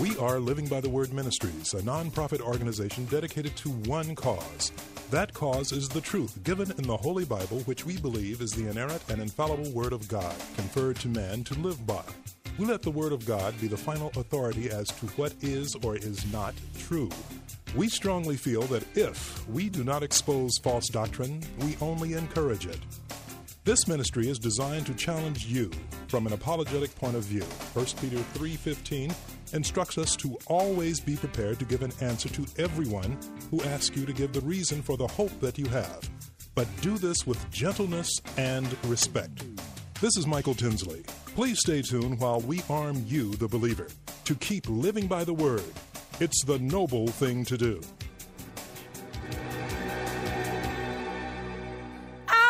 We 0.00 0.16
are 0.18 0.38
Living 0.38 0.68
by 0.68 0.80
the 0.80 0.88
Word 0.88 1.12
Ministries, 1.12 1.74
a 1.74 1.82
nonprofit 1.82 2.40
organization 2.40 3.06
dedicated 3.06 3.56
to 3.56 3.70
one 3.70 4.14
cause. 4.14 4.70
That 5.10 5.34
cause 5.34 5.72
is 5.72 5.88
the 5.88 6.00
truth 6.00 6.38
given 6.44 6.70
in 6.78 6.84
the 6.86 6.96
Holy 6.96 7.24
Bible, 7.24 7.62
which 7.62 7.84
we 7.84 7.96
believe 7.96 8.40
is 8.40 8.52
the 8.52 8.68
inerrant 8.68 9.02
and 9.08 9.20
infallible 9.20 9.72
Word 9.72 9.92
of 9.92 10.06
God, 10.06 10.36
conferred 10.54 11.00
to 11.00 11.08
man 11.08 11.42
to 11.44 11.54
live 11.54 11.84
by. 11.84 12.04
We 12.58 12.66
let 12.66 12.82
the 12.82 12.92
Word 12.92 13.12
of 13.12 13.26
God 13.26 13.60
be 13.60 13.66
the 13.66 13.76
final 13.76 14.12
authority 14.14 14.70
as 14.70 14.86
to 14.86 15.06
what 15.16 15.34
is 15.40 15.74
or 15.82 15.96
is 15.96 16.32
not 16.32 16.54
true. 16.78 17.10
We 17.74 17.88
strongly 17.88 18.36
feel 18.36 18.62
that 18.62 18.84
if 18.96 19.48
we 19.48 19.68
do 19.68 19.82
not 19.82 20.04
expose 20.04 20.58
false 20.62 20.86
doctrine, 20.86 21.42
we 21.58 21.76
only 21.80 22.12
encourage 22.12 22.66
it. 22.66 22.78
This 23.64 23.88
ministry 23.88 24.30
is 24.30 24.38
designed 24.38 24.86
to 24.86 24.94
challenge 24.94 25.46
you 25.46 25.72
from 26.06 26.26
an 26.26 26.32
apologetic 26.32 26.94
point 26.94 27.16
of 27.16 27.24
view. 27.24 27.42
1 27.74 27.84
Peter 28.00 28.16
3:15 28.32 29.12
instructs 29.54 29.98
us 29.98 30.16
to 30.16 30.36
always 30.46 31.00
be 31.00 31.16
prepared 31.16 31.58
to 31.58 31.64
give 31.64 31.82
an 31.82 31.92
answer 32.00 32.28
to 32.30 32.46
everyone 32.58 33.18
who 33.50 33.62
asks 33.62 33.96
you 33.96 34.06
to 34.06 34.12
give 34.12 34.32
the 34.32 34.40
reason 34.40 34.82
for 34.82 34.96
the 34.96 35.06
hope 35.06 35.38
that 35.40 35.58
you 35.58 35.66
have. 35.66 36.08
But 36.54 36.68
do 36.80 36.98
this 36.98 37.26
with 37.26 37.50
gentleness 37.50 38.10
and 38.36 38.66
respect. 38.84 39.44
This 40.00 40.16
is 40.16 40.26
Michael 40.26 40.54
Tinsley. 40.54 41.04
Please 41.34 41.60
stay 41.60 41.82
tuned 41.82 42.20
while 42.20 42.40
we 42.40 42.62
arm 42.68 43.04
you, 43.06 43.34
the 43.34 43.48
believer, 43.48 43.88
to 44.24 44.34
keep 44.34 44.68
living 44.68 45.06
by 45.06 45.24
the 45.24 45.34
word. 45.34 45.62
It's 46.20 46.44
the 46.44 46.58
noble 46.58 47.08
thing 47.08 47.44
to 47.46 47.56
do. 47.56 47.80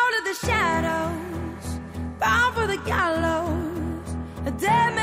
out 0.09 0.17
of 0.17 0.25
the 0.25 0.47
shadows, 0.47 1.79
bound 2.19 2.55
for 2.55 2.67
the 2.67 2.77
gallows, 2.77 4.15
a 4.45 4.51
dead 4.51 4.98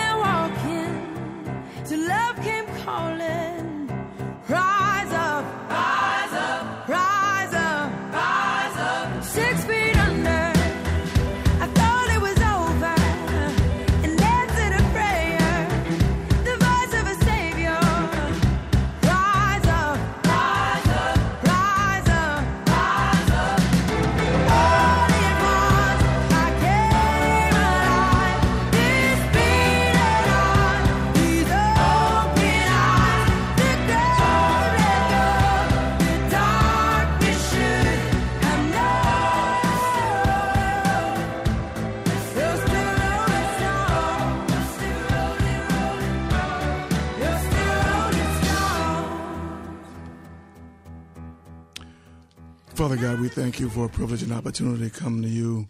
Father 52.77 52.97
God, 52.97 53.21
we 53.21 53.31
thank 53.31 53.59
you 53.59 53.71
for 53.71 53.87
a 53.87 53.89
privilege 53.89 54.23
and 54.23 54.35
opportunity 54.35 54.91
to 54.91 55.01
come 55.01 55.23
to 55.23 55.29
you 55.29 55.67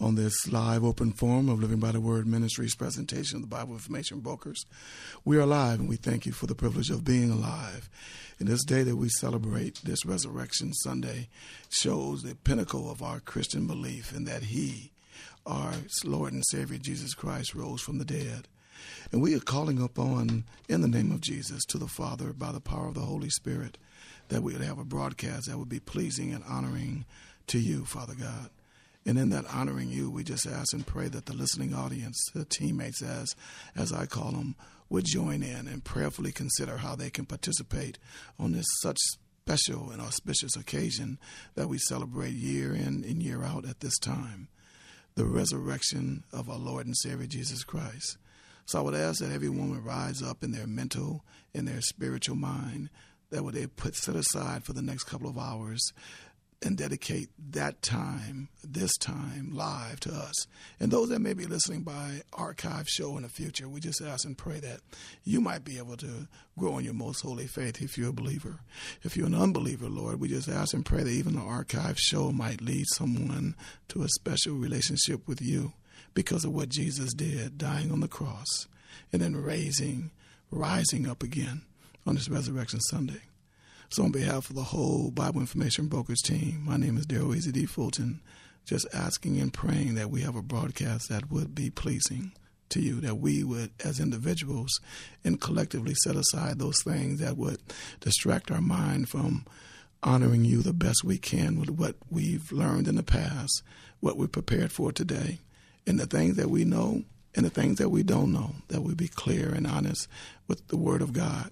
on 0.00 0.14
this 0.14 0.46
live 0.46 0.84
open 0.84 1.10
forum 1.10 1.48
of 1.48 1.60
Living 1.60 1.80
by 1.80 1.90
the 1.90 2.00
Word 2.00 2.28
Ministries 2.28 2.76
presentation 2.76 3.38
of 3.38 3.42
the 3.42 3.48
Bible 3.48 3.72
Information 3.72 4.20
Brokers. 4.20 4.64
We 5.24 5.36
are 5.36 5.40
alive 5.40 5.80
and 5.80 5.88
we 5.88 5.96
thank 5.96 6.26
you 6.26 6.32
for 6.32 6.46
the 6.46 6.54
privilege 6.54 6.90
of 6.90 7.04
being 7.04 7.32
alive. 7.32 7.90
In 8.38 8.46
this 8.46 8.62
day 8.62 8.84
that 8.84 8.94
we 8.94 9.08
celebrate, 9.08 9.80
this 9.82 10.06
Resurrection 10.06 10.72
Sunday 10.74 11.28
shows 11.70 12.22
the 12.22 12.36
pinnacle 12.36 12.88
of 12.88 13.02
our 13.02 13.18
Christian 13.18 13.66
belief 13.66 14.14
in 14.14 14.22
that 14.26 14.44
He, 14.44 14.92
our 15.44 15.72
Lord 16.04 16.32
and 16.32 16.44
Savior 16.52 16.78
Jesus 16.78 17.14
Christ, 17.14 17.56
rose 17.56 17.80
from 17.80 17.98
the 17.98 18.04
dead. 18.04 18.46
And 19.10 19.20
we 19.20 19.34
are 19.34 19.40
calling 19.40 19.82
upon, 19.82 20.44
in 20.68 20.82
the 20.82 20.88
name 20.88 21.10
of 21.10 21.20
Jesus, 21.20 21.64
to 21.64 21.78
the 21.78 21.88
Father 21.88 22.32
by 22.32 22.52
the 22.52 22.60
power 22.60 22.86
of 22.86 22.94
the 22.94 23.00
Holy 23.00 23.30
Spirit, 23.30 23.76
that 24.34 24.42
we 24.42 24.52
would 24.52 24.62
have 24.62 24.80
a 24.80 24.84
broadcast 24.84 25.48
that 25.48 25.56
would 25.56 25.68
be 25.68 25.78
pleasing 25.78 26.34
and 26.34 26.42
honoring 26.42 27.04
to 27.46 27.56
you, 27.56 27.84
Father 27.84 28.16
God. 28.18 28.50
And 29.06 29.16
in 29.16 29.30
that 29.30 29.46
honoring 29.46 29.90
you, 29.90 30.10
we 30.10 30.24
just 30.24 30.44
ask 30.44 30.72
and 30.72 30.84
pray 30.84 31.06
that 31.06 31.26
the 31.26 31.36
listening 31.36 31.72
audience, 31.72 32.20
the 32.34 32.44
teammates, 32.44 33.00
as 33.00 33.36
as 33.76 33.92
I 33.92 34.06
call 34.06 34.32
them, 34.32 34.56
would 34.88 35.04
join 35.04 35.44
in 35.44 35.68
and 35.68 35.84
prayerfully 35.84 36.32
consider 36.32 36.78
how 36.78 36.96
they 36.96 37.10
can 37.10 37.26
participate 37.26 37.96
on 38.36 38.50
this 38.50 38.66
such 38.82 38.98
special 39.46 39.92
and 39.92 40.02
auspicious 40.02 40.56
occasion 40.56 41.20
that 41.54 41.68
we 41.68 41.78
celebrate 41.78 42.32
year 42.32 42.74
in 42.74 43.04
and 43.04 43.22
year 43.22 43.44
out 43.44 43.64
at 43.64 43.78
this 43.78 43.98
time 43.98 44.48
the 45.14 45.26
resurrection 45.26 46.24
of 46.32 46.50
our 46.50 46.58
Lord 46.58 46.86
and 46.86 46.96
Savior 46.96 47.28
Jesus 47.28 47.62
Christ. 47.62 48.18
So 48.66 48.80
I 48.80 48.82
would 48.82 48.96
ask 48.96 49.20
that 49.20 49.30
everyone 49.30 49.70
would 49.70 49.84
rise 49.84 50.22
up 50.24 50.42
in 50.42 50.50
their 50.50 50.66
mental 50.66 51.24
and 51.54 51.68
their 51.68 51.80
spiritual 51.80 52.34
mind, 52.34 52.90
that 53.30 53.42
would 53.42 53.54
they 53.54 53.66
put 53.66 53.96
set 53.96 54.16
aside 54.16 54.64
for 54.64 54.72
the 54.72 54.82
next 54.82 55.04
couple 55.04 55.28
of 55.28 55.38
hours 55.38 55.92
and 56.64 56.78
dedicate 56.78 57.28
that 57.50 57.82
time, 57.82 58.48
this 58.62 58.96
time, 58.96 59.50
live 59.52 60.00
to 60.00 60.10
us. 60.10 60.46
And 60.80 60.90
those 60.90 61.10
that 61.10 61.20
may 61.20 61.34
be 61.34 61.44
listening 61.44 61.82
by 61.82 62.22
archive 62.32 62.88
show 62.88 63.16
in 63.16 63.22
the 63.22 63.28
future, 63.28 63.68
we 63.68 63.80
just 63.80 64.00
ask 64.00 64.24
and 64.24 64.36
pray 64.36 64.60
that 64.60 64.80
you 65.24 65.40
might 65.40 65.64
be 65.64 65.76
able 65.76 65.96
to 65.98 66.26
grow 66.58 66.78
in 66.78 66.84
your 66.84 66.94
most 66.94 67.20
holy 67.20 67.46
faith 67.46 67.82
if 67.82 67.98
you're 67.98 68.10
a 68.10 68.14
believer. 68.14 68.60
If 69.02 69.16
you're 69.16 69.26
an 69.26 69.34
unbeliever, 69.34 69.88
Lord, 69.88 70.20
we 70.20 70.28
just 70.28 70.48
ask 70.48 70.72
and 70.72 70.86
pray 70.86 71.02
that 71.02 71.10
even 71.10 71.34
the 71.34 71.42
archive 71.42 71.98
show 71.98 72.32
might 72.32 72.62
lead 72.62 72.86
someone 72.94 73.56
to 73.88 74.02
a 74.02 74.08
special 74.08 74.54
relationship 74.54 75.28
with 75.28 75.42
you 75.42 75.74
because 76.14 76.44
of 76.44 76.54
what 76.54 76.70
Jesus 76.70 77.12
did, 77.12 77.58
dying 77.58 77.92
on 77.92 78.00
the 78.00 78.08
cross 78.08 78.68
and 79.12 79.20
then 79.20 79.36
raising, 79.36 80.12
rising 80.50 81.06
up 81.06 81.22
again 81.22 81.62
on 82.06 82.14
this 82.14 82.28
Resurrection 82.28 82.80
Sunday. 82.80 83.20
So, 83.90 84.04
on 84.04 84.10
behalf 84.10 84.50
of 84.50 84.56
the 84.56 84.62
whole 84.62 85.10
Bible 85.10 85.40
Information 85.40 85.86
Brokers 85.86 86.20
team, 86.20 86.62
my 86.64 86.76
name 86.76 86.96
is 86.96 87.06
Daryl 87.06 87.36
Easy 87.36 87.52
D. 87.52 87.66
Fulton, 87.66 88.20
just 88.64 88.86
asking 88.92 89.38
and 89.40 89.52
praying 89.52 89.94
that 89.94 90.10
we 90.10 90.22
have 90.22 90.36
a 90.36 90.42
broadcast 90.42 91.08
that 91.08 91.30
would 91.30 91.54
be 91.54 91.70
pleasing 91.70 92.32
to 92.70 92.80
you, 92.80 93.00
that 93.00 93.16
we 93.16 93.44
would, 93.44 93.70
as 93.84 94.00
individuals 94.00 94.80
and 95.22 95.40
collectively, 95.40 95.94
set 96.02 96.16
aside 96.16 96.58
those 96.58 96.82
things 96.82 97.20
that 97.20 97.36
would 97.36 97.60
distract 98.00 98.50
our 98.50 98.60
mind 98.60 99.08
from 99.08 99.44
honoring 100.02 100.44
you 100.44 100.60
the 100.60 100.72
best 100.72 101.04
we 101.04 101.18
can 101.18 101.58
with 101.58 101.70
what 101.70 101.96
we've 102.10 102.52
learned 102.52 102.88
in 102.88 102.96
the 102.96 103.02
past, 103.02 103.62
what 104.00 104.18
we're 104.18 104.26
prepared 104.26 104.72
for 104.72 104.92
today, 104.92 105.38
and 105.86 105.98
the 105.98 106.06
things 106.06 106.36
that 106.36 106.50
we 106.50 106.64
know 106.64 107.02
and 107.34 107.44
the 107.44 107.50
things 107.50 107.78
that 107.78 107.88
we 107.88 108.02
don't 108.02 108.32
know, 108.32 108.54
that 108.68 108.82
we 108.82 108.94
be 108.94 109.08
clear 109.08 109.50
and 109.50 109.66
honest 109.66 110.08
with 110.46 110.66
the 110.68 110.76
Word 110.76 111.02
of 111.02 111.12
God. 111.12 111.50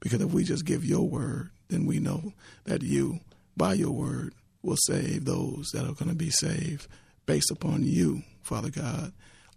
Because 0.00 0.20
if 0.20 0.32
we 0.32 0.44
just 0.44 0.64
give 0.64 0.84
your 0.84 1.06
word, 1.06 1.50
then 1.68 1.86
we 1.86 1.98
know 1.98 2.32
that 2.64 2.82
you, 2.82 3.20
by 3.56 3.74
your 3.74 3.92
word, 3.92 4.34
will 4.62 4.76
save 4.76 5.24
those 5.24 5.70
that 5.72 5.84
are 5.84 5.94
going 5.94 6.08
to 6.08 6.14
be 6.14 6.30
saved 6.30 6.86
based 7.26 7.50
upon 7.50 7.82
you, 7.82 8.22
Father 8.42 8.70
God. 8.70 9.12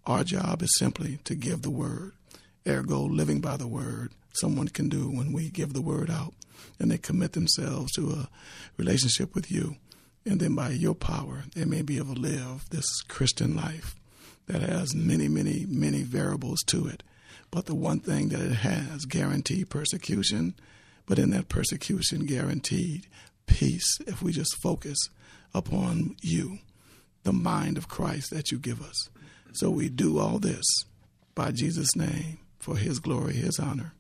Our 0.06 0.24
job 0.24 0.62
is 0.62 0.78
simply 0.78 1.20
to 1.24 1.36
give 1.36 1.62
the 1.62 1.70
word. 1.70 2.14
Ergo, 2.68 3.02
living 3.02 3.42
by 3.42 3.58
the 3.58 3.68
word, 3.68 4.12
someone 4.34 4.68
can 4.68 4.90
do 4.90 5.10
when 5.10 5.34
we 5.34 5.50
give 5.50 5.74
the 5.74 5.82
word 5.82 6.10
out 6.10 6.34
and 6.80 6.92
they 6.92 6.98
commit 6.98 7.34
themselves 7.34 7.92
to 7.94 8.12
a 8.12 8.30
relationship 8.78 9.36
with 9.36 9.52
you. 9.52 9.78
And 10.26 10.40
then 10.40 10.56
by 10.56 10.70
your 10.70 10.96
power, 10.96 11.44
they 11.56 11.66
may 11.66 11.82
be 11.82 11.98
able 11.98 12.16
to 12.16 12.22
live 12.22 12.70
this 12.70 13.02
Christian 13.02 13.56
life 13.56 13.96
that 14.48 14.62
has 14.62 14.96
many, 14.96 15.28
many, 15.28 15.66
many 15.68 16.04
variables 16.04 16.62
to 16.68 16.88
it. 16.88 17.04
But 17.54 17.68
the 17.68 17.76
one 17.76 18.00
thing 18.00 18.30
that 18.30 18.42
it 18.42 18.56
has 18.56 19.06
guaranteed 19.06 19.70
persecution, 19.70 20.56
but 21.06 21.20
in 21.20 21.30
that 21.30 21.50
persecution, 21.50 22.26
guaranteed 22.26 23.06
peace 23.46 24.00
if 24.08 24.24
we 24.24 24.32
just 24.32 24.56
focus 24.56 24.98
upon 25.54 26.16
you, 26.20 26.58
the 27.22 27.32
mind 27.32 27.78
of 27.78 27.88
Christ 27.88 28.32
that 28.32 28.52
you 28.52 28.58
give 28.58 28.82
us. 28.82 29.08
So 29.52 29.70
we 29.70 29.88
do 29.88 30.18
all 30.18 30.40
this 30.40 30.66
by 31.36 31.52
Jesus' 31.52 31.96
name 31.96 32.40
for 32.58 32.76
his 32.76 32.98
glory, 32.98 33.34
his 33.34 33.60
honor. 33.60 33.94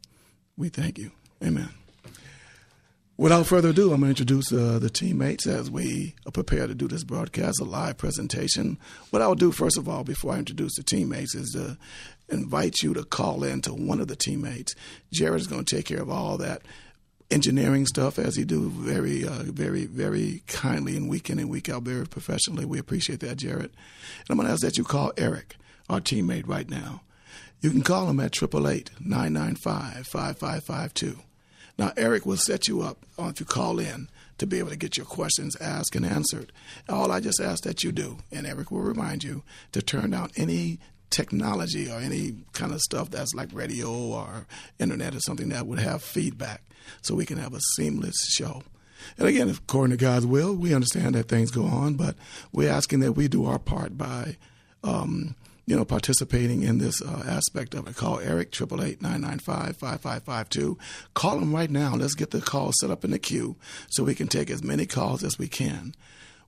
We 0.57 0.69
thank 0.69 0.97
you. 0.97 1.11
Amen. 1.43 1.69
Without 3.15 3.45
further 3.45 3.69
ado, 3.69 3.93
I'm 3.93 4.01
going 4.01 4.15
to 4.15 4.21
introduce 4.21 4.51
uh, 4.51 4.79
the 4.79 4.89
teammates 4.89 5.45
as 5.45 5.69
we 5.69 6.15
prepare 6.33 6.65
to 6.65 6.73
do 6.73 6.87
this 6.87 7.03
broadcast, 7.03 7.61
a 7.61 7.63
live 7.63 7.97
presentation. 7.97 8.79
What 9.11 9.21
I'll 9.21 9.35
do, 9.35 9.51
first 9.51 9.77
of 9.77 9.87
all, 9.87 10.03
before 10.03 10.33
I 10.33 10.39
introduce 10.39 10.75
the 10.75 10.83
teammates, 10.83 11.35
is 11.35 11.51
to 11.51 11.77
invite 12.29 12.81
you 12.81 12.93
to 12.93 13.03
call 13.03 13.43
in 13.43 13.61
to 13.61 13.73
one 13.73 13.99
of 13.99 14.07
the 14.07 14.15
teammates. 14.15 14.75
Jared's 15.11 15.47
going 15.47 15.65
to 15.65 15.75
take 15.75 15.85
care 15.85 16.01
of 16.01 16.09
all 16.09 16.37
that 16.37 16.61
engineering 17.31 17.85
stuff 17.85 18.19
as 18.19 18.35
he 18.35 18.45
do 18.45 18.69
very, 18.69 19.25
uh, 19.25 19.43
very, 19.43 19.85
very 19.85 20.43
kindly 20.47 20.95
and 20.95 21.09
week 21.09 21.29
in 21.29 21.39
and 21.39 21.49
week 21.49 21.69
out, 21.69 21.83
very 21.83 22.05
professionally. 22.05 22.65
We 22.65 22.79
appreciate 22.79 23.19
that, 23.21 23.37
Jared. 23.37 23.71
And 23.71 24.29
I'm 24.29 24.37
going 24.37 24.47
to 24.47 24.53
ask 24.53 24.61
that 24.61 24.77
you 24.77 24.83
call 24.83 25.11
Eric, 25.17 25.55
our 25.89 25.99
teammate, 25.99 26.47
right 26.47 26.69
now. 26.69 27.01
you 27.61 27.71
can 27.71 27.81
call 27.81 28.09
him 28.09 28.19
at 28.19 28.35
888 28.35 28.91
995 28.99 30.07
5552. 30.07 31.19
Now, 31.77 31.91
Eric 31.97 32.25
will 32.25 32.37
set 32.37 32.67
you 32.67 32.81
up 32.81 33.03
if 33.17 33.39
you 33.39 33.45
call 33.45 33.79
in 33.79 34.09
to 34.37 34.45
be 34.45 34.59
able 34.59 34.69
to 34.69 34.75
get 34.75 34.97
your 34.97 35.05
questions 35.05 35.55
asked 35.59 35.95
and 35.95 36.05
answered. 36.05 36.51
All 36.87 37.11
I 37.11 37.19
just 37.19 37.41
ask 37.41 37.63
that 37.63 37.83
you 37.83 37.91
do, 37.91 38.19
and 38.31 38.45
Eric 38.45 38.69
will 38.69 38.81
remind 38.81 39.23
you 39.23 39.43
to 39.71 39.81
turn 39.81 40.11
down 40.11 40.29
any 40.35 40.79
technology 41.13 41.89
or 41.89 41.99
any 41.99 42.35
kind 42.53 42.73
of 42.73 42.81
stuff 42.81 43.11
that's 43.11 43.33
like 43.33 43.49
radio 43.53 43.89
or 43.89 44.45
internet 44.79 45.15
or 45.15 45.19
something 45.19 45.49
that 45.49 45.67
would 45.67 45.79
have 45.79 46.03
feedback 46.03 46.63
so 47.01 47.15
we 47.15 47.25
can 47.25 47.37
have 47.37 47.53
a 47.53 47.61
seamless 47.75 48.25
show. 48.29 48.63
And 49.17 49.27
again, 49.27 49.49
according 49.49 49.97
to 49.97 50.03
God's 50.03 50.25
will, 50.25 50.55
we 50.55 50.73
understand 50.73 51.15
that 51.15 51.27
things 51.29 51.51
go 51.51 51.65
on, 51.65 51.95
but 51.95 52.15
we're 52.51 52.71
asking 52.71 53.01
that 53.01 53.13
we 53.13 53.27
do 53.27 53.45
our 53.45 53.59
part 53.59 53.95
by, 53.97 54.37
um, 54.83 55.35
you 55.65 55.75
know, 55.75 55.85
participating 55.85 56.63
in 56.63 56.79
this 56.79 57.01
uh, 57.01 57.23
aspect 57.27 57.73
of 57.73 57.87
it. 57.87 57.95
Call 57.95 58.19
Eric, 58.19 58.51
888-995-5552. 58.51 60.77
Call 61.13 61.39
him 61.39 61.53
right 61.53 61.69
now. 61.69 61.95
Let's 61.95 62.15
get 62.15 62.31
the 62.31 62.41
call 62.41 62.71
set 62.73 62.91
up 62.91 63.05
in 63.05 63.11
the 63.11 63.19
queue 63.19 63.55
so 63.89 64.03
we 64.03 64.15
can 64.15 64.27
take 64.27 64.49
as 64.49 64.63
many 64.63 64.85
calls 64.85 65.23
as 65.23 65.37
we 65.37 65.47
can. 65.47 65.93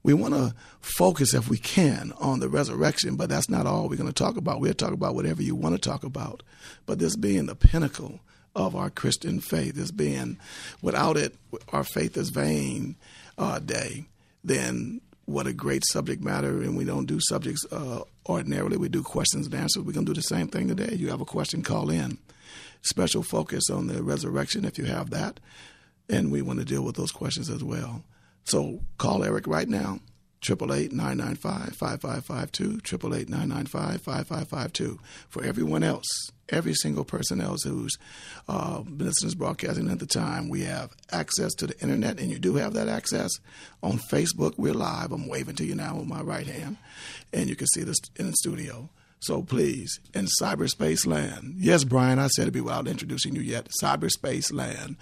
We 0.06 0.14
want 0.14 0.34
to 0.34 0.54
focus, 0.80 1.34
if 1.34 1.48
we 1.48 1.58
can, 1.58 2.12
on 2.20 2.38
the 2.38 2.48
resurrection, 2.48 3.16
but 3.16 3.28
that's 3.28 3.50
not 3.50 3.66
all 3.66 3.88
we're 3.88 3.96
going 3.96 4.06
to 4.06 4.12
talk 4.12 4.36
about. 4.36 4.60
We'll 4.60 4.72
talk 4.72 4.92
about 4.92 5.16
whatever 5.16 5.42
you 5.42 5.56
want 5.56 5.74
to 5.74 5.80
talk 5.80 6.04
about. 6.04 6.44
But 6.86 7.00
this 7.00 7.16
being 7.16 7.46
the 7.46 7.56
pinnacle 7.56 8.20
of 8.54 8.76
our 8.76 8.88
Christian 8.88 9.40
faith, 9.40 9.74
this 9.74 9.90
being 9.90 10.38
without 10.80 11.16
it, 11.16 11.34
our 11.70 11.82
faith 11.82 12.16
is 12.16 12.30
vain 12.30 12.94
uh, 13.36 13.58
day, 13.58 14.06
then 14.44 15.00
what 15.24 15.48
a 15.48 15.52
great 15.52 15.82
subject 15.84 16.22
matter. 16.22 16.62
And 16.62 16.76
we 16.76 16.84
don't 16.84 17.06
do 17.06 17.18
subjects 17.18 17.66
uh, 17.72 18.02
ordinarily, 18.28 18.76
we 18.76 18.88
do 18.88 19.02
questions 19.02 19.46
and 19.46 19.56
answers. 19.56 19.82
We're 19.82 19.90
going 19.90 20.06
to 20.06 20.14
do 20.14 20.20
the 20.20 20.22
same 20.22 20.46
thing 20.46 20.68
today. 20.68 20.94
You 20.94 21.10
have 21.10 21.20
a 21.20 21.24
question, 21.24 21.64
call 21.64 21.90
in. 21.90 22.18
Special 22.82 23.24
focus 23.24 23.68
on 23.70 23.88
the 23.88 24.04
resurrection 24.04 24.66
if 24.66 24.78
you 24.78 24.84
have 24.84 25.10
that. 25.10 25.40
And 26.08 26.30
we 26.30 26.42
want 26.42 26.60
to 26.60 26.64
deal 26.64 26.82
with 26.82 26.94
those 26.94 27.10
questions 27.10 27.50
as 27.50 27.64
well. 27.64 28.04
So 28.46 28.80
call 28.96 29.22
Eric 29.24 29.46
right 29.48 29.68
now, 29.68 29.98
888-995-5552, 30.42 32.80
888-995-5552. 32.82 34.98
For 35.28 35.44
everyone 35.44 35.82
else, 35.82 36.06
every 36.48 36.74
single 36.74 37.04
person 37.04 37.40
else 37.40 37.64
who's 37.64 37.98
uh, 38.48 38.84
listening 38.86 39.32
to 39.32 39.36
broadcasting 39.36 39.90
at 39.90 39.98
the 39.98 40.06
time, 40.06 40.48
we 40.48 40.62
have 40.62 40.94
access 41.10 41.52
to 41.54 41.66
the 41.66 41.76
internet, 41.80 42.20
and 42.20 42.30
you 42.30 42.38
do 42.38 42.54
have 42.54 42.74
that 42.74 42.88
access. 42.88 43.32
On 43.82 43.98
Facebook, 43.98 44.54
we're 44.56 44.72
live. 44.72 45.10
I'm 45.10 45.26
waving 45.26 45.56
to 45.56 45.64
you 45.64 45.74
now 45.74 45.96
with 45.96 46.06
my 46.06 46.22
right 46.22 46.46
hand, 46.46 46.76
and 47.32 47.48
you 47.48 47.56
can 47.56 47.66
see 47.68 47.82
this 47.82 47.98
in 48.14 48.26
the 48.26 48.34
studio. 48.34 48.88
So 49.18 49.42
please, 49.42 49.98
in 50.14 50.28
cyberspace 50.40 51.04
land, 51.06 51.54
yes, 51.56 51.82
Brian, 51.82 52.20
I 52.20 52.28
said 52.28 52.46
it 52.48 52.62
without 52.62 52.86
introducing 52.86 53.34
you 53.34 53.42
yet, 53.42 53.68
cyberspace 53.82 54.52
land, 54.52 54.96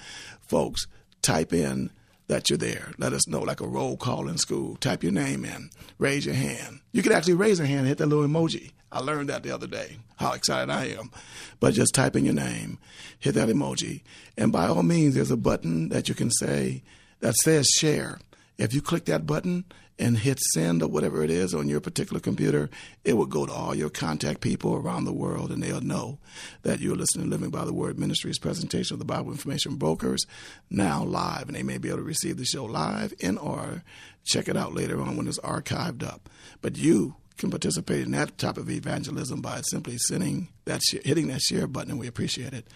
folks, 0.48 0.86
type 1.20 1.52
in 1.52 1.90
that 2.26 2.48
you're 2.48 2.56
there. 2.56 2.92
Let 2.98 3.12
us 3.12 3.28
know, 3.28 3.40
like 3.40 3.60
a 3.60 3.66
roll 3.66 3.96
call 3.96 4.28
in 4.28 4.38
school. 4.38 4.76
Type 4.76 5.02
your 5.02 5.12
name 5.12 5.44
in, 5.44 5.70
raise 5.98 6.26
your 6.26 6.34
hand. 6.34 6.80
You 6.92 7.02
can 7.02 7.12
actually 7.12 7.34
raise 7.34 7.58
your 7.58 7.66
hand, 7.66 7.86
hit 7.86 7.98
that 7.98 8.06
little 8.06 8.26
emoji. 8.26 8.72
I 8.90 9.00
learned 9.00 9.28
that 9.28 9.42
the 9.42 9.50
other 9.50 9.66
day, 9.66 9.98
how 10.16 10.32
excited 10.32 10.70
I 10.70 10.86
am. 10.86 11.10
But 11.58 11.74
just 11.74 11.94
type 11.94 12.14
in 12.14 12.24
your 12.24 12.34
name, 12.34 12.78
hit 13.18 13.34
that 13.34 13.48
emoji. 13.48 14.02
And 14.38 14.52
by 14.52 14.66
all 14.66 14.82
means, 14.82 15.14
there's 15.14 15.32
a 15.32 15.36
button 15.36 15.88
that 15.88 16.08
you 16.08 16.14
can 16.14 16.30
say 16.30 16.82
that 17.20 17.34
says 17.34 17.68
share. 17.68 18.20
If 18.56 18.72
you 18.72 18.80
click 18.80 19.06
that 19.06 19.26
button, 19.26 19.64
and 19.98 20.18
hit 20.18 20.40
send 20.40 20.82
or 20.82 20.88
whatever 20.88 21.22
it 21.22 21.30
is 21.30 21.54
on 21.54 21.68
your 21.68 21.80
particular 21.80 22.20
computer, 22.20 22.68
it 23.04 23.14
will 23.14 23.26
go 23.26 23.46
to 23.46 23.52
all 23.52 23.74
your 23.74 23.90
contact 23.90 24.40
people 24.40 24.74
around 24.74 25.04
the 25.04 25.12
world 25.12 25.52
and 25.52 25.62
they'll 25.62 25.80
know 25.80 26.18
that 26.62 26.80
you're 26.80 26.96
listening 26.96 27.26
to 27.26 27.30
Living 27.30 27.50
by 27.50 27.64
the 27.64 27.72
Word 27.72 27.98
Ministries 27.98 28.38
presentation 28.38 28.94
of 28.94 28.98
the 28.98 29.04
Bible 29.04 29.30
Information 29.30 29.76
Brokers 29.76 30.26
now 30.68 31.04
live. 31.04 31.46
And 31.46 31.56
they 31.56 31.62
may 31.62 31.78
be 31.78 31.88
able 31.88 31.98
to 31.98 32.04
receive 32.04 32.36
the 32.36 32.44
show 32.44 32.64
live 32.64 33.14
and 33.22 33.38
or 33.38 33.84
check 34.24 34.48
it 34.48 34.56
out 34.56 34.74
later 34.74 35.00
on 35.00 35.16
when 35.16 35.28
it's 35.28 35.38
archived 35.40 36.02
up. 36.02 36.28
But 36.60 36.76
you 36.76 37.16
can 37.36 37.50
participate 37.50 38.02
in 38.02 38.12
that 38.12 38.38
type 38.38 38.56
of 38.56 38.70
evangelism 38.70 39.40
by 39.40 39.60
simply 39.62 39.98
sending 39.98 40.48
that 40.64 40.82
hitting 41.04 41.28
that 41.28 41.40
share 41.40 41.66
button, 41.66 41.90
and 41.90 42.00
we 42.00 42.06
appreciate 42.06 42.52
it. 42.52 42.66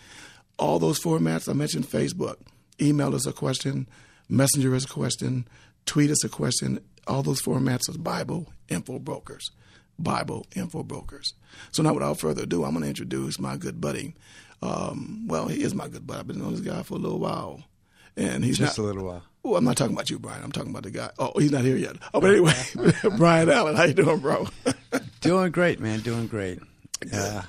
All 0.59 0.79
those 0.79 1.01
formats 1.01 1.49
I 1.49 1.53
mentioned: 1.53 1.87
Facebook, 1.87 2.37
email 2.81 3.15
us 3.15 3.27
a 3.27 3.33
question, 3.33 3.89
messenger 4.29 4.75
us 4.75 4.85
a 4.85 4.89
question, 4.89 5.47
tweet 5.87 6.11
us 6.11 6.25
a 6.25 6.29
question, 6.29 6.81
all 7.09 7.23
those 7.23 7.43
formats 7.43 7.89
of 7.89 8.05
Bible 8.05 8.53
Info 8.69 8.99
Brokers. 8.99 9.51
Bible 9.99 10.47
Info 10.55 10.83
Brokers. 10.83 11.35
So 11.73 11.83
now, 11.83 11.95
without 11.95 12.19
further 12.19 12.45
ado, 12.45 12.65
I'm 12.65 12.73
going 12.73 12.83
to 12.83 12.89
introduce 12.89 13.39
my 13.39 13.57
good 13.57 13.81
buddy. 13.81 14.15
Um, 14.63 15.27
well, 15.27 15.49
he 15.49 15.63
is 15.63 15.75
my 15.75 15.89
good 15.89 16.07
buddy. 16.07 16.21
I've 16.21 16.27
been 16.27 16.39
knowing 16.39 16.53
this 16.53 16.61
guy 16.61 16.83
for 16.83 16.95
a 16.95 16.99
little 16.99 17.19
while, 17.19 17.65
and 18.17 18.45
he's 18.45 18.59
just 18.59 18.79
not, 18.79 18.85
a 18.85 18.87
little 18.87 19.05
while. 19.05 19.23
Oh, 19.45 19.57
I'm 19.57 19.65
not 19.65 19.77
talking 19.77 19.95
about 19.95 20.11
you, 20.11 20.19
Brian. 20.19 20.43
I'm 20.43 20.53
talking 20.53 20.71
about 20.71 20.85
the 20.85 20.91
guy. 20.91 21.11
Oh, 21.19 21.33
he's 21.39 21.53
not 21.53 21.65
here 21.65 21.77
yet. 21.77 21.97
Oh, 22.15 22.21
but 22.21 22.31
anyway, 22.31 22.55
Brian 23.17 23.51
Allen, 23.51 23.77
how 23.77 23.85
you 23.85 23.95
doing, 23.95 24.19
bro? 24.19 24.47
doing 25.21 25.51
great, 25.51 25.81
man. 25.81 26.01
Doing 26.01 26.27
great. 26.27 26.61
Uh, 27.13 27.43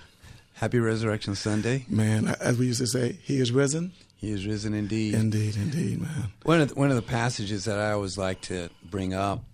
happy 0.54 0.80
Resurrection 0.80 1.36
Sunday, 1.36 1.86
man. 1.90 2.28
As 2.40 2.58
we 2.58 2.68
used 2.68 2.80
to 2.80 2.88
say, 2.88 3.14
he 3.24 3.40
is 3.40 3.52
risen. 3.52 3.92
He 4.20 4.32
is 4.32 4.46
risen 4.46 4.74
indeed. 4.74 5.14
Indeed, 5.14 5.56
indeed, 5.56 6.02
man. 6.02 6.34
One 6.44 6.60
of 6.60 6.70
the, 6.70 6.76
one 6.76 6.90
of 6.90 6.98
the 6.98 7.02
passages 7.02 7.64
that 7.64 7.80
I 7.80 7.94
always 7.94 8.18
like 8.18 8.42
to 8.42 8.70
bring 8.84 9.14
up 9.14 9.46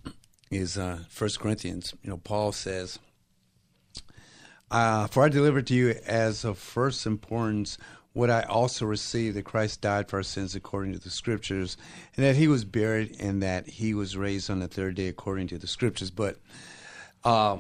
is 0.50 0.76
uh, 0.76 1.02
1 1.16 1.30
Corinthians. 1.38 1.94
You 2.02 2.10
know, 2.10 2.18
Paul 2.18 2.52
says, 2.52 2.98
uh, 4.72 5.06
"For 5.06 5.24
I 5.24 5.30
delivered 5.30 5.68
to 5.68 5.76
you 5.76 5.92
as 6.08 6.44
of 6.44 6.58
first 6.58 7.06
importance 7.06 7.78
what 8.14 8.32
I 8.32 8.42
also 8.42 8.88
received: 8.88 9.38
that 9.38 9.46
Christ 9.46 9.82
died 9.82 10.10
for 10.10 10.18
our 10.18 10.24
sins 10.24 10.56
according 10.56 10.94
to 10.94 11.00
the 11.00 11.12
Scriptures, 11.12 11.78
and 12.18 12.26
that 12.26 12.36
He 12.36 12.48
was 12.48 12.66
buried, 12.66 13.18
and 13.20 13.44
that 13.44 13.68
He 13.68 13.94
was 13.94 14.18
raised 14.18 14.50
on 14.50 14.62
the 14.62 14.68
third 14.68 14.96
day 14.96 15.10
according 15.10 15.46
to 15.50 15.60
the 15.60 15.68
Scriptures." 15.68 16.10
But 16.10 16.40
uh, 17.24 17.58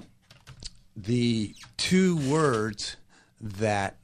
the 0.97 1.53
two 1.77 2.17
words 2.17 2.97
that 3.39 3.97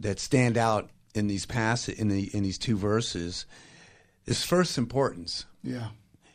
that 0.00 0.18
stand 0.18 0.56
out 0.56 0.88
in 1.14 1.26
these 1.26 1.46
passage 1.46 1.98
in 1.98 2.08
the 2.08 2.34
in 2.34 2.42
these 2.42 2.58
two 2.58 2.76
verses 2.76 3.46
is 4.26 4.44
first 4.44 4.78
importance. 4.78 5.46
Yeah. 5.62 5.88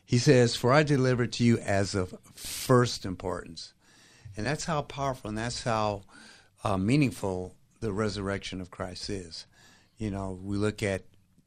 He 0.05 0.17
says, 0.17 0.55
"For 0.55 0.71
I 0.71 0.83
delivered 0.83 1.33
to 1.33 1.43
you 1.43 1.57
as 1.59 1.95
of 1.95 2.15
first 2.33 3.05
importance," 3.05 3.73
and 4.35 4.45
that's 4.45 4.65
how 4.65 4.81
powerful 4.83 5.29
and 5.29 5.37
that's 5.37 5.63
how 5.63 6.03
uh, 6.63 6.77
meaningful 6.77 7.55
the 7.79 7.91
resurrection 7.91 8.61
of 8.61 8.71
Christ 8.71 9.09
is. 9.09 9.45
You 9.97 10.11
know, 10.11 10.39
we 10.41 10.57
look 10.57 10.83
at 10.83 11.03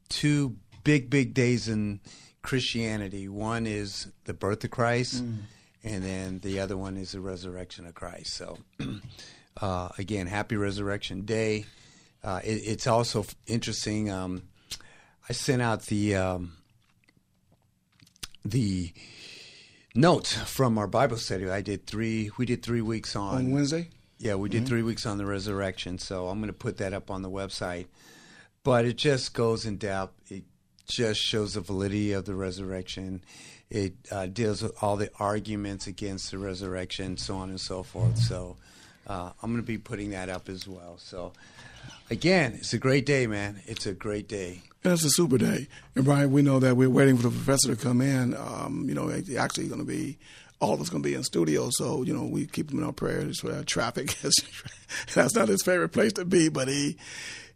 two 0.08 0.56
big, 0.84 1.08
big 1.08 1.34
days 1.34 1.68
in 1.68 2.00
Christianity. 2.42 3.28
One 3.28 3.66
is 3.66 4.08
the 4.24 4.34
birth 4.34 4.64
of 4.64 4.70
Christ, 4.70 5.24
mm. 5.24 5.38
and 5.84 6.02
then 6.02 6.40
the 6.40 6.60
other 6.60 6.76
one 6.76 6.96
is 6.96 7.12
the 7.12 7.20
resurrection 7.20 7.86
of 7.86 7.94
Christ. 7.94 8.34
So, 8.34 8.58
uh, 9.60 9.88
again, 9.98 10.26
happy 10.26 10.56
Resurrection 10.56 11.22
Day 11.22 11.66
uh, 12.22 12.40
it, 12.44 12.62
it's 12.66 12.86
also 12.86 13.24
interesting. 13.46 14.10
Um, 14.10 14.42
I 15.28 15.32
sent 15.32 15.62
out 15.62 15.86
the 15.86 16.16
um, 16.16 16.52
the 18.44 18.92
notes 19.94 20.34
from 20.34 20.78
our 20.78 20.86
Bible 20.86 21.16
study. 21.16 21.48
I 21.48 21.60
did 21.60 21.86
three. 21.86 22.30
We 22.36 22.46
did 22.46 22.62
three 22.62 22.82
weeks 22.82 23.16
on, 23.16 23.36
on 23.36 23.50
Wednesday. 23.52 23.90
Yeah, 24.18 24.34
we 24.34 24.48
did 24.48 24.58
mm-hmm. 24.58 24.66
three 24.66 24.82
weeks 24.82 25.06
on 25.06 25.18
the 25.18 25.24
resurrection. 25.24 25.98
So 25.98 26.28
I'm 26.28 26.40
going 26.40 26.48
to 26.48 26.58
put 26.58 26.76
that 26.78 26.92
up 26.92 27.10
on 27.10 27.22
the 27.22 27.30
website. 27.30 27.86
But 28.62 28.84
it 28.84 28.96
just 28.96 29.32
goes 29.32 29.64
in 29.64 29.78
depth. 29.78 30.30
It 30.30 30.44
just 30.86 31.20
shows 31.20 31.54
the 31.54 31.62
validity 31.62 32.12
of 32.12 32.26
the 32.26 32.34
resurrection. 32.34 33.24
It 33.70 33.94
uh, 34.10 34.26
deals 34.26 34.62
with 34.62 34.74
all 34.82 34.96
the 34.96 35.10
arguments 35.18 35.86
against 35.86 36.32
the 36.32 36.38
resurrection, 36.38 37.16
so 37.16 37.36
on 37.36 37.48
and 37.48 37.60
so 37.60 37.82
forth. 37.82 38.18
So 38.18 38.56
uh, 39.10 39.32
I'm 39.42 39.50
going 39.50 39.62
to 39.62 39.66
be 39.66 39.76
putting 39.76 40.10
that 40.10 40.28
up 40.28 40.48
as 40.48 40.68
well. 40.68 40.96
So 40.98 41.32
again, 42.10 42.54
it's 42.54 42.72
a 42.72 42.78
great 42.78 43.04
day, 43.04 43.26
man. 43.26 43.60
It's 43.66 43.84
a 43.84 43.92
great 43.92 44.28
day. 44.28 44.62
And 44.84 44.92
it's 44.92 45.04
a 45.04 45.10
super 45.10 45.36
day. 45.36 45.66
And 45.96 46.04
Brian, 46.04 46.30
we 46.30 46.42
know 46.42 46.60
that 46.60 46.76
we're 46.76 46.88
waiting 46.88 47.16
for 47.16 47.24
the 47.24 47.30
professor 47.30 47.74
to 47.74 47.82
come 47.82 48.00
in. 48.00 48.36
Um, 48.36 48.84
you 48.88 48.94
know, 48.94 49.10
actually 49.36 49.66
going 49.66 49.80
to 49.80 49.86
be 49.86 50.16
all 50.60 50.74
of 50.74 50.80
us 50.80 50.90
going 50.90 51.02
to 51.02 51.08
be 51.08 51.14
in 51.14 51.24
studio, 51.24 51.70
so 51.72 52.02
you 52.02 52.14
know 52.14 52.24
we 52.24 52.46
keep 52.46 52.70
him 52.70 52.78
in 52.78 52.84
our 52.84 52.92
prayers 52.92 53.40
for 53.40 53.48
that 53.48 53.66
traffic. 53.66 54.14
That's 55.14 55.34
not 55.34 55.48
his 55.48 55.62
favorite 55.62 55.88
place 55.88 56.12
to 56.14 56.24
be, 56.26 56.50
but 56.50 56.68
he 56.68 56.98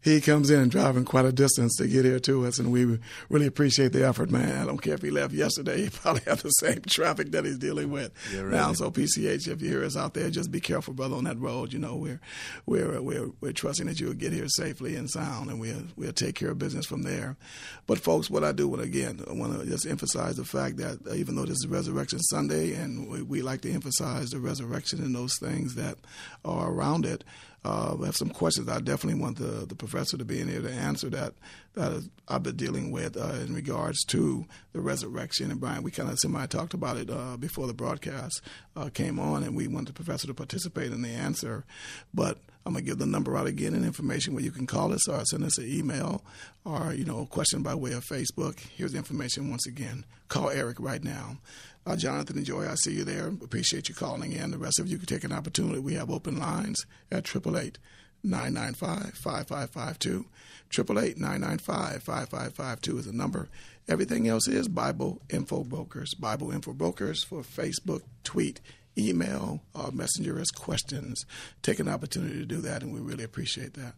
he 0.05 0.21
comes 0.21 0.51
in 0.51 0.69
driving 0.69 1.07
quite 1.07 1.25
a 1.25 1.33
distance 1.33 1.77
to 1.77 1.89
get 1.89 2.05
here 2.05 2.21
to 2.21 2.47
us, 2.47 2.59
and 2.59 2.71
we 2.71 3.01
really 3.31 3.47
appreciate 3.47 3.95
the 3.95 4.07
effort, 4.07 4.31
man. 4.31 4.61
I 4.61 4.67
don't 4.67 4.83
care 4.83 4.93
if 4.93 5.01
he 5.01 5.11
left 5.11 5.33
yesterday; 5.33 5.81
he 5.85 5.89
probably 5.89 6.21
have 6.27 6.43
the 6.43 6.51
same 6.51 6.83
traffic 6.87 7.31
that 7.31 7.47
he's 7.47 7.57
dealing 7.57 7.91
with 7.91 8.13
right. 8.35 8.53
now. 8.53 8.75
So, 8.75 8.91
PCH, 8.91 9.49
if 9.49 9.63
you 9.63 9.71
hear 9.71 9.83
us 9.83 9.97
out 9.97 10.13
there, 10.13 10.29
just 10.29 10.51
be 10.51 10.61
careful, 10.61 10.93
brother, 10.93 11.17
on 11.17 11.25
that 11.25 11.41
road. 11.41 11.73
You 11.73 11.79
know, 11.79 11.97
we're 11.97 12.21
we're 12.67 13.01
we're, 13.01 13.31
we're 13.41 13.53
trusting 13.53 13.87
that 13.87 13.99
you'll 13.99 14.13
get 14.13 14.35
here 14.35 14.47
safely 14.49 14.95
and 14.95 15.09
sound, 15.09 15.49
and 15.49 15.59
we'll 15.59 15.85
we'll 15.97 16.13
take 16.13 16.35
care 16.35 16.51
of 16.51 16.59
business 16.59 16.85
from 16.85 17.03
there. 17.03 17.39
But, 17.87 17.99
folks, 17.99 18.29
what 18.29 18.45
I 18.45 18.53
do, 18.53 18.69
want 18.69 18.83
again, 18.83 19.25
I 19.27 19.33
want 19.33 19.59
to 19.59 19.67
just 19.67 19.87
emphasize 19.87 20.37
the 20.37 20.45
fact 20.45 20.77
that 20.77 20.99
uh, 21.09 21.15
even 21.15 21.35
though 21.35 21.47
this 21.47 21.57
is 21.59 21.67
Resurrection 21.67 22.19
Sunday, 22.21 22.75
and 22.75 23.09
we, 23.09 23.23
we 23.23 23.43
like 23.43 23.63
to 23.63 23.73
emphasize 23.73 24.31
the 24.31 24.39
resurrection 24.39 25.03
and 25.03 25.15
those 25.15 25.39
things 25.39 25.77
that 25.77 25.97
are 26.45 26.71
around 26.71 27.07
it 27.07 27.25
uh, 27.65 27.97
have 27.99 28.17
some 28.17 28.29
questions. 28.29 28.69
I 28.69 28.81
definitely 28.81 29.21
want 29.21 29.39
the, 29.39 29.67
the 29.67 29.75
professor 29.75 30.19
to 30.19 30.25
be 30.25 30.41
in 30.41 30.49
here 30.49 30.61
to 30.61 30.71
answer 30.71 31.09
that 31.11 31.35
that 31.75 32.09
I've 32.29 32.43
been 32.43 32.57
dealing 32.57 32.93
with 32.93 33.17
uh, 33.17 33.35
in 33.45 33.53
regards 33.53 34.05
to 34.05 34.47
the 34.73 34.81
resurrection. 34.81 35.51
And 35.51 35.59
Brian, 35.61 35.83
we 35.83 35.91
kind 35.91 36.09
of 36.09 36.19
semi 36.19 36.47
talked 36.47 36.75
about 36.75 36.97
it 36.97 37.11
uh, 37.11 37.37
before 37.37 37.67
the 37.67 37.75
broadcast 37.75 38.43
uh, 38.77 38.91
came 38.93 39.19
on, 39.19 39.43
and 39.43 39.57
we 39.57 39.67
want 39.67 39.89
the 39.89 39.93
professor 39.93 40.27
to 40.27 40.35
participate 40.35 40.93
in 40.93 41.03
the 41.03 41.09
answer. 41.09 41.65
But 42.13 42.39
I'm 42.67 42.75
gonna 42.75 42.85
give 42.85 42.99
the 42.99 43.07
number 43.07 43.37
out 43.37 43.47
again 43.47 43.75
and 43.75 43.85
information 43.85 44.35
where 44.35 44.45
you 44.45 44.51
can 44.51 44.67
call 44.67 44.93
us 44.93 45.09
or 45.09 45.25
send 45.25 45.45
us 45.45 45.59
an 45.59 45.69
email 45.69 46.23
or 46.65 46.95
you 46.95 47.05
know 47.05 47.27
question 47.27 47.63
by 47.63 47.75
way 47.75 47.93
of 47.93 48.05
Facebook. 48.05 48.61
Here's 48.61 48.93
the 48.93 48.99
information 48.99 49.51
once 49.51 49.67
again. 49.67 50.05
Call 50.29 50.51
Eric 50.51 50.79
right 50.81 51.03
now. 51.03 51.39
Uh, 51.87 51.97
Jonathan 51.97 52.39
and 52.39 52.47
Joy, 52.47 52.67
I 52.69 52.75
see 52.77 52.95
you 52.95 53.05
there. 53.05 53.29
Appreciate 53.29 53.89
you 53.89 53.95
calling 53.95 54.33
in. 54.33 54.51
The 54.51 54.59
rest 54.59 54.79
of 54.79 54.89
you 54.89 54.97
can 54.97 55.07
take 55.07 55.25
an 55.25 55.33
opportunity. 55.33 55.79
We 55.79 55.95
have 55.95 56.11
open 56.11 56.39
lines 56.39 56.87
at 57.13 57.29
888 57.29 57.79
995 58.23 59.15
5552. 59.15 60.25
888 60.73 61.19
995 61.19 62.03
5552 62.03 62.99
is 62.99 63.07
the 63.07 63.13
number. 63.13 63.49
Everything 63.87 64.27
else 64.27 64.49
is 64.49 64.67
Bible 64.67 65.21
Info 65.29 65.63
Brokers. 65.63 66.15
Bible 66.15 66.51
Info 66.51 66.73
Brokers 66.73 67.23
for 67.23 67.43
Facebook, 67.43 68.03
tweet, 68.25 68.63
email, 68.97 69.61
or 69.75 69.93
messenger 69.93 70.39
as 70.39 70.51
questions. 70.51 71.27
Take 71.63 71.81
an 71.81 71.89
opportunity 71.89 72.39
to 72.39 72.47
do 72.47 72.63
that, 72.63 72.83
and 72.83 72.95
we 72.95 73.01
really 73.01 73.25
appreciate 73.25 73.75
that. 73.75 73.95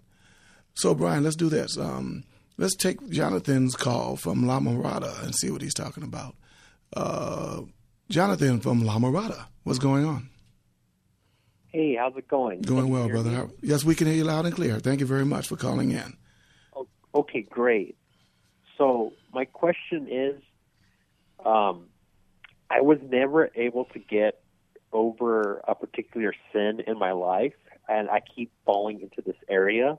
So, 0.75 0.95
Brian, 0.95 1.23
let's 1.23 1.37
do 1.37 1.49
this. 1.49 1.79
Um, 1.79 2.25
let's 2.59 2.75
take 2.75 3.09
Jonathan's 3.11 3.77
call 3.77 4.17
from 4.17 4.47
La 4.47 4.59
Mirada 4.59 5.23
and 5.23 5.35
see 5.35 5.51
what 5.51 5.63
he's 5.63 5.73
talking 5.73 6.03
about. 6.03 6.35
Uh, 6.93 7.63
Jonathan 8.09 8.61
from 8.61 8.85
La 8.85 8.99
Mirada. 8.99 9.47
What's 9.65 9.79
going 9.79 10.05
on? 10.05 10.29
Hey, 11.69 11.97
how's 11.97 12.17
it 12.17 12.29
going? 12.29 12.63
Going 12.63 12.89
well, 12.89 13.09
brother. 13.09 13.31
Me? 13.31 13.53
Yes, 13.63 13.85
we 13.85 13.95
can 13.95 14.07
hear 14.07 14.17
you 14.17 14.25
loud 14.25 14.47
and 14.47 14.55
clear. 14.55 14.79
Thank 14.79 15.01
you 15.01 15.07
very 15.07 15.25
much 15.25 15.49
for 15.49 15.57
calling 15.57 15.91
in. 15.91 16.17
Okay, 17.15 17.43
great. 17.43 17.97
So 18.79 19.13
my 19.33 19.45
question 19.45 20.07
is, 20.11 20.41
um, 21.45 21.87
I 22.71 22.81
was 22.81 22.99
never 23.03 23.51
able 23.55 23.87
to 23.87 23.99
get 23.99 24.43
over 24.93 25.61
a 25.67 25.75
particular 25.75 26.33
sin 26.53 26.81
in 26.87 26.99
my 26.99 27.13
life, 27.13 27.55
and 27.89 28.09
I 28.09 28.21
keep 28.35 28.53
falling 28.65 29.01
into 29.01 29.23
this 29.25 29.37
area. 29.49 29.99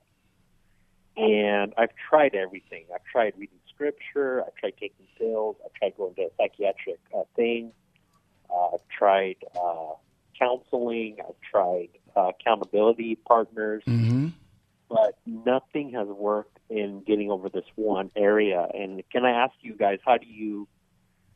And 1.15 1.73
I've 1.77 1.93
tried 2.09 2.35
everything. 2.35 2.85
I've 2.93 3.03
tried 3.11 3.33
reading 3.37 3.57
scripture. 3.73 4.43
I've 4.45 4.55
tried 4.55 4.73
taking 4.79 5.07
pills. 5.17 5.57
I've 5.65 5.73
tried 5.73 5.97
going 5.97 6.13
to 6.15 6.21
a 6.23 6.29
psychiatric 6.37 6.99
uh, 7.15 7.23
thing. 7.35 7.71
Uh, 8.49 8.75
I've 8.75 8.87
tried 8.95 9.37
uh, 9.55 9.93
counseling. 10.39 11.17
I've 11.19 11.35
tried 11.49 11.89
uh, 12.15 12.29
accountability 12.29 13.15
partners. 13.15 13.83
Mm-hmm. 13.87 14.29
But 14.89 15.17
nothing 15.25 15.91
has 15.93 16.07
worked 16.07 16.59
in 16.69 17.03
getting 17.05 17.29
over 17.29 17.49
this 17.49 17.65
one 17.75 18.09
area. 18.15 18.67
And 18.73 19.03
can 19.11 19.25
I 19.25 19.31
ask 19.43 19.53
you 19.61 19.75
guys, 19.75 19.99
how 20.05 20.17
do 20.17 20.25
you 20.25 20.67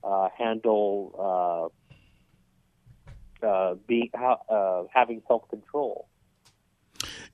uh, 0.03 0.29
handle 0.37 1.71
uh, 3.43 3.45
uh, 3.45 3.75
being 3.87 4.09
uh, 4.13 4.83
having 4.93 5.21
self 5.27 5.49
control? 5.49 6.07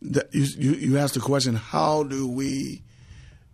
You, 0.01 0.21
you 0.31 0.71
you 0.73 0.97
asked 0.97 1.15
the 1.15 1.19
question: 1.19 1.55
How 1.55 2.03
do 2.03 2.27
we 2.27 2.83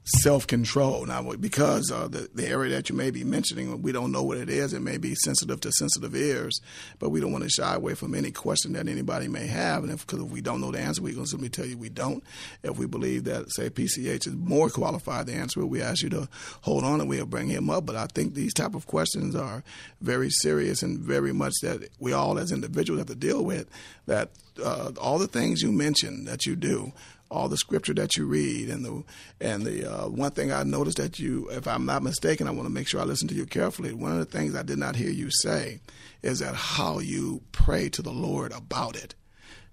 self 0.05 0.45
control. 0.47 1.05
Now, 1.05 1.33
because 1.33 1.91
uh, 1.91 2.07
the, 2.07 2.29
the 2.33 2.47
area 2.47 2.75
that 2.75 2.89
you 2.89 2.95
may 2.95 3.11
be 3.11 3.23
mentioning, 3.23 3.81
we 3.81 3.91
don't 3.91 4.11
know 4.11 4.23
what 4.23 4.37
it 4.37 4.49
is. 4.49 4.73
It 4.73 4.81
may 4.81 4.97
be 4.97 5.15
sensitive 5.15 5.61
to 5.61 5.71
sensitive 5.71 6.15
ears, 6.15 6.59
but 6.99 7.09
we 7.09 7.19
don't 7.19 7.31
want 7.31 7.43
to 7.43 7.49
shy 7.49 7.73
away 7.73 7.93
from 7.93 8.13
any 8.13 8.31
question 8.31 8.73
that 8.73 8.87
anybody 8.87 9.27
may 9.27 9.47
have. 9.47 9.83
And 9.83 9.91
if, 9.91 10.05
cause 10.05 10.19
if 10.19 10.29
we 10.29 10.41
don't 10.41 10.61
know 10.61 10.71
the 10.71 10.79
answer, 10.79 11.01
we're 11.01 11.13
going 11.13 11.25
to 11.25 11.29
simply 11.29 11.49
tell 11.49 11.65
you 11.65 11.77
we 11.77 11.89
don't. 11.89 12.23
If 12.63 12.77
we 12.77 12.85
believe 12.85 13.23
that, 13.25 13.51
say, 13.51 13.69
PCH 13.69 14.27
is 14.27 14.35
more 14.35 14.69
qualified 14.69 15.27
to 15.27 15.33
answer 15.33 15.61
it, 15.61 15.65
we 15.65 15.81
ask 15.81 16.03
you 16.03 16.09
to 16.09 16.27
hold 16.61 16.83
on 16.83 16.99
and 16.99 17.09
we'll 17.09 17.25
bring 17.25 17.47
him 17.47 17.69
up. 17.69 17.85
But 17.85 17.95
I 17.95 18.07
think 18.07 18.33
these 18.33 18.53
type 18.53 18.75
of 18.75 18.87
questions 18.87 19.35
are 19.35 19.63
very 20.01 20.29
serious 20.29 20.83
and 20.83 20.99
very 20.99 21.33
much 21.33 21.53
that 21.61 21.89
we 21.99 22.13
all 22.13 22.37
as 22.37 22.51
individuals 22.51 22.99
have 22.99 23.07
to 23.07 23.15
deal 23.15 23.43
with. 23.43 23.69
That 24.05 24.31
uh, 24.63 24.91
all 24.99 25.17
the 25.17 25.27
things 25.27 25.61
you 25.61 25.71
mentioned 25.71 26.27
that 26.27 26.45
you 26.45 26.55
do 26.55 26.91
all 27.33 27.49
the 27.49 27.57
scripture 27.57 27.93
that 27.95 28.15
you 28.15 28.25
read 28.25 28.69
and 28.69 28.85
the 28.85 29.03
and 29.41 29.63
the 29.63 29.91
uh, 29.91 30.07
one 30.07 30.31
thing 30.31 30.51
I 30.51 30.63
noticed 30.63 30.97
that 30.97 31.19
you, 31.19 31.49
if 31.49 31.67
I'm 31.67 31.85
not 31.85 32.03
mistaken, 32.03 32.47
I 32.47 32.51
want 32.51 32.67
to 32.67 32.73
make 32.73 32.87
sure 32.87 33.01
I 33.01 33.05
listen 33.05 33.27
to 33.29 33.35
you 33.35 33.45
carefully. 33.45 33.93
One 33.93 34.11
of 34.11 34.19
the 34.19 34.25
things 34.25 34.55
I 34.55 34.63
did 34.63 34.77
not 34.77 34.95
hear 34.95 35.09
you 35.09 35.29
say 35.31 35.79
is 36.21 36.39
that 36.39 36.55
how 36.55 36.99
you 36.99 37.41
pray 37.51 37.89
to 37.89 38.01
the 38.01 38.11
Lord 38.11 38.53
about 38.53 38.95
it. 38.95 39.15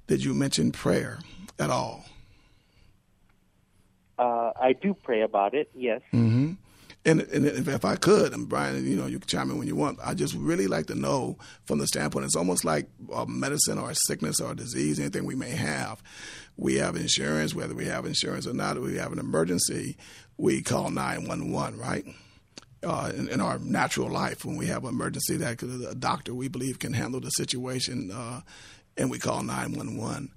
Did 0.07 0.25
you 0.25 0.35
mention 0.35 0.73
prayer 0.73 1.19
at 1.59 1.71
all? 1.71 2.05
Uh, 4.19 4.52
I 4.61 4.73
do 4.73 4.93
pray 4.95 5.23
about 5.23 5.55
it. 5.55 5.71
Yes. 5.75 6.00
Mm-hmm. 6.12 6.52
And, 7.07 7.23
and 7.23 7.47
if, 7.47 7.66
if, 7.66 7.85
I 7.85 7.97
could, 7.97 8.35
and 8.35 8.47
Brian, 8.47 8.87
you 8.87 8.95
know, 8.95 9.07
you 9.07 9.19
can 9.19 9.26
chime 9.26 9.50
in 9.50 9.59
when 9.59 9.66
you 9.66 9.75
want. 9.75 9.99
I 10.04 10.12
just 10.12 10.35
really 10.35 10.66
like 10.66 10.87
to 10.87 10.95
know 10.95 11.38
from 11.64 11.78
the 11.78 11.87
standpoint. 11.87 12.26
It's 12.26 12.37
almost 12.37 12.62
like 12.62 12.88
a 13.14 13.26
medicine 13.26 13.78
or 13.78 13.90
a 13.90 13.95
sickness 13.95 14.38
or 14.38 14.52
a 14.52 14.57
disease, 14.57 15.00
anything 15.00 15.25
we 15.25 15.35
may 15.35 15.50
have. 15.50 16.02
We 16.59 16.75
have 16.76 16.97
insurance, 16.97 17.54
whether 17.54 17.75
we 17.75 17.87
have 17.87 18.04
insurance 18.04 18.47
or 18.47 18.52
not. 18.52 18.78
We 18.78 18.99
have 18.99 19.12
an 19.12 19.19
emergency. 19.19 19.97
We 20.37 20.61
call 20.61 20.90
nine 20.90 21.26
one 21.26 21.50
one, 21.50 21.78
right? 21.78 22.04
Uh, 22.83 23.12
in, 23.14 23.28
in, 23.28 23.40
our 23.40 23.59
natural 23.59 24.11
life, 24.11 24.45
when 24.45 24.57
we 24.57 24.66
have 24.66 24.85
an 24.85 24.90
emergency 24.90 25.37
that 25.37 25.62
a 25.62 25.95
doctor 25.95 26.35
we 26.35 26.49
believe 26.49 26.78
can 26.78 26.92
handle 26.92 27.21
the 27.21 27.30
situation, 27.30 28.11
uh, 28.11 28.40
and 28.97 29.11
we 29.11 29.19
call 29.19 29.42
nine 29.42 29.73
one 29.73 29.97
one 29.97 30.30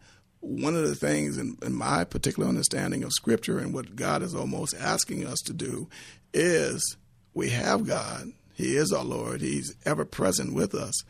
one 0.44 0.76
of 0.76 0.88
the 0.88 0.96
things 0.96 1.38
in, 1.38 1.58
in, 1.62 1.74
my 1.74 2.04
particular 2.04 2.50
understanding 2.50 3.04
of 3.04 3.14
scripture 3.14 3.60
and 3.60 3.74
what 3.74 3.96
God 3.96 4.22
is 4.22 4.36
almost 4.36 4.76
asking 4.78 5.26
us 5.26 5.40
to 5.46 5.54
do 5.54 5.88
is 6.34 6.98
we 7.34 7.50
have 7.50 7.88
God. 7.88 8.34
He 8.54 8.76
is 8.76 8.92
our 8.92 9.06
Lord. 9.06 9.40
He's 9.40 9.76
ever 9.86 10.04
present 10.04 10.54
with 10.54 10.76
us. 10.76 11.04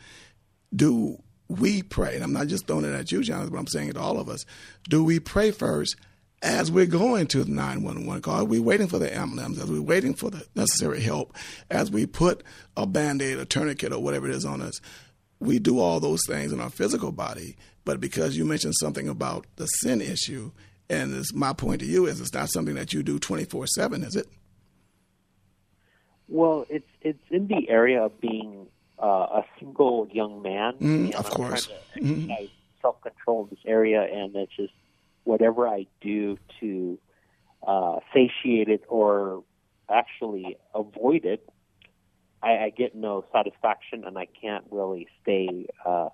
Do 0.74 1.18
we 1.48 1.82
pray? 1.82 2.16
And 2.16 2.24
I'm 2.24 2.32
not 2.32 2.48
just 2.48 2.68
throwing 2.68 2.86
it 2.86 2.94
at 2.94 3.12
you, 3.12 3.24
Jonathan, 3.24 3.52
but 3.52 3.60
I'm 3.60 3.68
saying 3.68 3.90
it 3.90 3.94
to 3.94 4.00
all 4.00 4.20
of 4.20 4.30
us. 4.30 4.46
Do 4.88 5.04
we 5.04 5.20
pray 5.20 5.50
first 5.50 5.96
as 6.44 6.72
we're 6.72 6.86
going 6.86 7.26
to 7.28 7.44
the 7.44 7.52
911 7.52 8.22
call? 8.22 8.42
Are 8.42 8.46
we 8.46 8.60
waiting 8.60 8.88
for 8.88 9.00
the 9.00 9.14
ambulance? 9.16 9.60
As 9.60 9.70
we're 9.70 9.82
waiting 9.82 10.14
for 10.14 10.30
the 10.30 10.46
necessary 10.56 11.02
help? 11.02 11.36
As 11.72 11.90
we 11.90 12.06
put 12.06 12.44
a 12.78 12.86
band 12.86 13.22
aid, 13.22 13.40
a 13.40 13.46
tourniquet, 13.46 13.94
or 13.94 14.00
whatever 14.00 14.28
it 14.28 14.36
is 14.36 14.46
on 14.46 14.62
us? 14.62 14.80
We 15.44 15.60
do 15.60 15.80
all 15.80 16.00
those 16.00 16.22
things 16.28 16.52
in 16.52 16.60
our 16.60 16.70
physical 16.70 17.12
body, 17.12 17.56
but 17.86 18.00
because 18.00 18.38
you 18.38 18.46
mentioned 18.46 18.76
something 18.80 19.08
about 19.08 19.46
the 19.58 19.66
sin 19.68 20.02
issue, 20.02 20.52
and 20.90 21.24
my 21.34 21.54
point 21.54 21.82
to 21.82 21.86
you 21.86 22.06
is 22.06 22.22
it's 22.22 22.34
not 22.34 22.50
something 22.50 22.76
that 22.76 22.94
you 22.94 23.04
do 23.04 23.20
24 23.20 23.68
7, 23.68 24.04
is 24.04 24.16
it? 24.16 24.28
Well, 26.28 26.66
it's 26.70 26.90
it's 27.02 27.24
in 27.30 27.48
the 27.48 27.70
area 27.70 28.02
of 28.02 28.20
being 28.20 28.68
uh, 29.02 29.06
a 29.42 29.46
single 29.60 30.08
young 30.12 30.42
man. 30.42 30.74
Mm, 30.80 31.14
of 31.14 31.26
I'm 31.26 31.32
course, 31.32 31.70
mm-hmm. 31.98 32.32
self 32.82 33.02
control 33.02 33.44
in 33.44 33.50
this 33.50 33.60
area, 33.66 34.02
and 34.02 34.36
it's 34.36 34.56
just 34.56 34.74
whatever 35.26 35.68
I 35.68 35.88
do 36.02 36.38
to 36.60 36.98
uh, 37.68 38.00
satiate 38.14 38.70
it 38.70 38.84
or 38.88 39.44
actually 39.90 40.58
avoid 40.74 41.26
it, 41.26 41.48
I, 42.44 42.66
I 42.66 42.70
get 42.70 42.94
no 42.94 43.24
satisfaction, 43.32 44.04
and 44.06 44.18
I 44.18 44.26
can't 44.26 44.66
really 44.70 45.08
stay 45.22 45.68
uh, 45.86 46.10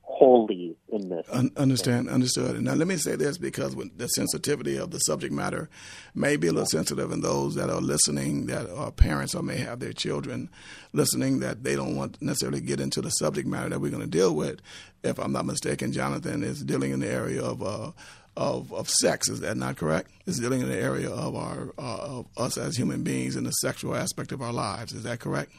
wholly 0.00 0.76
in 0.88 1.08
this. 1.08 1.26
Un- 1.30 1.50
understand, 1.56 2.08
understood. 2.08 2.60
Now 2.62 2.74
let 2.74 2.86
me 2.86 2.96
say 2.96 3.16
this 3.16 3.36
because 3.36 3.74
the 3.74 4.06
sensitivity 4.06 4.76
of 4.78 4.92
the 4.92 4.98
subject 5.00 5.34
matter 5.34 5.68
may 6.14 6.36
be 6.36 6.46
a 6.46 6.52
little 6.52 6.66
sensitive, 6.66 7.12
and 7.12 7.22
those 7.22 7.54
that 7.56 7.68
are 7.68 7.80
listening, 7.80 8.46
that 8.46 8.70
are 8.70 8.90
parents 8.90 9.34
or 9.34 9.42
may 9.42 9.58
have 9.58 9.80
their 9.80 9.92
children 9.92 10.48
listening, 10.92 11.40
that 11.40 11.64
they 11.64 11.76
don't 11.76 11.96
want 11.96 12.20
necessarily 12.22 12.60
get 12.60 12.80
into 12.80 13.02
the 13.02 13.10
subject 13.10 13.46
matter 13.46 13.68
that 13.68 13.80
we're 13.80 13.90
going 13.90 14.02
to 14.02 14.08
deal 14.08 14.34
with. 14.34 14.60
If 15.04 15.18
I'm 15.18 15.32
not 15.32 15.44
mistaken, 15.44 15.92
Jonathan 15.92 16.42
is 16.42 16.62
dealing 16.64 16.92
in 16.92 17.00
the 17.00 17.10
area 17.10 17.42
of. 17.42 17.62
Uh, 17.62 17.92
of, 18.36 18.72
of 18.72 18.88
sex 18.88 19.28
is 19.28 19.40
that 19.40 19.56
not 19.56 19.76
correct? 19.76 20.10
Is 20.26 20.38
dealing 20.38 20.60
in 20.60 20.68
the 20.68 20.78
area 20.78 21.10
of 21.10 21.34
our 21.34 21.72
uh, 21.78 22.18
of 22.18 22.26
us 22.36 22.58
as 22.58 22.76
human 22.76 23.02
beings 23.02 23.36
in 23.36 23.44
the 23.44 23.52
sexual 23.52 23.94
aspect 23.94 24.32
of 24.32 24.42
our 24.42 24.52
lives. 24.52 24.92
Is 24.92 25.04
that 25.04 25.20
correct? 25.20 25.52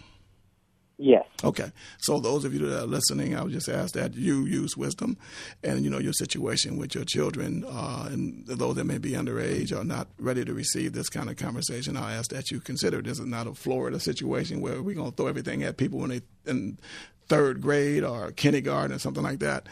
Yes. 1.00 1.26
Okay. 1.44 1.72
So 2.00 2.20
those 2.20 2.44
of 2.44 2.54
you 2.56 2.60
that 2.68 2.84
are 2.84 2.88
listening, 2.88 3.36
I 3.36 3.44
would 3.44 3.52
just 3.52 3.70
ask 3.70 3.94
that 3.94 4.16
you 4.16 4.46
use 4.46 4.76
wisdom, 4.76 5.18
and 5.64 5.84
you 5.84 5.92
know 5.92 6.00
your 6.00 6.14
situation 6.14 6.76
with 6.78 6.96
your 6.96 7.06
children, 7.06 7.64
uh, 7.68 8.10
and 8.12 8.48
those 8.48 8.76
that 8.76 8.86
may 8.86 8.98
be 8.98 9.12
underage 9.12 9.72
or 9.72 9.84
not 9.84 10.08
ready 10.18 10.44
to 10.44 10.54
receive 10.54 10.94
this 10.94 11.08
kind 11.08 11.30
of 11.30 11.38
conversation. 11.38 11.98
I 11.98 12.14
ask 12.14 12.32
that 12.32 12.50
you 12.50 12.60
consider 12.60 13.02
this 13.02 13.20
is 13.20 13.28
not 13.28 13.46
a 13.46 13.54
Florida 13.54 14.00
situation 14.00 14.60
where 14.60 14.82
we're 14.82 14.96
going 14.96 15.12
to 15.12 15.16
throw 15.16 15.28
everything 15.28 15.62
at 15.62 15.78
people 15.78 16.00
when 16.00 16.10
they 16.10 16.22
and 16.48 16.80
third 17.28 17.62
grade 17.62 18.04
or 18.04 18.32
kindergarten 18.32 18.96
or 18.96 19.00
something 19.00 19.24
like 19.24 19.40
that. 19.40 19.68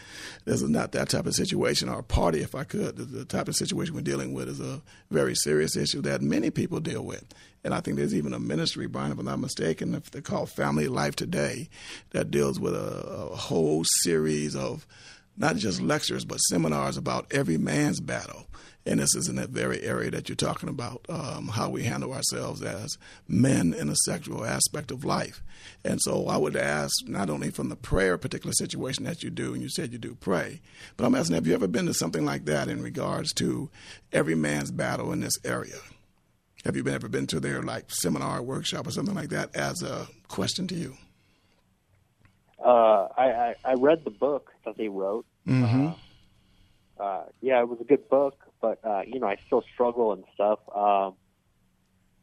This 0.45 0.62
is 0.62 0.69
not 0.69 0.91
that 0.91 1.09
type 1.09 1.25
of 1.25 1.33
situation 1.33 1.89
or 1.89 2.01
party, 2.03 2.41
if 2.41 2.55
I 2.55 2.63
could. 2.63 2.97
The 2.97 3.25
type 3.25 3.47
of 3.47 3.55
situation 3.55 3.95
we're 3.95 4.01
dealing 4.01 4.33
with 4.33 4.50
is 4.50 4.59
a 4.59 4.81
very 5.09 5.35
serious 5.35 5.75
issue 5.75 6.01
that 6.01 6.21
many 6.21 6.50
people 6.50 6.79
deal 6.79 7.03
with. 7.03 7.25
And 7.63 7.74
I 7.74 7.79
think 7.79 7.97
there's 7.97 8.13
even 8.13 8.33
a 8.33 8.39
ministry, 8.39 8.88
Brian, 8.88 9.12
if 9.12 9.17
I'm 9.17 9.25
not 9.25 9.39
mistaken, 9.39 9.95
if 9.95 10.12
they 10.12 10.21
call 10.21 10.45
Family 10.45 10.88
Life 10.88 11.15
Today, 11.15 11.69
that 12.12 12.29
deals 12.29 12.59
with 12.59 12.75
a, 12.75 13.29
a 13.31 13.35
whole 13.35 13.83
series 14.03 14.55
of 14.55 14.85
not 15.38 15.55
just 15.55 15.81
lectures, 15.81 16.25
but 16.25 16.38
seminars 16.38 16.97
about 16.97 17.27
every 17.31 17.57
man's 17.57 18.00
battle. 18.00 18.45
And 18.85 18.99
this 18.99 19.15
is 19.15 19.27
in 19.27 19.35
that 19.37 19.49
very 19.49 19.81
area 19.81 20.11
that 20.11 20.29
you're 20.29 20.35
talking 20.35 20.69
about, 20.69 21.05
um, 21.09 21.47
how 21.47 21.69
we 21.69 21.83
handle 21.83 22.13
ourselves 22.13 22.61
as 22.61 22.97
men 23.27 23.73
in 23.73 23.89
a 23.89 23.95
sexual 24.05 24.45
aspect 24.45 24.91
of 24.91 25.03
life. 25.03 25.41
And 25.83 25.99
so 26.01 26.27
I 26.27 26.37
would 26.37 26.55
ask, 26.55 26.93
not 27.07 27.29
only 27.29 27.49
from 27.49 27.69
the 27.69 27.75
prayer 27.75 28.17
particular 28.17 28.53
situation 28.53 29.03
that 29.05 29.23
you 29.23 29.31
do, 29.31 29.53
and 29.53 29.61
you 29.63 29.69
said 29.69 29.91
you 29.91 29.97
do 29.97 30.13
pray, 30.13 30.61
but 30.97 31.05
I'm 31.05 31.15
asking, 31.15 31.35
have 31.35 31.47
you 31.47 31.55
ever 31.55 31.67
been 31.67 31.87
to 31.87 31.95
something 31.95 32.25
like 32.25 32.45
that 32.45 32.67
in 32.67 32.81
regards 32.81 33.33
to 33.33 33.71
every 34.13 34.35
man's 34.35 34.69
battle 34.69 35.11
in 35.11 35.21
this 35.21 35.37
area? 35.43 35.77
Have 36.63 36.75
you 36.75 36.83
been, 36.83 36.95
ever 36.95 37.07
been 37.07 37.27
to 37.27 37.39
their 37.39 37.61
like 37.61 37.85
seminar, 37.89 38.41
workshop, 38.41 38.87
or 38.87 38.91
something 38.91 39.15
like 39.15 39.29
that 39.29 39.55
as 39.55 39.81
a 39.83 40.07
question 40.27 40.67
to 40.67 40.75
you? 40.75 40.97
Uh, 42.63 43.07
I, 43.15 43.31
I 43.31 43.55
I 43.63 43.73
read 43.73 44.03
the 44.03 44.09
book 44.09 44.51
that 44.65 44.75
they 44.75 44.87
wrote. 44.87 45.25
Mm-hmm. 45.47 45.87
Uh, 46.99 47.03
uh, 47.03 47.25
yeah, 47.41 47.59
it 47.59 47.69
was 47.69 47.79
a 47.81 47.83
good 47.83 48.09
book, 48.09 48.44
but 48.65 48.89
uh, 48.89 49.01
you 49.05 49.19
know, 49.19 49.27
I 49.27 49.38
still 49.45 49.63
struggle 49.74 50.13
and 50.13 50.24
stuff. 50.34 50.60
Um, 50.75 51.13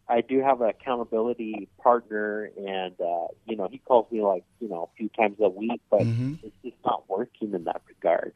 I 0.09 0.21
do 0.21 0.41
have 0.41 0.61
an 0.61 0.69
accountability 0.69 1.69
partner, 1.83 2.51
and 2.57 2.95
uh, 3.01 3.27
you 3.47 3.57
know, 3.57 3.69
he 3.71 3.79
calls 3.79 4.11
me 4.11 4.21
like 4.23 4.45
you 4.61 4.69
know 4.69 4.91
a 4.93 4.97
few 4.97 5.09
times 5.11 5.37
a 5.41 5.49
week, 5.49 5.81
but 5.91 6.01
Mhm. 6.01 6.39
it's 6.43 6.55
just 6.65 6.77
not 6.85 7.09
working 7.09 7.55
in 7.55 7.65
that 7.65 7.83
regard. 7.89 8.35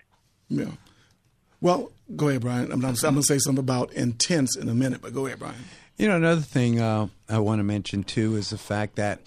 Yeah. 0.49 0.73
Well, 1.61 1.91
go 2.15 2.29
ahead, 2.29 2.43
Brian. 2.43 2.71
I'm, 2.71 2.85
I'm 2.85 2.95
going 2.95 3.15
to 3.17 3.23
say 3.23 3.39
something 3.39 3.59
about 3.59 3.93
intense 3.95 4.57
in 4.57 4.69
a 4.69 4.75
minute, 4.75 5.01
but 5.03 5.13
go 5.15 5.27
ahead, 5.27 5.39
Brian. 5.39 5.65
You 5.97 6.07
know, 6.07 6.17
another 6.17 6.43
thing 6.43 6.79
uh, 6.81 7.09
I 7.29 7.39
want 7.39 7.59
to 7.59 7.65
mention 7.65 8.05
too 8.05 8.37
is 8.37 8.51
the 8.51 8.59
fact 8.59 8.97
that, 8.97 9.21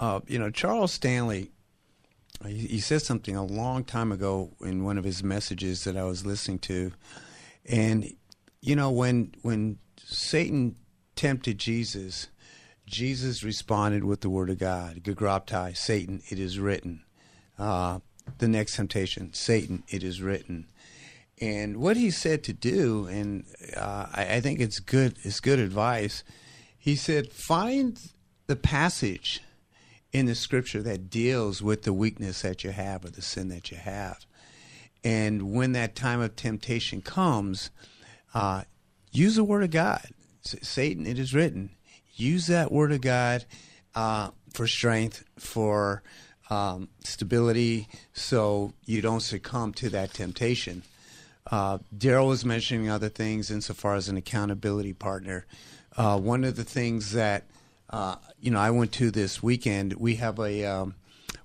uh, 0.00 0.20
you 0.26 0.38
know, 0.38 0.50
Charles 0.50 0.92
Stanley, 0.92 1.50
he, 2.46 2.66
he 2.66 2.80
said 2.80 3.02
something 3.02 3.36
a 3.36 3.44
long 3.44 3.84
time 3.84 4.10
ago 4.10 4.50
in 4.62 4.84
one 4.84 4.96
of 4.98 5.04
his 5.04 5.22
messages 5.22 5.84
that 5.84 5.96
I 5.96 6.04
was 6.04 6.24
listening 6.26 6.58
to, 6.60 6.92
and 7.64 8.14
you 8.60 8.76
know, 8.76 8.90
when 8.90 9.34
when 9.42 9.78
Satan 9.98 10.76
tempted 11.16 11.58
Jesus, 11.58 12.28
Jesus 12.86 13.42
responded 13.42 14.04
with 14.04 14.20
the 14.20 14.30
word 14.30 14.50
of 14.50 14.58
God, 14.58 15.02
"Gegraptai, 15.02 15.76
Satan, 15.76 16.22
it 16.28 16.38
is 16.38 16.58
written." 16.58 17.02
Uh, 17.58 18.00
the 18.38 18.48
next 18.48 18.76
temptation, 18.76 19.32
Satan, 19.32 19.84
it 19.88 20.02
is 20.02 20.22
written. 20.22 20.66
And 21.40 21.78
what 21.78 21.96
he 21.96 22.10
said 22.10 22.44
to 22.44 22.52
do, 22.52 23.06
and 23.06 23.44
uh, 23.76 24.06
I, 24.12 24.36
I 24.36 24.40
think 24.40 24.60
it's 24.60 24.78
good, 24.80 25.16
it's 25.22 25.40
good 25.40 25.58
advice. 25.58 26.24
He 26.78 26.96
said, 26.96 27.32
find 27.32 28.00
the 28.46 28.56
passage 28.56 29.42
in 30.12 30.26
the 30.26 30.34
scripture 30.34 30.82
that 30.82 31.10
deals 31.10 31.60
with 31.60 31.82
the 31.82 31.92
weakness 31.92 32.42
that 32.42 32.62
you 32.62 32.70
have 32.70 33.04
or 33.04 33.10
the 33.10 33.22
sin 33.22 33.48
that 33.48 33.70
you 33.70 33.76
have. 33.76 34.24
And 35.04 35.52
when 35.52 35.72
that 35.72 35.94
time 35.94 36.20
of 36.20 36.34
temptation 36.34 37.02
comes, 37.02 37.70
uh, 38.32 38.62
use 39.12 39.36
the 39.36 39.44
word 39.44 39.62
of 39.62 39.70
God. 39.70 40.02
Satan, 40.42 41.06
it 41.06 41.18
is 41.18 41.34
written. 41.34 41.70
Use 42.14 42.46
that 42.46 42.72
word 42.72 42.90
of 42.90 43.00
God 43.02 43.44
uh, 43.94 44.30
for 44.52 44.66
strength, 44.66 45.24
for 45.38 46.02
um, 46.50 46.88
stability, 47.02 47.88
so 48.12 48.72
you 48.84 49.00
don't 49.00 49.20
succumb 49.20 49.72
to 49.74 49.88
that 49.90 50.12
temptation. 50.14 50.82
Uh, 51.50 51.78
Daryl 51.96 52.28
was 52.28 52.44
mentioning 52.44 52.88
other 52.88 53.08
things 53.08 53.50
insofar 53.50 53.94
as 53.94 54.08
an 54.08 54.16
accountability 54.16 54.92
partner. 54.92 55.46
Uh, 55.96 56.18
one 56.18 56.44
of 56.44 56.56
the 56.56 56.64
things 56.64 57.12
that 57.12 57.44
uh, 57.90 58.16
you 58.40 58.50
know 58.50 58.58
I 58.58 58.70
went 58.70 58.92
to 58.92 59.10
this 59.10 59.42
weekend, 59.42 59.94
we 59.94 60.16
have 60.16 60.38
a 60.38 60.64
um, 60.64 60.94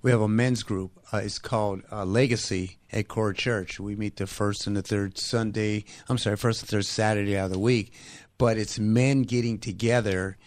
we 0.01 0.11
have 0.11 0.21
a 0.21 0.27
men's 0.27 0.63
group. 0.63 0.98
Uh, 1.11 1.17
it's 1.17 1.39
called 1.39 1.81
uh, 1.91 2.05
Legacy 2.05 2.77
at 2.91 3.07
Core 3.07 3.33
Church. 3.33 3.79
We 3.79 3.95
meet 3.95 4.17
the 4.17 4.27
first 4.27 4.67
and 4.67 4.77
the 4.77 4.83
third 4.83 5.17
Sunday. 5.17 5.85
I'm 6.07 6.19
sorry, 6.19 6.37
first 6.37 6.61
and 6.61 6.69
third 6.69 6.85
Saturday 6.85 7.35
out 7.35 7.45
of 7.45 7.51
the 7.51 7.59
week, 7.59 7.93
but 8.37 8.57
it's 8.57 8.77
men 8.77 9.23
getting 9.23 9.57
together, 9.57 10.37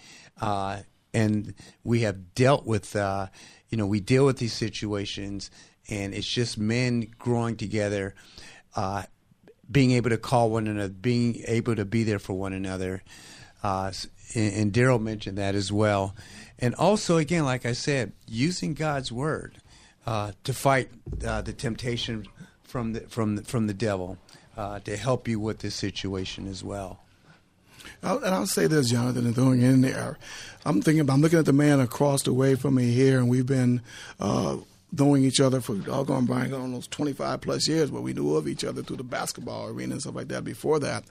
uh, 0.41 0.81
and 1.13 1.55
we 1.83 2.03
have 2.03 2.35
dealt 2.35 2.65
with. 2.65 2.95
Uh, 2.95 3.27
you 3.71 3.79
know, 3.79 3.87
we 3.87 4.01
deal 4.01 4.25
with 4.25 4.39
these 4.39 4.53
situations, 4.53 5.51
and 5.89 6.15
it's 6.15 6.29
just 6.29 6.59
men 6.59 7.09
growing 7.19 7.57
together. 7.57 8.15
Uh, 8.77 9.03
being 9.71 9.93
able 9.93 10.11
to 10.11 10.19
call 10.19 10.51
one 10.51 10.67
another, 10.69 10.93
being 10.93 11.43
able 11.47 11.75
to 11.75 11.85
be 11.85 12.05
there 12.05 12.19
for 12.19 12.35
one 12.35 12.53
another. 12.53 13.03
Uh, 13.65 13.91
and 14.35 14.55
and 14.55 14.73
Daryl 14.73 15.03
mentioned 15.03 15.39
that 15.39 15.57
as 15.57 15.73
well. 15.73 16.15
And 16.59 16.77
also, 16.77 17.17
again, 17.17 17.45
like 17.45 17.67
I 17.67 17.73
said, 17.73 18.13
using 18.29 18.75
God's 18.75 19.11
word 19.11 19.62
uh, 20.07 20.33
to 20.45 20.53
fight 20.53 20.91
uh, 21.27 21.43
the 21.43 21.53
temptation 21.53 22.27
from 22.63 22.93
the 22.93 23.01
from 23.01 23.37
the, 23.37 23.43
from 23.43 23.67
the 23.67 23.75
devil 23.75 24.19
uh, 24.57 24.81
to 24.81 24.97
help 24.97 25.29
you 25.29 25.39
with 25.41 25.59
this 25.61 25.75
situation 25.75 26.47
as 26.47 26.65
well. 26.65 27.01
I'll, 28.03 28.19
and 28.19 28.35
I'll 28.35 28.47
say 28.47 28.67
this, 28.67 28.91
Jonathan, 28.91 29.27
and 29.27 29.35
throwing 29.35 29.63
in 29.63 29.81
there. 29.81 30.19
I'm 30.65 30.83
thinking, 30.83 31.09
I'm 31.09 31.21
looking 31.21 31.39
at 31.39 31.47
the 31.47 31.53
man 31.53 31.81
across 31.81 32.23
the 32.23 32.33
way 32.33 32.55
from 32.55 32.77
me 32.77 32.93
here, 32.93 33.19
and 33.19 33.29
we've 33.29 33.47
been 33.47 33.83
uh, 34.21 34.59
knowing 34.93 35.25
each 35.25 35.41
other 35.41 35.61
for 35.61 35.75
doggone 35.75 36.27
Brian, 36.27 36.53
almost 36.53 36.91
25 36.91 37.41
plus 37.41 37.67
years, 37.67 37.91
but 37.91 38.03
we 38.03 38.13
knew 38.13 38.37
of 38.37 38.47
each 38.47 38.65
other 38.65 38.83
through 38.83 38.99
the 38.99 39.05
basketball 39.05 39.69
arena 39.69 39.93
and 39.93 40.03
stuff 40.03 40.15
like 40.15 40.29
that 40.29 40.45
before 40.45 40.79
that. 40.81 41.05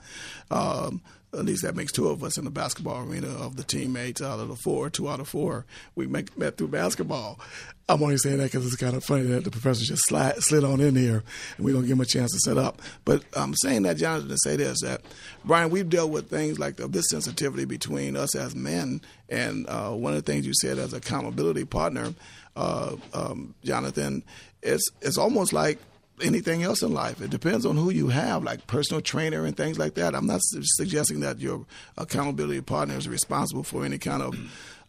Um, 0.50 1.02
at 1.34 1.46
least 1.46 1.62
that 1.62 1.74
makes 1.74 1.92
two 1.92 2.08
of 2.08 2.22
us 2.22 2.36
in 2.36 2.44
the 2.44 2.50
basketball 2.50 3.08
arena 3.08 3.28
of 3.28 3.56
the 3.56 3.62
teammates 3.62 4.20
out 4.20 4.38
of 4.38 4.48
the 4.48 4.56
four, 4.56 4.90
two 4.90 5.08
out 5.08 5.18
of 5.18 5.28
four. 5.28 5.64
We 5.94 6.06
make, 6.06 6.36
met 6.36 6.58
through 6.58 6.68
basketball. 6.68 7.40
I'm 7.88 8.02
only 8.02 8.18
saying 8.18 8.36
that 8.38 8.52
because 8.52 8.66
it's 8.66 8.76
kind 8.76 8.94
of 8.94 9.02
funny 9.02 9.22
that 9.24 9.44
the 9.44 9.50
professor 9.50 9.84
just 9.84 10.06
slid, 10.06 10.42
slid 10.42 10.62
on 10.62 10.80
in 10.80 10.94
here, 10.94 11.24
and 11.56 11.66
we 11.66 11.72
don't 11.72 11.82
give 11.82 11.92
him 11.92 12.00
a 12.02 12.06
chance 12.06 12.32
to 12.32 12.38
set 12.38 12.58
up. 12.58 12.82
But 13.04 13.24
I'm 13.34 13.54
saying 13.54 13.82
that, 13.82 13.96
Jonathan, 13.96 14.28
to 14.28 14.36
say 14.44 14.56
this 14.56 14.82
that, 14.82 15.00
Brian, 15.44 15.70
we've 15.70 15.88
dealt 15.88 16.10
with 16.10 16.28
things 16.28 16.58
like 16.58 16.76
the, 16.76 16.86
this 16.86 17.08
sensitivity 17.08 17.64
between 17.64 18.14
us 18.14 18.34
as 18.34 18.54
men, 18.54 19.00
and 19.28 19.66
uh, 19.68 19.90
one 19.90 20.14
of 20.14 20.22
the 20.24 20.30
things 20.30 20.46
you 20.46 20.52
said 20.54 20.78
as 20.78 20.92
accountability 20.92 21.64
partner, 21.64 22.14
uh, 22.56 22.96
um, 23.14 23.54
Jonathan, 23.64 24.22
it's, 24.62 24.84
it's 25.00 25.18
almost 25.18 25.52
like 25.52 25.78
anything 26.22 26.62
else 26.62 26.82
in 26.82 26.92
life. 26.92 27.20
It 27.20 27.30
depends 27.30 27.66
on 27.66 27.76
who 27.76 27.90
you 27.90 28.08
have, 28.08 28.44
like 28.44 28.66
personal 28.66 29.00
trainer 29.00 29.44
and 29.44 29.56
things 29.56 29.78
like 29.78 29.94
that. 29.94 30.14
I'm 30.14 30.26
not 30.26 30.40
su- 30.42 30.62
suggesting 30.62 31.20
that 31.20 31.38
your 31.38 31.66
accountability 31.96 32.60
partner 32.60 32.96
is 32.96 33.08
responsible 33.08 33.64
for 33.64 33.84
any 33.84 33.98
kind 33.98 34.22
of 34.22 34.36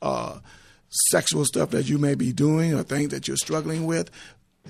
uh, 0.01 0.39
sexual 1.09 1.45
stuff 1.45 1.71
that 1.71 1.89
you 1.89 1.97
may 1.97 2.15
be 2.15 2.31
doing 2.31 2.73
or 2.73 2.83
things 2.83 3.09
that 3.09 3.27
you're 3.27 3.37
struggling 3.37 3.85
with 3.85 4.11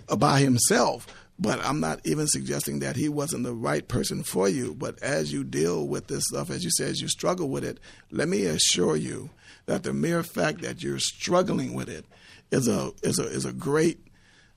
uh, 0.09 0.15
by 0.15 0.39
himself. 0.39 1.07
But 1.39 1.59
I'm 1.65 1.79
not 1.79 1.99
even 2.03 2.27
suggesting 2.27 2.79
that 2.79 2.95
he 2.95 3.09
wasn't 3.09 3.43
the 3.43 3.55
right 3.55 3.87
person 3.87 4.23
for 4.23 4.47
you. 4.47 4.75
But 4.75 5.01
as 5.01 5.33
you 5.33 5.43
deal 5.43 5.87
with 5.87 6.07
this 6.07 6.25
stuff, 6.25 6.51
as 6.51 6.63
you 6.63 6.69
say, 6.69 6.85
as 6.85 7.01
you 7.01 7.07
struggle 7.07 7.49
with 7.49 7.63
it, 7.63 7.79
let 8.11 8.29
me 8.29 8.45
assure 8.45 8.95
you 8.95 9.31
that 9.65 9.83
the 9.83 9.93
mere 9.93 10.21
fact 10.21 10.61
that 10.61 10.83
you're 10.83 10.99
struggling 10.99 11.73
with 11.73 11.89
it 11.89 12.05
is 12.53 12.67
a 12.67 12.91
is 13.01 13.19
a 13.19 13.25
is 13.25 13.45
a 13.45 13.53
great 13.53 13.99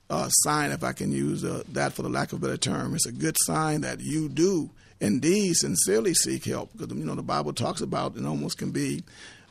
uh, 0.09 0.29
sign, 0.29 0.71
if 0.71 0.83
I 0.83 0.93
can 0.93 1.11
use 1.11 1.43
uh, 1.43 1.63
that 1.73 1.93
for 1.93 2.03
the 2.03 2.09
lack 2.09 2.31
of 2.31 2.39
a 2.39 2.41
better 2.41 2.57
term. 2.57 2.95
It's 2.95 3.07
a 3.07 3.11
good 3.11 3.35
sign 3.41 3.81
that 3.81 3.99
you 3.99 4.29
do 4.29 4.69
indeed 4.99 5.55
sincerely 5.55 6.13
seek 6.13 6.45
help 6.45 6.71
because 6.73 6.95
you 6.95 7.05
know 7.05 7.15
the 7.15 7.23
Bible 7.23 7.53
talks 7.53 7.81
about 7.81 8.15
and 8.15 8.27
almost 8.27 8.57
can 8.57 8.71
be. 8.71 9.03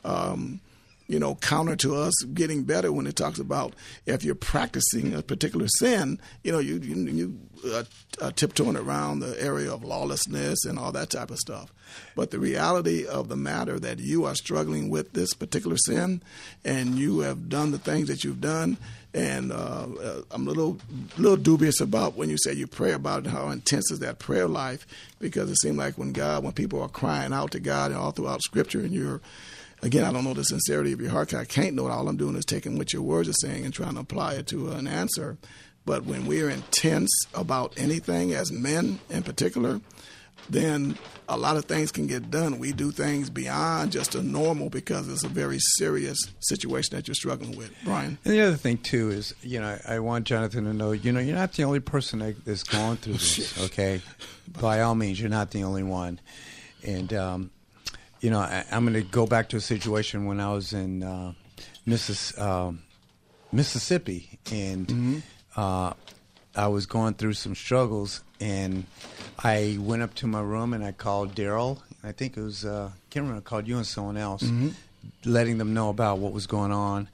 Um, 0.03 0.61
you 1.07 1.19
know, 1.19 1.35
counter 1.35 1.75
to 1.77 1.95
us 1.95 2.13
getting 2.33 2.63
better 2.63 2.91
when 2.91 3.07
it 3.07 3.15
talks 3.15 3.39
about 3.39 3.73
if 4.05 4.23
you're 4.23 4.35
practicing 4.35 5.13
a 5.13 5.21
particular 5.21 5.67
sin, 5.79 6.19
you 6.43 6.51
know, 6.51 6.59
you 6.59 6.77
you, 6.79 6.95
you 6.95 7.39
uh, 7.65 7.83
uh, 8.21 8.31
tiptoeing 8.31 8.75
around 8.75 9.19
the 9.19 9.41
area 9.41 9.71
of 9.71 9.83
lawlessness 9.83 10.65
and 10.65 10.77
all 10.77 10.91
that 10.91 11.09
type 11.09 11.31
of 11.31 11.39
stuff. 11.39 11.73
But 12.15 12.31
the 12.31 12.39
reality 12.39 13.05
of 13.05 13.29
the 13.29 13.37
matter 13.37 13.79
that 13.79 13.99
you 13.99 14.25
are 14.25 14.35
struggling 14.35 14.89
with 14.89 15.13
this 15.13 15.33
particular 15.33 15.77
sin, 15.77 16.21
and 16.65 16.95
you 16.95 17.21
have 17.21 17.47
done 17.49 17.71
the 17.71 17.79
things 17.79 18.09
that 18.09 18.23
you've 18.23 18.41
done, 18.41 18.77
and 19.13 19.51
uh, 19.51 19.87
uh, 20.01 20.21
I'm 20.31 20.45
a 20.45 20.49
little 20.49 20.77
little 21.17 21.37
dubious 21.37 21.79
about 21.79 22.15
when 22.15 22.29
you 22.29 22.37
say 22.37 22.53
you 22.53 22.67
pray 22.67 22.91
about 22.91 23.25
it, 23.25 23.29
how 23.29 23.49
intense 23.49 23.91
is 23.91 23.99
that 23.99 24.19
prayer 24.19 24.47
life? 24.47 24.85
Because 25.19 25.49
it 25.49 25.59
seems 25.59 25.77
like 25.77 25.97
when 25.97 26.11
God, 26.11 26.43
when 26.43 26.53
people 26.53 26.81
are 26.81 26.89
crying 26.89 27.31
out 27.31 27.51
to 27.51 27.59
God 27.59 27.91
and 27.91 27.99
all 27.99 28.11
throughout 28.11 28.41
Scripture, 28.41 28.81
and 28.81 28.91
you're 28.91 29.21
again, 29.81 30.03
I 30.03 30.11
don't 30.11 30.23
know 30.23 30.33
the 30.33 30.43
sincerity 30.43 30.93
of 30.93 31.01
your 31.01 31.11
heart. 31.11 31.33
I 31.33 31.45
can't 31.45 31.75
know 31.75 31.87
it. 31.87 31.91
All 31.91 32.07
I'm 32.07 32.17
doing 32.17 32.35
is 32.35 32.45
taking 32.45 32.77
what 32.77 32.93
your 32.93 33.01
words 33.01 33.29
are 33.29 33.33
saying 33.33 33.65
and 33.65 33.73
trying 33.73 33.95
to 33.95 34.01
apply 34.01 34.33
it 34.35 34.47
to 34.47 34.71
an 34.71 34.87
answer. 34.87 35.37
But 35.85 36.05
when 36.05 36.25
we're 36.25 36.49
intense 36.49 37.09
about 37.33 37.73
anything, 37.77 38.33
as 38.33 38.51
men 38.51 38.99
in 39.09 39.23
particular, 39.23 39.79
then 40.49 40.97
a 41.29 41.37
lot 41.37 41.57
of 41.57 41.65
things 41.65 41.91
can 41.91 42.07
get 42.07 42.29
done. 42.29 42.59
We 42.59 42.73
do 42.73 42.91
things 42.91 43.29
beyond 43.29 43.91
just 43.91 44.15
a 44.15 44.21
normal 44.21 44.69
because 44.69 45.09
it's 45.09 45.23
a 45.23 45.29
very 45.29 45.59
serious 45.59 46.17
situation 46.39 46.95
that 46.95 47.07
you're 47.07 47.15
struggling 47.15 47.57
with. 47.57 47.71
Brian? 47.83 48.17
And 48.23 48.33
the 48.33 48.41
other 48.41 48.55
thing 48.55 48.77
too 48.77 49.09
is, 49.09 49.33
you 49.41 49.59
know, 49.59 49.77
I 49.87 49.99
want 49.99 50.25
Jonathan 50.25 50.65
to 50.65 50.73
know, 50.73 50.91
you 50.91 51.11
know, 51.11 51.19
you're 51.19 51.35
not 51.35 51.53
the 51.53 51.63
only 51.63 51.79
person 51.79 52.19
that 52.19 52.35
is 52.45 52.63
going 52.63 52.97
through 52.97 53.13
this. 53.17 53.61
Okay, 53.65 54.01
by 54.59 54.81
all 54.81 54.95
means, 54.95 55.19
you're 55.19 55.29
not 55.29 55.51
the 55.51 55.63
only 55.63 55.83
one. 55.83 56.19
And 56.85 57.13
um, 57.13 57.51
you 58.21 58.29
know, 58.29 58.39
I, 58.39 58.65
I'm 58.71 58.83
going 58.83 58.93
to 59.01 59.09
go 59.09 59.25
back 59.27 59.49
to 59.49 59.57
a 59.57 59.61
situation 59.61 60.25
when 60.25 60.39
I 60.39 60.51
was 60.53 60.73
in 60.73 61.03
uh, 61.03 61.33
Missis, 61.85 62.37
um 62.39 62.83
Mississippi, 63.51 64.39
and 64.51 65.23
uh, 65.55 65.93
I 66.53 66.67
was 66.67 66.85
going 66.85 67.13
through 67.13 67.33
some 67.33 67.55
struggles, 67.55 68.21
and 68.41 68.83
I 69.39 69.77
went 69.79 70.01
up 70.03 70.13
to 70.15 70.27
my 70.27 70.41
room 70.41 70.73
and 70.73 70.83
I 70.83 70.91
called 70.91 71.33
Daryl. 71.33 71.79
I 72.03 72.11
think 72.11 72.35
it 72.35 72.41
was 72.41 72.65
uh, 72.65 72.91
can't 73.09 73.23
remember. 73.23 73.39
I 73.39 73.49
called 73.49 73.65
you 73.67 73.77
and 73.77 73.87
someone 73.87 74.17
else, 74.17 74.43
letting 75.23 75.57
them 75.59 75.73
know 75.73 75.89
about 75.89 76.19
what 76.19 76.33
was 76.33 76.45
going 76.45 76.73
on, 76.73 77.07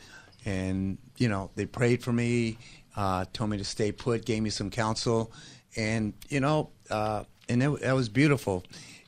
and 0.43 0.97
you 1.17 1.29
know 1.29 1.51
they 1.55 1.67
prayed 1.67 2.01
for 2.03 2.11
me, 2.11 2.57
uh, 2.95 3.25
told 3.31 3.51
me 3.51 3.57
to 3.57 3.63
stay 3.63 3.91
put, 3.91 4.25
gave 4.25 4.41
me 4.41 4.49
some 4.49 4.71
counsel, 4.71 5.31
and 5.77 6.13
you 6.29 6.39
know, 6.39 6.71
uh, 6.89 7.23
and 7.47 7.61
it, 7.61 7.81
that 7.81 7.93
was 7.93 8.09
beautiful. 8.09 8.63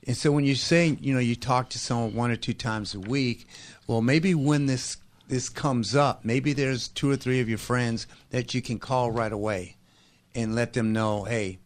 And 0.08 0.16
so 0.16 0.32
when 0.32 0.46
you 0.46 0.56
say, 0.56 0.98
you 1.02 1.14
know, 1.14 1.20
you 1.20 1.36
talk 1.36 1.70
to 1.70 1.80
someone 1.80 2.14
one 2.14 2.32
or 2.32 2.36
two 2.36 2.54
times 2.54 2.94
a 2.94 3.00
week, 3.00 3.48
well, 3.88 4.02
maybe 4.02 4.36
when 4.36 4.66
this 4.68 4.98
this 5.28 5.50
comes 5.50 5.96
up, 5.96 6.24
maybe 6.24 6.54
there's 6.54 6.88
two 6.88 7.10
or 7.10 7.16
three 7.16 7.40
of 7.42 7.50
your 7.50 7.58
friends 7.58 8.06
that 8.30 8.54
you 8.54 8.62
can 8.62 8.78
call 8.78 9.10
right 9.10 9.32
away 9.32 9.76
and 10.36 10.54
let 10.54 10.74
them 10.74 10.94
know, 10.94 11.24
hey, 11.24 11.58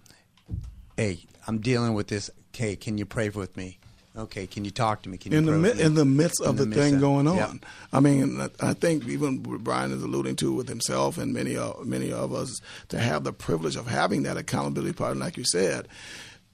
hey, 0.96 1.26
I'm 1.46 1.60
dealing 1.60 1.94
with 1.94 2.08
this. 2.08 2.30
Okay, 2.56 2.78
can 2.78 2.98
you 2.98 3.06
pray 3.06 3.30
with 3.30 3.58
me? 3.58 3.78
Okay, 4.18 4.48
can 4.48 4.66
you 4.66 4.72
talk 4.72 5.04
to 5.04 5.10
me? 5.10 5.18
Can 5.18 5.32
you 5.32 5.38
in 5.38 5.46
the 5.46 5.52
mi- 5.54 5.82
in 5.82 5.94
the 5.94 6.06
midst 6.06 6.42
of 6.42 6.60
In 6.60 6.70
the 6.70 6.76
the, 6.76 6.82
thing 6.82 7.00
going 7.00 7.28
on. 7.28 7.38
Yep. 7.38 7.50
I 7.94 8.00
mean, 8.00 8.50
I 8.60 8.74
think 8.74 9.08
even 9.08 9.38
Brian 9.40 9.92
is 9.92 10.02
alluding 10.04 10.36
to 10.38 10.52
with 10.52 10.68
himself 10.68 11.18
and 11.18 11.34
many 11.34 11.56
of 11.56 11.86
many 11.86 12.12
of 12.12 12.34
us 12.34 12.60
to 12.90 13.00
have 13.00 13.24
the 13.24 13.32
privilege 13.32 13.76
of 13.76 13.88
having 13.88 14.24
that 14.24 14.36
accountability 14.36 14.94
partner, 14.94 15.24
like 15.24 15.38
you 15.38 15.46
said. 15.46 15.88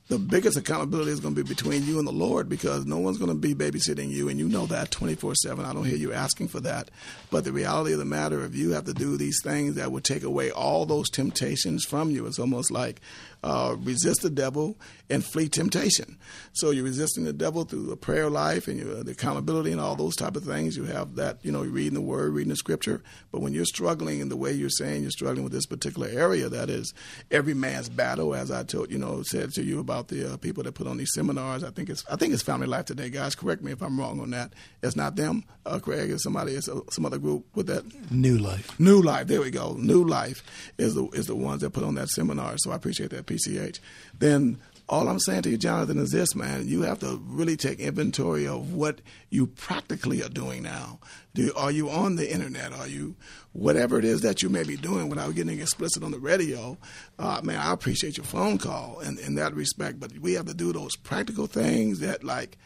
The 0.07 0.19
biggest 0.19 0.55
accountability 0.55 1.09
is 1.09 1.19
going 1.19 1.33
to 1.33 1.43
be 1.43 1.47
between 1.47 1.83
you 1.83 1.97
and 1.97 2.07
the 2.07 2.11
Lord 2.11 2.47
because 2.47 2.85
no 2.85 2.99
one's 2.99 3.17
going 3.17 3.31
to 3.31 3.35
be 3.35 3.55
babysitting 3.55 4.11
you, 4.11 4.29
and 4.29 4.37
you 4.37 4.47
know 4.47 4.67
that 4.67 4.91
24 4.91 5.33
7. 5.33 5.65
I 5.65 5.73
don't 5.73 5.85
hear 5.85 5.97
you 5.97 6.13
asking 6.13 6.49
for 6.49 6.59
that. 6.59 6.91
But 7.31 7.43
the 7.43 7.51
reality 7.51 7.93
of 7.93 7.99
the 7.99 8.05
matter, 8.05 8.45
if 8.45 8.55
you 8.55 8.73
have 8.73 8.85
to 8.85 8.93
do 8.93 9.17
these 9.17 9.41
things 9.43 9.75
that 9.75 9.91
would 9.91 10.03
take 10.03 10.21
away 10.21 10.51
all 10.51 10.85
those 10.85 11.09
temptations 11.09 11.85
from 11.85 12.11
you, 12.11 12.27
it's 12.27 12.37
almost 12.37 12.69
like 12.69 13.01
uh, 13.45 13.75
resist 13.79 14.23
the 14.23 14.29
devil 14.29 14.75
and 15.07 15.23
flee 15.23 15.47
temptation. 15.47 16.17
So 16.53 16.71
you're 16.71 16.83
resisting 16.83 17.25
the 17.25 17.33
devil 17.33 17.63
through 17.63 17.85
the 17.85 17.95
prayer 17.95 18.27
life 18.27 18.67
and 18.67 18.79
your, 18.79 19.03
the 19.03 19.11
accountability 19.11 19.71
and 19.71 19.79
all 19.79 19.95
those 19.95 20.15
type 20.15 20.35
of 20.35 20.43
things. 20.43 20.75
You 20.75 20.85
have 20.85 21.15
that, 21.15 21.45
you 21.45 21.51
know, 21.51 21.61
you're 21.61 21.71
reading 21.71 21.93
the 21.93 22.01
word, 22.01 22.33
reading 22.33 22.49
the 22.49 22.55
scripture. 22.55 23.03
But 23.31 23.41
when 23.41 23.53
you're 23.53 23.65
struggling 23.65 24.19
in 24.19 24.29
the 24.29 24.35
way 24.35 24.51
you're 24.51 24.69
saying 24.69 25.03
you're 25.03 25.11
struggling 25.11 25.43
with 25.43 25.53
this 25.53 25.67
particular 25.67 26.07
area, 26.07 26.49
that 26.49 26.71
is 26.71 26.91
every 27.29 27.53
man's 27.53 27.87
battle, 27.87 28.33
as 28.33 28.49
I 28.49 28.63
told 28.63 28.91
you 28.91 28.97
know 28.97 29.21
said 29.21 29.51
to 29.53 29.63
you 29.63 29.79
about 29.79 30.07
the 30.07 30.33
uh, 30.33 30.37
people 30.37 30.63
that 30.63 30.73
put 30.73 30.87
on 30.87 30.97
these 30.97 31.13
seminars. 31.13 31.63
I 31.63 31.69
think 31.69 31.89
it's 31.89 32.03
I 32.11 32.15
think 32.15 32.33
it's 32.33 32.41
Family 32.41 32.65
Life 32.65 32.85
Today, 32.85 33.11
guys. 33.11 33.35
Correct 33.35 33.61
me 33.61 33.73
if 33.73 33.83
I'm 33.83 33.99
wrong 33.99 34.19
on 34.19 34.31
that. 34.31 34.53
It's 34.81 34.95
not 34.95 35.15
them, 35.15 35.43
uh, 35.67 35.77
Craig. 35.77 36.09
It's 36.09 36.23
somebody. 36.23 36.53
It's 36.53 36.67
uh, 36.67 36.79
some 36.89 37.05
other 37.05 37.19
group 37.19 37.45
with 37.53 37.67
that. 37.67 37.83
New 38.11 38.39
life. 38.39 38.79
New 38.79 39.03
Life, 39.03 39.27
there 39.27 39.41
we 39.41 39.51
go. 39.51 39.73
New 39.77 40.03
Life 40.03 40.43
is 40.79 40.95
the 40.95 41.05
is 41.09 41.27
the 41.27 41.35
ones 41.35 41.61
that 41.61 41.71
put 41.71 41.83
on 41.83 41.93
that 41.95 42.09
seminar. 42.09 42.55
So 42.57 42.71
I 42.71 42.75
appreciate 42.75 43.11
that, 43.11 43.19
PCH. 43.35 43.79
Then 44.17 44.57
all 44.87 45.07
I'm 45.07 45.19
saying 45.19 45.41
to 45.43 45.49
you, 45.49 45.57
Jonathan, 45.57 45.97
is 45.97 46.11
this, 46.11 46.35
man. 46.35 46.67
You 46.67 46.83
have 46.83 46.99
to 46.99 47.19
really 47.25 47.57
take 47.57 47.79
inventory 47.79 48.47
of 48.47 48.73
what 48.73 49.01
you 49.29 49.47
practically 49.47 50.21
are 50.21 50.29
doing 50.29 50.61
now. 50.61 50.99
Do, 51.33 51.51
are 51.55 51.71
you 51.71 51.89
on 51.89 52.15
the 52.15 52.31
internet? 52.31 52.71
Are 52.71 52.87
you 52.87 53.15
whatever 53.53 53.97
it 53.97 54.05
is 54.05 54.21
that 54.21 54.43
you 54.43 54.49
may 54.49 54.63
be 54.63 54.77
doing 54.77 55.09
without 55.09 55.33
getting 55.33 55.59
explicit 55.59 56.03
on 56.03 56.11
the 56.11 56.19
radio? 56.19 56.77
Uh, 57.17 57.41
man, 57.43 57.59
I 57.59 57.73
appreciate 57.73 58.17
your 58.17 58.25
phone 58.25 58.59
call 58.59 58.99
in, 58.99 59.17
in 59.17 59.35
that 59.35 59.55
respect. 59.55 59.99
But 59.99 60.19
we 60.19 60.33
have 60.33 60.45
to 60.45 60.53
do 60.53 60.71
those 60.71 60.95
practical 60.95 61.47
things 61.47 61.99
that, 62.01 62.23
like, 62.23 62.57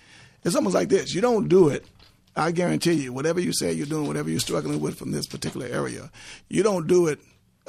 it's 0.44 0.56
almost 0.56 0.76
like 0.76 0.90
this. 0.90 1.14
You 1.14 1.22
don't 1.22 1.48
do 1.48 1.70
it 1.70 1.86
I 2.36 2.52
guarantee 2.52 2.94
you, 2.94 3.12
whatever 3.12 3.40
you 3.40 3.52
say 3.54 3.74
you're 3.74 3.86
doing, 3.86 4.08
whatever 4.08 4.30
you're 4.30 4.40
struggling 4.40 4.80
with 4.80 4.98
from 4.98 5.12
this 5.12 5.28
particular 5.28 5.68
area, 5.68 6.10
you 6.48 6.64
don't 6.64 6.88
do 6.88 7.08
it. 7.08 7.20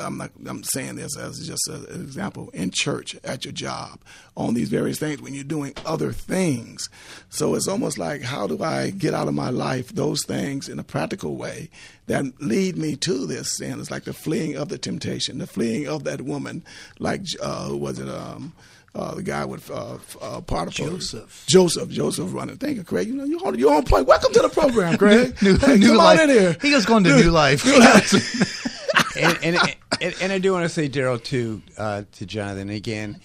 I'm 0.00 0.16
not. 0.18 0.30
I'm 0.46 0.62
saying 0.62 0.96
this 0.96 1.16
as 1.18 1.46
just 1.46 1.68
an 1.68 1.84
example 2.00 2.50
in 2.52 2.70
church, 2.72 3.16
at 3.24 3.44
your 3.44 3.52
job, 3.52 4.00
on 4.36 4.54
these 4.54 4.68
various 4.68 4.98
things 4.98 5.20
when 5.22 5.34
you're 5.34 5.44
doing 5.44 5.74
other 5.86 6.12
things. 6.12 6.88
So 7.28 7.54
it's 7.54 7.68
almost 7.68 7.98
like, 7.98 8.22
how 8.22 8.46
do 8.46 8.62
I 8.62 8.90
get 8.90 9.14
out 9.14 9.28
of 9.28 9.34
my 9.34 9.50
life 9.50 9.88
those 9.90 10.24
things 10.24 10.68
in 10.68 10.78
a 10.78 10.84
practical 10.84 11.36
way 11.36 11.70
that 12.06 12.24
lead 12.40 12.76
me 12.76 12.96
to 12.96 13.26
this 13.26 13.56
sin? 13.56 13.78
It's 13.80 13.90
like 13.90 14.04
the 14.04 14.12
fleeing 14.12 14.56
of 14.56 14.68
the 14.68 14.78
temptation, 14.78 15.38
the 15.38 15.46
fleeing 15.46 15.86
of 15.86 16.04
that 16.04 16.22
woman, 16.22 16.64
like 16.98 17.22
uh, 17.42 17.66
who 17.68 17.76
was 17.76 17.98
it? 17.98 18.08
Um, 18.08 18.52
uh, 18.92 19.14
the 19.14 19.22
guy 19.22 19.44
with 19.44 19.70
uh, 19.70 19.98
uh, 20.20 20.40
Potiphar. 20.40 20.88
Joseph. 20.88 21.44
Joseph. 21.46 21.90
Joseph 21.90 22.34
running. 22.34 22.56
Thank 22.56 22.76
you, 22.76 22.82
Craig. 22.82 23.06
You 23.06 23.14
know, 23.14 23.24
you're 23.24 23.46
on, 23.46 23.56
you're 23.56 23.72
on 23.72 23.84
point. 23.84 24.08
Welcome 24.08 24.32
to 24.32 24.40
the 24.42 24.48
program, 24.48 24.98
Craig. 24.98 25.36
New, 25.42 25.56
Hey, 25.58 25.76
new 25.76 25.90
come 25.90 25.96
life. 25.98 26.18
on 26.20 26.28
in 26.28 26.36
here. 26.36 26.56
He 26.60 26.74
was 26.74 26.86
going 26.86 27.04
to 27.04 27.14
new 27.16 27.30
life. 27.30 27.62
and, 29.16 29.38
and, 29.42 29.76
and, 30.00 30.14
and 30.20 30.32
I 30.32 30.38
do 30.38 30.52
want 30.52 30.64
to 30.64 30.68
say, 30.68 30.88
Daryl, 30.88 31.22
too, 31.22 31.62
uh, 31.76 32.04
to 32.12 32.26
Jonathan 32.26 32.70
again. 32.70 33.20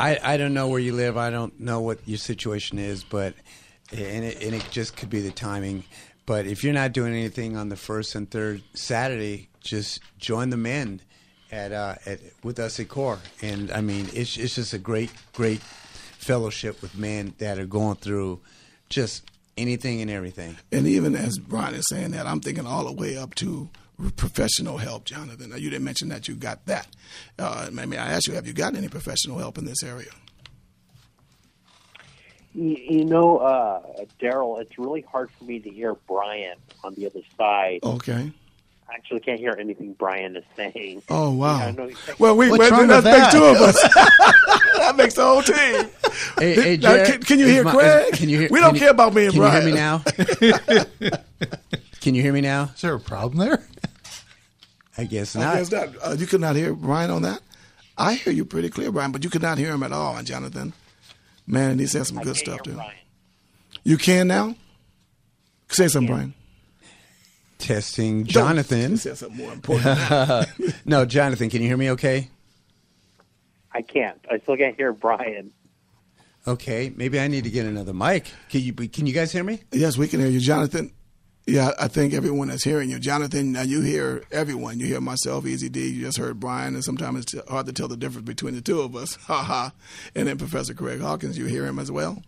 I, 0.00 0.18
I 0.22 0.36
don't 0.36 0.54
know 0.54 0.68
where 0.68 0.78
you 0.80 0.92
live. 0.92 1.16
I 1.16 1.30
don't 1.30 1.58
know 1.58 1.80
what 1.80 2.06
your 2.06 2.18
situation 2.18 2.78
is, 2.78 3.02
but 3.02 3.34
and 3.90 4.24
it, 4.24 4.42
and 4.42 4.54
it 4.54 4.64
just 4.70 4.96
could 4.96 5.10
be 5.10 5.20
the 5.20 5.30
timing. 5.32 5.84
But 6.26 6.46
if 6.46 6.62
you're 6.62 6.74
not 6.74 6.92
doing 6.92 7.14
anything 7.14 7.56
on 7.56 7.68
the 7.68 7.76
first 7.76 8.14
and 8.14 8.30
third 8.30 8.62
Saturday, 8.74 9.48
just 9.60 10.00
join 10.18 10.50
the 10.50 10.56
men 10.56 11.00
at 11.50 11.72
uh, 11.72 11.96
at 12.06 12.20
with 12.44 12.58
us 12.58 12.78
at 12.78 12.88
Core. 12.88 13.18
And 13.42 13.72
I 13.72 13.80
mean, 13.80 14.08
it's 14.12 14.36
it's 14.36 14.54
just 14.54 14.72
a 14.72 14.78
great 14.78 15.10
great 15.32 15.60
fellowship 15.60 16.82
with 16.82 16.96
men 16.96 17.34
that 17.38 17.58
are 17.58 17.66
going 17.66 17.96
through 17.96 18.40
just 18.90 19.24
anything 19.56 20.00
and 20.00 20.10
everything. 20.10 20.56
And 20.70 20.86
even 20.86 21.16
as 21.16 21.38
Brian 21.38 21.74
is 21.74 21.86
saying 21.88 22.12
that, 22.12 22.26
I'm 22.26 22.40
thinking 22.40 22.66
all 22.66 22.84
the 22.84 22.92
way 22.92 23.16
up 23.16 23.34
to 23.36 23.70
professional 24.16 24.78
help, 24.78 25.04
Jonathan. 25.04 25.50
Now, 25.50 25.56
you 25.56 25.70
didn't 25.70 25.84
mention 25.84 26.08
that 26.10 26.28
you 26.28 26.34
got 26.34 26.64
that. 26.66 26.88
Uh, 27.38 27.68
maybe 27.72 27.96
I 27.98 28.06
ask 28.12 28.28
you, 28.28 28.34
have 28.34 28.46
you 28.46 28.52
got 28.52 28.74
any 28.76 28.88
professional 28.88 29.38
help 29.38 29.58
in 29.58 29.64
this 29.64 29.82
area? 29.82 30.10
You, 32.54 32.76
you 32.76 33.04
know, 33.04 33.38
uh, 33.38 33.82
Daryl, 34.20 34.60
it's 34.60 34.78
really 34.78 35.02
hard 35.02 35.30
for 35.38 35.44
me 35.44 35.58
to 35.60 35.70
hear 35.70 35.94
Brian 36.06 36.56
on 36.82 36.94
the 36.94 37.06
other 37.06 37.20
side. 37.36 37.80
Okay. 37.82 38.32
I 38.90 38.94
actually 38.94 39.20
can't 39.20 39.38
hear 39.38 39.54
anything 39.58 39.92
Brian 39.92 40.34
is 40.34 40.44
saying. 40.56 41.02
Oh 41.10 41.30
wow. 41.32 41.58
Yeah, 41.58 41.66
I 41.66 41.70
know 41.72 41.86
he's 41.88 41.98
saying- 41.98 42.16
well, 42.18 42.34
we 42.34 42.48
What's 42.50 42.70
well, 42.70 42.70
wrong 42.70 42.86
that 42.88 43.04
makes 43.04 43.32
two 43.32 43.44
of 43.44 43.56
us. 43.56 43.82
that 44.78 44.94
makes 44.96 45.12
the 45.14 45.24
whole 45.24 45.42
team. 45.42 45.90
Hey, 46.38 46.54
hey, 46.54 46.76
Now, 46.78 47.04
can, 47.04 47.20
can 47.22 47.38
you 47.38 47.46
hear 47.46 47.64
my- 47.64 47.72
Craig? 47.74 48.14
is- 48.14 48.18
can 48.18 48.28
you 48.30 48.38
hear? 48.40 48.48
we 48.50 48.60
don't 48.60 48.68
can 48.70 48.74
you- 48.76 48.80
care 48.80 48.90
about 48.90 49.12
me 49.12 49.24
and 49.26 49.32
Can 49.34 49.40
Brian. 49.42 49.62
Can 49.62 49.68
you 49.68 50.54
hear 50.56 50.58
me 51.00 51.10
now? 51.10 51.18
can 52.00 52.14
you 52.14 52.22
hear 52.22 52.32
me 52.32 52.40
now? 52.40 52.70
Is 52.74 52.80
there 52.80 52.94
a 52.94 53.00
problem 53.00 53.46
there? 53.46 53.62
I 54.98 55.04
guess 55.04 55.36
I 55.36 55.40
not. 55.40 55.56
guess 55.56 55.70
not. 55.72 55.88
Uh, 56.02 56.16
you 56.18 56.26
could 56.26 56.40
not 56.40 56.56
hear 56.56 56.74
Brian 56.74 57.10
on 57.10 57.22
that. 57.22 57.40
I 57.96 58.14
hear 58.14 58.32
you 58.32 58.44
pretty 58.44 58.68
clear, 58.68 58.92
Brian, 58.92 59.12
but 59.12 59.24
you 59.24 59.30
could 59.30 59.42
not 59.42 59.56
hear 59.58 59.72
him 59.72 59.82
at 59.82 59.92
all, 59.92 60.16
and 60.16 60.26
Jonathan. 60.26 60.72
Man, 61.46 61.78
he 61.78 61.86
said 61.86 62.06
some 62.06 62.18
I 62.18 62.22
good 62.22 62.34
can't 62.34 62.38
stuff 62.38 62.54
hear 62.64 62.72
too. 62.74 62.74
Brian. 62.74 62.92
You 63.84 63.96
can 63.96 64.26
now. 64.28 64.54
Say 65.70 65.88
something, 65.88 66.12
Brian. 66.12 66.34
Testing, 67.58 68.24
Don't- 68.24 68.28
Jonathan. 68.32 68.90
He 68.92 68.96
said 68.98 69.18
something 69.18 69.36
more 69.38 69.52
important. 69.52 69.84
than 69.84 70.08
that. 70.08 70.74
no, 70.84 71.04
Jonathan, 71.04 71.50
can 71.50 71.60
you 71.62 71.68
hear 71.68 71.76
me? 71.76 71.90
Okay. 71.90 72.28
I 73.72 73.82
can't. 73.82 74.18
I 74.30 74.38
still 74.38 74.56
can't 74.56 74.76
hear 74.76 74.92
Brian. 74.92 75.52
Okay, 76.46 76.92
maybe 76.96 77.20
I 77.20 77.28
need 77.28 77.44
to 77.44 77.50
get 77.50 77.66
another 77.66 77.92
mic. 77.92 78.26
Can 78.48 78.62
you 78.62 78.72
can 78.72 79.06
you 79.06 79.12
guys 79.12 79.30
hear 79.32 79.44
me? 79.44 79.60
yes, 79.72 79.98
we 79.98 80.08
can 80.08 80.20
hear 80.20 80.28
you, 80.30 80.40
Jonathan. 80.40 80.92
Yeah, 81.48 81.70
I 81.80 81.88
think 81.88 82.12
everyone 82.12 82.50
is 82.50 82.62
hearing 82.62 82.90
you, 82.90 82.98
Jonathan. 82.98 83.52
Now 83.52 83.62
you 83.62 83.80
hear 83.80 84.22
everyone. 84.30 84.78
You 84.80 84.86
hear 84.86 85.00
myself, 85.00 85.46
Easy 85.46 85.70
D. 85.70 85.88
You 85.88 86.02
just 86.04 86.18
heard 86.18 86.38
Brian, 86.38 86.74
and 86.74 86.84
sometimes 86.84 87.20
it's 87.32 87.48
hard 87.48 87.64
to 87.66 87.72
tell 87.72 87.88
the 87.88 87.96
difference 87.96 88.26
between 88.26 88.54
the 88.54 88.60
two 88.60 88.80
of 88.80 88.94
us. 88.94 89.16
Ha 89.28 89.42
ha. 89.42 89.72
And 90.14 90.28
then 90.28 90.36
Professor 90.36 90.74
Craig 90.74 91.00
Hawkins, 91.00 91.38
you 91.38 91.46
hear 91.46 91.64
him 91.64 91.78
as 91.78 91.90
well. 91.90 92.22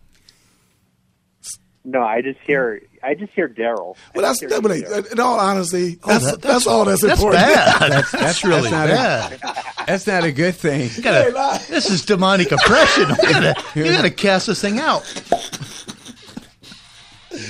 No, 1.83 2.01
I 2.03 2.21
just 2.21 2.39
hear. 2.45 2.81
I 3.03 3.15
just 3.15 3.33
hear 3.33 3.49
Daryl. 3.49 3.95
Well, 4.13 4.23
that's 4.23 4.39
just 4.39 4.41
hear 4.41 4.49
that, 4.49 4.61
but 4.61 4.77
you, 4.77 5.11
in 5.11 5.19
all 5.19 5.39
honesty, 5.39 5.97
oh, 6.03 6.07
that's, 6.09 6.25
that- 6.31 6.41
that's, 6.41 6.67
all 6.67 6.85
that's, 6.85 7.01
That's 7.01 7.19
important. 7.19 7.43
bad. 7.43 7.91
That's, 7.91 8.11
that's 8.11 8.43
really 8.43 8.69
not 8.69 8.89
a- 8.89 9.39
That's 9.87 10.05
not 10.05 10.23
a 10.23 10.31
good 10.31 10.55
thing. 10.55 10.89
You 10.95 11.01
gotta- 11.01 11.63
this 11.71 11.89
is 11.89 12.05
demonic 12.05 12.51
oppression. 12.51 13.09
You 13.23 13.31
gotta, 13.33 13.63
you 13.75 13.83
gotta 13.85 14.11
cast 14.11 14.45
this 14.47 14.61
thing 14.61 14.77
out. 14.79 15.01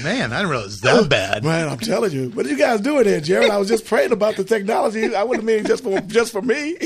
Man, 0.03 0.31
I 0.31 0.37
didn't 0.37 0.49
realize 0.49 0.65
it 0.65 0.67
was 0.67 0.81
that 0.81 1.09
bad. 1.09 1.43
Man, 1.43 1.67
I'm 1.67 1.79
telling 1.79 2.11
you. 2.11 2.29
What 2.29 2.45
are 2.45 2.49
you 2.49 2.57
guys 2.57 2.81
doing 2.81 3.03
there, 3.03 3.19
Jared? 3.19 3.49
I 3.49 3.57
was 3.57 3.67
just 3.67 3.85
praying 3.85 4.11
about 4.11 4.35
the 4.35 4.43
technology. 4.43 5.15
I 5.15 5.23
wouldn't 5.23 5.45
mean 5.45 5.65
just 5.65 5.83
for 5.83 5.99
just 6.01 6.31
for 6.31 6.41
me. 6.41 6.77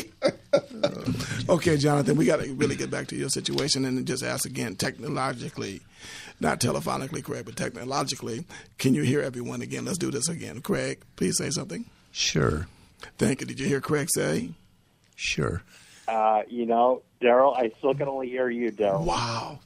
okay, 1.49 1.75
Jonathan, 1.77 2.15
we 2.15 2.25
got 2.25 2.39
to 2.41 2.53
really 2.53 2.75
get 2.75 2.89
back 2.89 3.07
to 3.07 3.15
your 3.15 3.29
situation 3.29 3.83
and 3.83 4.05
just 4.07 4.23
ask 4.23 4.45
again, 4.45 4.75
technologically, 4.75 5.81
not 6.39 6.61
telephonically, 6.61 7.23
Craig, 7.23 7.45
but 7.45 7.57
technologically, 7.57 8.45
can 8.77 8.93
you 8.93 9.03
hear 9.03 9.21
everyone 9.21 9.61
again? 9.61 9.83
Let's 9.83 9.97
do 9.97 10.09
this 10.09 10.29
again. 10.29 10.61
Craig, 10.61 11.01
please 11.17 11.37
say 11.37 11.49
something. 11.49 11.85
Sure, 12.11 12.67
Thank 13.17 13.41
you. 13.41 13.47
Did 13.47 13.59
you 13.59 13.67
hear 13.67 13.81
Craig 13.81 14.07
say? 14.13 14.51
sure. 15.15 15.61
Uh, 16.07 16.43
you 16.47 16.65
know, 16.65 17.01
Daryl, 17.21 17.57
I 17.57 17.71
still 17.79 17.93
can 17.93 18.07
only 18.07 18.29
hear 18.29 18.49
you, 18.49 18.71
Daryl. 18.71 19.03
Wow. 19.03 19.59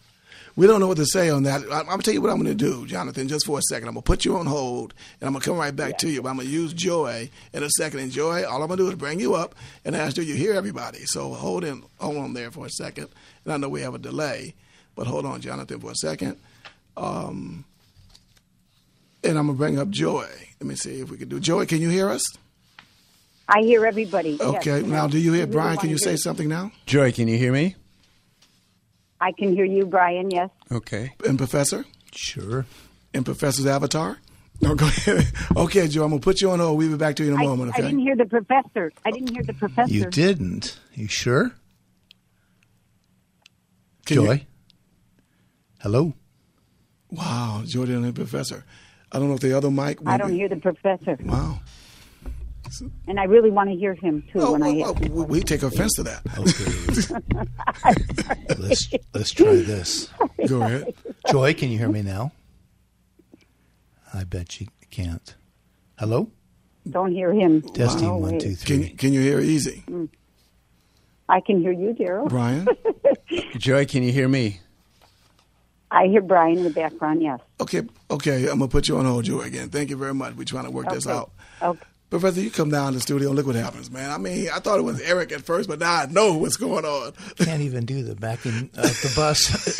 We 0.56 0.68
don't 0.68 0.80
know 0.80 0.88
what 0.88 0.98
to 0.98 1.06
say 1.06 1.30
on 1.30 1.44
that. 1.44 1.62
I, 1.72 1.80
I'm 1.80 1.86
gonna 1.86 2.02
tell 2.02 2.14
you 2.14 2.22
what 2.22 2.32
I'm 2.32 2.38
gonna 2.38 2.54
do, 2.54 2.86
Jonathan. 2.86 3.28
Just 3.28 3.46
for 3.46 3.60
a 3.60 3.62
second, 3.62 3.88
I'm 3.88 3.94
gonna 3.94 4.02
put 4.02 4.26
you 4.26 4.38
on 4.38 4.46
hold, 4.46 4.94
and 5.20 5.28
I'm 5.28 5.34
gonna 5.34 5.44
come 5.46 5.58
right 5.58 5.76
back 5.76 5.98
to 6.00 6.10
you. 6.10 6.22
But 6.22 6.30
I'm 6.30 6.38
gonna 6.38 6.50
use 6.50 6.74
Joy 6.74 7.30
in 7.54 7.64
a 7.64 7.70
second. 7.70 8.00
And 8.00 8.12
Joy, 8.12 8.44
all 8.44 8.62
I'm 8.62 8.68
gonna 8.68 8.78
do 8.78 8.90
is 8.90 8.96
bring 8.96 9.20
you 9.20 9.36
up 9.36 9.56
and 9.86 9.96
ask 9.96 10.16
do 10.16 10.24
you 10.24 10.36
hear 10.36 10.54
everybody. 10.54 11.06
So 11.06 11.34
hold 11.34 11.64
in, 11.64 11.84
hold 12.00 12.18
on 12.18 12.34
there 12.34 12.52
for 12.52 12.66
a 12.66 12.70
second. 12.70 13.08
And 13.46 13.54
I 13.54 13.58
know 13.58 13.70
we 13.70 13.82
have 13.82 13.96
a 13.96 14.00
delay, 14.00 14.56
but 14.96 15.08
hold 15.08 15.26
on, 15.26 15.40
Jonathan, 15.42 15.80
for 15.80 15.92
a 15.92 15.96
second. 15.96 16.38
Um, 16.98 17.64
and 19.24 19.38
I'm 19.38 19.48
gonna 19.48 19.58
bring 19.58 19.80
up 19.80 19.90
Joy. 19.90 20.28
Let 20.60 20.68
me 20.68 20.76
see 20.76 21.00
if 21.02 21.10
we 21.10 21.18
can 21.18 21.30
do. 21.30 21.40
Joy, 21.40 21.66
can 21.66 21.82
you 21.82 21.90
hear 21.90 22.10
us? 22.10 22.26
I 23.48 23.62
hear 23.62 23.86
everybody. 23.86 24.38
yes. 24.40 24.68
Okay. 24.68 24.82
Now, 24.84 25.08
do 25.08 25.18
you 25.18 25.34
hear 25.34 25.48
Brian? 25.48 25.78
Can 25.78 25.90
you 25.90 25.98
say 25.98 26.16
something 26.16 26.48
now? 26.48 26.72
Joy, 26.86 27.12
can 27.12 27.28
you 27.28 27.38
hear 27.38 27.52
me? 27.52 27.76
I 29.22 29.32
can 29.32 29.54
hear 29.54 29.66
you, 29.66 29.86
Brian. 29.86 30.32
Yes. 30.32 30.50
Okay. 30.72 31.14
And 31.28 31.38
Professor? 31.38 31.86
Sure. 32.14 32.66
And 33.14 33.26
Professor's 33.26 33.66
avatar? 33.66 34.18
No, 34.62 34.76
go 34.76 34.88
ahead. 34.88 35.26
Okay, 35.58 35.88
Joe, 35.88 36.04
I'm 36.04 36.10
gonna 36.12 36.22
put 36.22 36.42
you 36.42 36.52
on 36.52 36.60
hold. 36.60 36.78
We'll 36.78 36.90
be 36.92 36.98
back 36.98 37.16
to 37.18 37.24
you 37.24 37.34
in 37.34 37.40
a 37.40 37.44
I, 37.44 37.46
moment. 37.46 37.72
I 37.76 37.82
didn't 37.82 38.00
hear 38.00 38.16
the 38.16 38.26
professor. 38.26 38.92
I 39.06 39.12
didn't 39.12 39.32
hear 39.32 39.44
the 39.44 39.54
professor. 39.54 39.92
You 39.94 40.06
didn't. 40.06 40.80
You 40.94 41.08
sure? 41.08 41.52
Can 44.06 44.22
you- 44.22 44.26
Joy? 44.28 44.46
Hello? 45.82 46.14
Wow, 47.12 47.64
Jordan 47.66 48.04
and 48.04 48.14
Professor. 48.16 48.66
I 49.12 49.18
don't 49.20 49.30
know 49.30 49.36
if 49.36 49.40
the 49.42 49.56
other 49.58 49.72
mic. 49.72 50.00
I 50.06 50.18
don't 50.18 50.28
maybe- 50.28 50.40
hear 50.40 50.50
the 50.50 50.58
professor, 50.58 51.18
Wow. 51.24 51.62
And 53.08 53.20
I 53.20 53.24
really 53.24 53.50
want 53.52 53.70
to 53.70 53.76
hear 53.76 53.94
him 53.96 54.24
too. 54.32 54.42
Oh, 54.42 54.52
when 54.54 54.64
I 54.64 54.72
well, 54.74 54.94
hear. 54.96 55.12
well, 55.12 55.26
we 55.26 55.42
take 55.42 55.64
offense 55.64 55.94
to 55.96 56.04
that. 56.04 56.22
Okay. 56.40 57.16
let's 58.58 58.90
let's 59.14 59.32
try 59.32 59.56
this. 59.56 60.10
Go 60.48 60.62
ahead. 60.62 60.94
Joy, 61.32 61.54
can 61.54 61.70
you 61.72 61.78
hear 61.78 61.90
me 61.90 62.02
now? 62.02 62.32
I 64.14 64.24
bet 64.24 64.60
you 64.60 64.68
can't. 64.90 65.36
Hello? 65.98 66.32
Don't 66.90 67.12
hear 67.12 67.34
him. 67.34 67.62
Testing 67.62 68.08
No 68.08 68.18
one, 68.18 68.34
way. 68.34 68.40
two, 68.40 68.56
Can. 68.56 68.98
Can 68.98 69.14
you 69.14 69.22
hear 69.22 69.40
easy, 69.40 69.84
mm. 69.88 70.10
I 71.28 71.42
can 71.42 71.62
hear 71.62 71.72
you, 71.72 71.94
Daryl. 71.94 72.28
Brian? 72.28 72.68
Joy, 73.58 73.86
can 73.86 74.02
you 74.02 74.12
hear 74.12 74.28
me? 74.28 74.60
I 75.92 76.08
hear 76.08 76.22
Brian 76.22 76.58
in 76.58 76.64
the 76.64 76.70
background. 76.70 77.22
Yes. 77.22 77.40
Okay, 77.62 77.82
okay. 78.10 78.44
I'm 78.44 78.60
gonna 78.60 78.68
put 78.68 78.88
you 78.88 78.98
on 78.98 79.06
hold, 79.06 79.26
Joy. 79.26 79.42
Again, 79.42 79.70
thank 79.70 79.90
you 79.90 79.98
very 79.98 80.14
much. 80.14 80.36
We're 80.36 80.44
trying 80.44 80.66
to 80.66 80.72
work 80.72 80.90
this 80.90 81.08
out. 81.08 81.32
Okay. 81.62 81.80
Professor, 82.10 82.42
you 82.42 82.50
come 82.50 82.72
down 82.72 82.94
to 82.94 82.98
the 82.98 83.02
studio 83.02 83.30
and 83.30 83.38
look 83.38 83.46
what 83.46 83.56
happens, 83.56 83.92
man. 83.92 84.10
I 84.10 84.18
mean, 84.18 84.50
I 84.52 84.58
thought 84.60 84.80
it 84.80 84.84
was 84.84 85.00
Eric 85.02 85.32
at 85.32 85.42
first, 85.42 85.70
but 85.70 85.78
now 85.80 85.94
I 85.94 86.06
know 86.08 86.34
what's 86.34 86.58
going 86.58 86.84
on. 86.84 87.14
Can't 87.38 87.62
even 87.62 87.86
do 87.86 88.04
the 88.04 88.16
backing 88.16 88.72
of 88.76 89.02
the 89.02 89.14
bus 89.16 89.80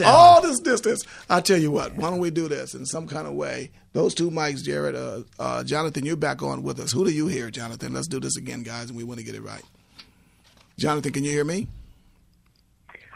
all 0.04 0.42
this 0.42 0.58
distance. 0.58 1.04
I 1.30 1.40
tell 1.40 1.58
you 1.58 1.70
what, 1.70 1.94
why 1.94 2.10
don't 2.10 2.18
we 2.18 2.30
do 2.30 2.48
this 2.48 2.74
in 2.74 2.84
some 2.84 3.06
kind 3.06 3.28
of 3.28 3.34
way? 3.34 3.70
Those 3.92 4.12
two 4.12 4.30
mics, 4.30 4.64
Jared, 4.64 4.96
uh, 4.96 5.22
uh, 5.38 5.62
Jonathan, 5.62 6.04
you're 6.04 6.16
back 6.16 6.42
on 6.42 6.64
with 6.64 6.80
us. 6.80 6.92
Who 6.92 7.04
do 7.04 7.12
you 7.12 7.28
hear, 7.28 7.50
Jonathan? 7.50 7.92
Let's 7.94 8.08
do 8.08 8.18
this 8.18 8.36
again, 8.36 8.64
guys, 8.64 8.88
and 8.88 8.96
we 8.96 9.04
want 9.04 9.20
to 9.20 9.24
get 9.24 9.36
it 9.36 9.42
right. 9.42 9.62
Jonathan, 10.78 11.12
can 11.12 11.24
you 11.24 11.30
hear 11.30 11.44
me? 11.44 11.68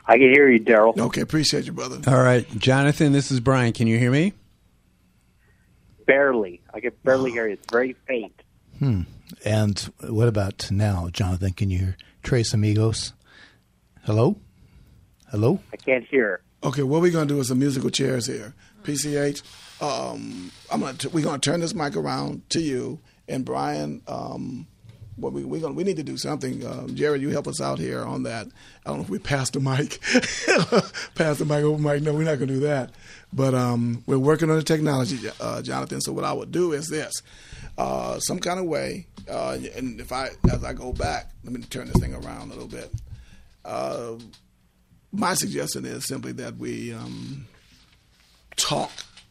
I 0.06 0.18
can 0.18 0.32
hear 0.32 0.48
you, 0.48 0.60
Daryl. 0.60 0.98
Okay, 0.98 1.20
appreciate 1.20 1.64
you, 1.64 1.72
brother. 1.72 2.00
All 2.06 2.22
right. 2.22 2.48
Jonathan, 2.58 3.12
this 3.12 3.30
is 3.30 3.38
Brian. 3.40 3.72
Can 3.72 3.86
you 3.86 3.98
hear 3.98 4.10
me? 4.10 4.32
Barely. 6.06 6.60
I 6.74 6.80
can 6.80 6.92
barely 7.04 7.30
hear 7.30 7.46
you. 7.46 7.54
It's 7.54 7.70
very 7.70 7.94
faint. 8.06 8.41
And 9.44 9.78
what 10.08 10.28
about 10.28 10.70
now, 10.70 11.08
Jonathan? 11.12 11.52
Can 11.52 11.70
you 11.70 11.78
hear 11.78 11.96
Tres 12.22 12.52
Amigos? 12.52 13.12
Hello? 14.04 14.36
Hello? 15.30 15.60
I 15.72 15.76
can't 15.76 16.04
hear. 16.04 16.40
Okay, 16.64 16.82
what 16.82 17.00
we're 17.00 17.12
gonna 17.12 17.26
do 17.26 17.38
is 17.40 17.48
some 17.48 17.58
musical 17.58 17.90
chairs 17.90 18.26
here. 18.26 18.54
PCH, 18.82 19.42
um, 19.80 20.50
I'm 20.70 20.80
gonna 20.80 20.94
t- 20.98 21.08
we're 21.08 21.24
gonna 21.24 21.38
turn 21.38 21.60
this 21.60 21.74
mic 21.74 21.96
around 21.96 22.48
to 22.50 22.60
you 22.60 23.00
and 23.28 23.44
Brian. 23.44 24.02
Um, 24.06 24.66
what 25.16 25.32
we 25.32 25.44
we 25.44 25.60
gonna 25.60 25.74
we 25.74 25.84
need 25.84 25.96
to 25.96 26.02
do 26.02 26.16
something. 26.16 26.66
Um, 26.66 26.94
Jared, 26.94 27.20
you 27.20 27.30
help 27.30 27.46
us 27.46 27.60
out 27.60 27.78
here 27.78 28.02
on 28.02 28.22
that. 28.24 28.46
I 28.84 28.90
don't 28.90 28.98
know 28.98 29.04
if 29.04 29.10
we 29.10 29.18
pass 29.32 29.50
the 29.50 29.60
mic, 29.60 30.00
pass 31.14 31.38
the 31.38 31.44
mic 31.44 31.64
over 31.64 31.80
mic. 31.80 32.02
No, 32.02 32.14
we're 32.14 32.24
not 32.24 32.38
gonna 32.38 32.46
do 32.46 32.60
that. 32.60 32.90
But 33.32 33.54
um, 33.54 34.02
we're 34.06 34.18
working 34.18 34.50
on 34.50 34.56
the 34.56 34.62
technology, 34.62 35.18
uh, 35.40 35.62
Jonathan. 35.62 36.00
So 36.00 36.12
what 36.12 36.24
I 36.24 36.32
would 36.32 36.52
do 36.52 36.72
is 36.72 36.88
this: 36.88 37.22
uh, 37.78 38.18
some 38.20 38.38
kind 38.38 38.58
of 38.58 38.66
way. 38.66 39.06
Uh, 39.30 39.58
and 39.76 40.00
if 40.00 40.12
I 40.12 40.30
as 40.50 40.64
I 40.64 40.72
go 40.72 40.92
back, 40.92 41.30
let 41.44 41.52
me 41.52 41.62
turn 41.62 41.86
this 41.86 42.00
thing 42.00 42.14
around 42.14 42.50
a 42.50 42.54
little 42.54 42.68
bit. 42.68 42.92
Uh, 43.64 44.14
my 45.12 45.34
suggestion 45.34 45.84
is 45.84 46.06
simply 46.06 46.32
that 46.32 46.56
we 46.56 46.92
um, 46.92 47.46
talk 48.56 48.90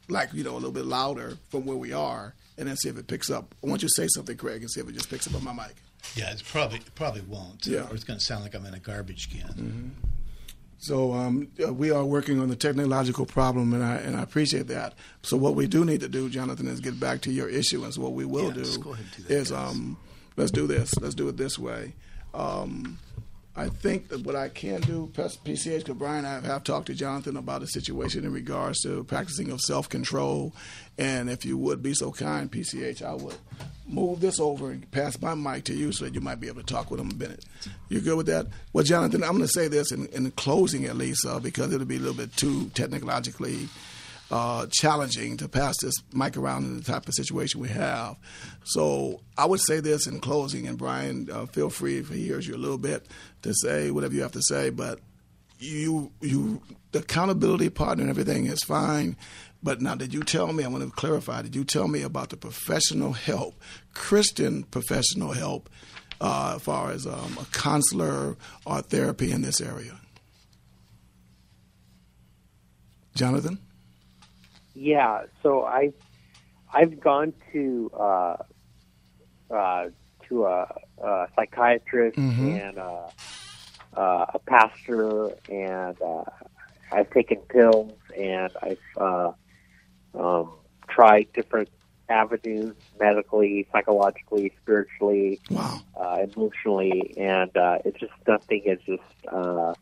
like 0.10 0.34
you 0.34 0.44
know 0.44 0.54
a 0.54 0.56
little 0.56 0.72
bit 0.72 0.86
louder 0.86 1.38
from 1.50 1.65
where 1.65 1.78
we 1.78 1.94
are, 1.94 2.34
and 2.62 2.69
then 2.69 2.78
see 2.78 2.89
if 2.89 2.97
it 2.97 3.08
picks 3.08 3.32
up. 3.32 3.56
I 3.63 3.67
want 3.67 3.82
you 3.82 3.89
to 3.89 3.93
say 3.95 4.08
something, 4.08 4.38
Craig, 4.38 4.62
and 4.62 4.69
see 4.69 4.80
if 4.80 4.88
it 4.88 4.91
just 4.93 5.10
picks 5.10 5.26
up 5.28 5.34
on 5.36 5.43
my 5.43 5.52
mic. 5.52 5.76
Yeah, 6.15 6.32
it's 6.32 6.43
probably 6.43 6.78
it 6.78 6.93
probably 6.93 7.21
won't. 7.21 7.65
Yeah. 7.65 7.89
Or 7.89 7.95
it's 7.95 8.04
going 8.04 8.19
to 8.19 8.24
sound 8.24 8.43
like 8.43 8.54
I'm 8.54 8.65
in 8.67 8.76
a 8.76 8.80
garbage 8.80 9.30
can. 9.32 9.95
So 10.78 11.12
um, 11.13 11.47
uh, 11.63 11.74
we 11.74 11.89
are 11.91 12.06
working 12.06 12.39
on 12.39 12.50
the 12.50 12.56
technological 12.56 13.26
problem, 13.26 13.74
and 13.74 13.84
I 13.84 13.95
and 13.97 14.15
I 14.15 14.21
appreciate 14.21 14.67
that. 14.67 14.93
So 15.24 15.38
what 15.38 15.56
we 15.56 15.65
do 15.67 15.84
need 15.86 16.02
to 16.02 16.08
do, 16.08 16.30
Jonathan, 16.30 16.67
is 16.67 16.80
get 16.80 17.00
back 17.00 17.21
to 17.21 17.32
your 17.32 17.50
issue. 17.50 17.84
And 17.84 17.93
so 17.93 18.02
what 18.02 18.13
we 18.13 18.26
will 18.26 18.47
Yeah, 18.50 18.54
do, 18.54 18.60
let's 18.62 18.78
go 18.78 18.93
ahead 18.93 19.06
and 19.06 19.15
do 19.28 19.34
that, 19.34 19.34
is 19.41 19.52
um, 19.52 19.97
let's 20.38 20.52
do 20.52 20.67
this. 20.67 20.93
Let's 21.00 21.15
do 21.15 21.28
it 21.30 21.38
this 21.38 21.58
way. 21.58 21.93
Um, 22.36 23.00
I 23.56 23.68
think 23.68 24.08
that 24.10 24.26
what 24.26 24.36
I 24.36 24.48
can 24.48 24.80
do, 24.82 25.12
PCH, 25.14 25.80
because 25.80 25.98
Brian 25.98 26.26
I 26.26 26.40
have 26.40 26.64
talked 26.64 26.88
to 26.88 26.94
Jonathan 26.94 27.36
about 27.36 27.62
a 27.62 27.68
situation 27.68 28.24
in 28.24 28.32
regards 28.32 28.80
to 28.82 29.04
practicing 29.04 29.52
of 29.52 29.60
self 29.60 29.90
control. 29.90 30.54
And 30.98 31.30
if 31.30 31.44
you 31.46 31.58
would 31.58 31.84
be 31.84 31.94
so 31.94 32.12
kind, 32.12 32.50
PCH, 32.50 33.02
I 33.02 33.14
would 33.14 33.36
move 33.88 34.22
this 34.22 34.40
over 34.40 34.72
and 34.72 34.90
pass 34.92 35.22
my 35.22 35.36
mic 35.36 35.66
to 35.66 35.74
you 35.74 35.92
so 35.92 36.06
that 36.06 36.16
you 36.16 36.22
might 36.22 36.40
be 36.40 36.48
able 36.48 36.62
to 36.62 36.74
talk 36.74 36.92
with 36.92 37.02
him 37.02 37.12
a 37.12 37.16
minute. 37.16 37.44
You 37.90 38.00
good 38.00 38.16
with 38.16 38.28
that? 38.28 38.48
Well, 38.72 38.86
Jonathan, 38.86 39.24
I'm 39.24 39.32
going 39.32 39.42
to 39.42 39.48
say 39.50 39.68
this 39.68 39.92
in, 39.92 40.08
in 40.08 40.32
closing 40.32 40.86
at 40.86 40.96
least, 40.96 41.26
uh, 41.26 41.40
because 41.40 41.74
it'll 41.74 41.86
be 41.86 41.98
a 41.98 42.00
little 42.00 42.16
bit 42.16 42.36
too 42.38 42.70
technologically 42.70 43.68
uh, 44.32 44.65
challenging 44.72 45.36
to 45.38 45.50
pass 45.50 45.76
this 45.82 45.94
mic 46.13 46.38
around 46.38 46.63
in 46.63 46.78
the 46.78 46.84
type 46.84 47.08
of 47.08 47.13
situation 47.13 47.60
we 47.60 47.67
have. 47.67 48.15
So 48.63 49.20
I 49.38 49.46
would 49.46 49.60
say 49.60 49.82
this 49.82 50.08
in 50.08 50.22
closing, 50.22 50.67
and 50.67 50.78
Brian, 50.78 51.30
uh, 51.30 51.46
feel 51.48 51.70
free 51.70 51.98
if 51.98 52.08
he 52.08 52.26
hears 52.26 52.48
you 52.48 52.56
a 52.56 52.58
little 52.58 52.78
bit 52.78 53.06
to 53.41 53.54
say 53.54 53.91
whatever 53.91 54.13
you 54.13 54.22
have 54.22 54.32
to 54.32 54.41
say. 54.41 54.70
But 54.70 55.00
you, 55.60 56.12
you, 56.22 56.62
the 56.94 57.00
accountability 57.00 57.70
partner 57.70 58.04
and 58.04 58.10
everything 58.10 58.46
is 58.46 58.63
fine. 58.63 59.17
But 59.62 59.82
now, 59.82 59.96
did 59.96 60.13
you 60.13 60.24
tell 60.24 60.54
me? 60.54 60.63
I 60.63 60.70
want 60.70 60.84
to 60.84 60.89
clarify. 60.89 61.44
Did 61.44 61.56
you 61.56 61.63
tell 61.63 61.88
me 61.88 62.02
about 62.02 62.30
the 62.30 62.38
professional 62.38 63.12
help, 63.12 63.60
Christian 63.94 64.63
professional 64.63 65.34
help, 65.34 65.70
uh, 66.20 66.54
as 66.56 66.63
far 66.63 66.91
as 66.91 67.06
um, 67.06 67.38
a 67.39 67.46
counselor 67.52 68.38
or 68.65 68.82
therapy 68.82 69.32
in 69.32 69.41
this 69.41 69.62
area? 69.62 70.00
Jonathan. 73.13 73.60
Yeah, 74.82 75.26
so 75.44 75.63
I 75.63 75.94
I've 76.74 77.00
gone 77.00 77.34
to 77.54 77.91
uh, 77.94 78.36
uh, 79.54 79.86
to 80.28 80.46
a, 80.46 80.67
a 81.04 81.28
psychiatrist 81.36 82.17
and 82.39 82.80
uh, 82.80 83.10
uh, 83.96 84.26
a 84.34 84.39
pastor, 84.48 85.38
and 85.48 86.02
uh, 86.02 86.24
I've 86.91 87.12
taken 87.12 87.38
pills 87.48 87.96
and 88.17 88.50
I've 88.63 88.78
uh, 89.00 89.32
um, 90.20 90.54
tried 90.89 91.28
different 91.36 91.70
avenues 92.10 92.76
medically, 93.00 93.67
psychologically, 93.72 94.52
spiritually, 94.63 95.41
Wow. 95.52 95.84
uh, 95.96 96.26
emotionally, 96.36 97.13
and 97.17 97.56
uh, 97.56 97.78
it's 97.86 98.00
just 98.00 98.13
nothing 98.28 98.63
is 98.65 98.80
just 98.88 99.32
uh, 99.32 99.76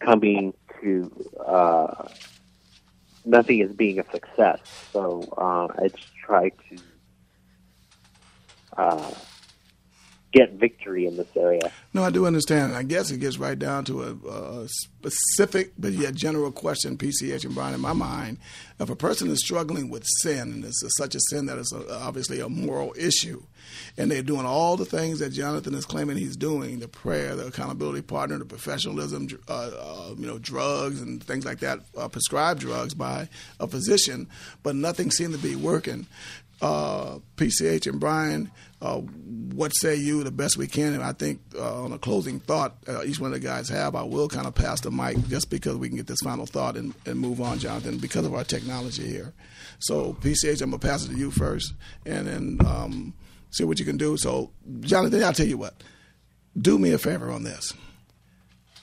coming 0.00 0.54
to 0.80 1.10
uh, 1.44 2.04
nothing 3.26 3.58
is 3.58 3.72
being 3.72 3.98
a 3.98 4.10
success. 4.10 4.60
So 4.92 5.28
uh, 5.36 5.68
I 5.78 5.88
just 5.88 6.14
try 6.24 6.48
to 6.48 6.78
uh, 8.78 9.14
get 10.32 10.52
victory 10.52 11.06
in 11.06 11.16
this 11.16 11.28
area. 11.36 11.72
No, 11.94 12.02
I 12.02 12.10
do 12.10 12.26
understand. 12.26 12.74
I 12.74 12.82
guess 12.82 13.10
it 13.10 13.18
gets 13.18 13.38
right 13.38 13.58
down 13.58 13.84
to 13.86 14.02
a, 14.02 14.62
a 14.62 14.68
specific 14.68 15.72
but 15.78 15.92
yet 15.92 16.14
general 16.14 16.52
question, 16.52 16.98
PCH 16.98 17.44
and 17.44 17.54
Brian, 17.54 17.74
in 17.74 17.80
my 17.80 17.92
mind. 17.92 18.38
If 18.78 18.90
a 18.90 18.96
person 18.96 19.30
is 19.30 19.40
struggling 19.40 19.88
with 19.88 20.04
sin, 20.18 20.52
and 20.52 20.64
it's 20.64 20.82
such 20.96 21.14
a 21.14 21.20
sin 21.30 21.46
that 21.46 21.58
is 21.58 21.72
a, 21.72 21.94
obviously 21.94 22.40
a 22.40 22.48
moral 22.48 22.92
issue, 22.98 23.42
and 23.96 24.10
they're 24.10 24.22
doing 24.22 24.46
all 24.46 24.76
the 24.76 24.84
things 24.84 25.20
that 25.20 25.30
Jonathan 25.30 25.74
is 25.74 25.86
claiming 25.86 26.16
he's 26.16 26.36
doing 26.36 26.80
the 26.80 26.88
prayer, 26.88 27.34
the 27.34 27.46
accountability 27.46 28.02
partner, 28.02 28.38
the 28.38 28.44
professionalism, 28.44 29.28
uh, 29.48 29.52
uh, 29.52 30.14
you 30.18 30.26
know, 30.26 30.38
drugs 30.38 31.00
and 31.00 31.22
things 31.22 31.44
like 31.44 31.60
that, 31.60 31.80
uh, 31.96 32.08
prescribed 32.08 32.60
drugs 32.60 32.94
by 32.94 33.28
a 33.58 33.66
physician, 33.66 34.28
but 34.62 34.76
nothing 34.76 35.10
seemed 35.10 35.32
to 35.32 35.40
be 35.40 35.56
working. 35.56 36.06
Uh, 36.62 37.18
PCH 37.36 37.86
and 37.86 38.00
Brian, 38.00 38.50
uh, 38.80 38.98
what 38.98 39.72
say 39.74 39.96
you? 39.96 40.22
The 40.22 40.30
best 40.30 40.56
we 40.56 40.66
can. 40.66 40.94
And 40.94 41.02
I 41.02 41.12
think 41.12 41.40
uh, 41.54 41.84
on 41.84 41.92
a 41.92 41.98
closing 41.98 42.40
thought, 42.40 42.76
uh, 42.88 43.04
each 43.04 43.18
one 43.18 43.32
of 43.32 43.40
the 43.40 43.46
guys 43.46 43.68
have. 43.68 43.94
I 43.94 44.02
will 44.02 44.28
kind 44.28 44.46
of 44.46 44.54
pass 44.54 44.80
the 44.80 44.90
mic 44.90 45.16
just 45.28 45.50
because 45.50 45.76
we 45.76 45.88
can 45.88 45.96
get 45.96 46.06
this 46.06 46.20
final 46.22 46.46
thought 46.46 46.76
and, 46.76 46.94
and 47.06 47.18
move 47.18 47.40
on, 47.40 47.58
Jonathan, 47.58 47.98
because 47.98 48.26
of 48.26 48.34
our 48.34 48.44
technology 48.44 49.06
here. 49.06 49.32
So 49.78 50.14
PCH, 50.20 50.62
I'm 50.62 50.70
gonna 50.70 50.78
pass 50.78 51.04
it 51.04 51.10
to 51.10 51.16
you 51.16 51.30
first, 51.30 51.74
and 52.04 52.26
then 52.26 52.58
um, 52.66 53.14
see 53.50 53.64
what 53.64 53.78
you 53.78 53.84
can 53.84 53.96
do. 53.96 54.16
So, 54.16 54.50
Jonathan, 54.80 55.22
I'll 55.22 55.32
tell 55.32 55.46
you 55.46 55.58
what. 55.58 55.74
Do 56.58 56.78
me 56.78 56.92
a 56.92 56.98
favor 56.98 57.30
on 57.30 57.42
this. 57.42 57.74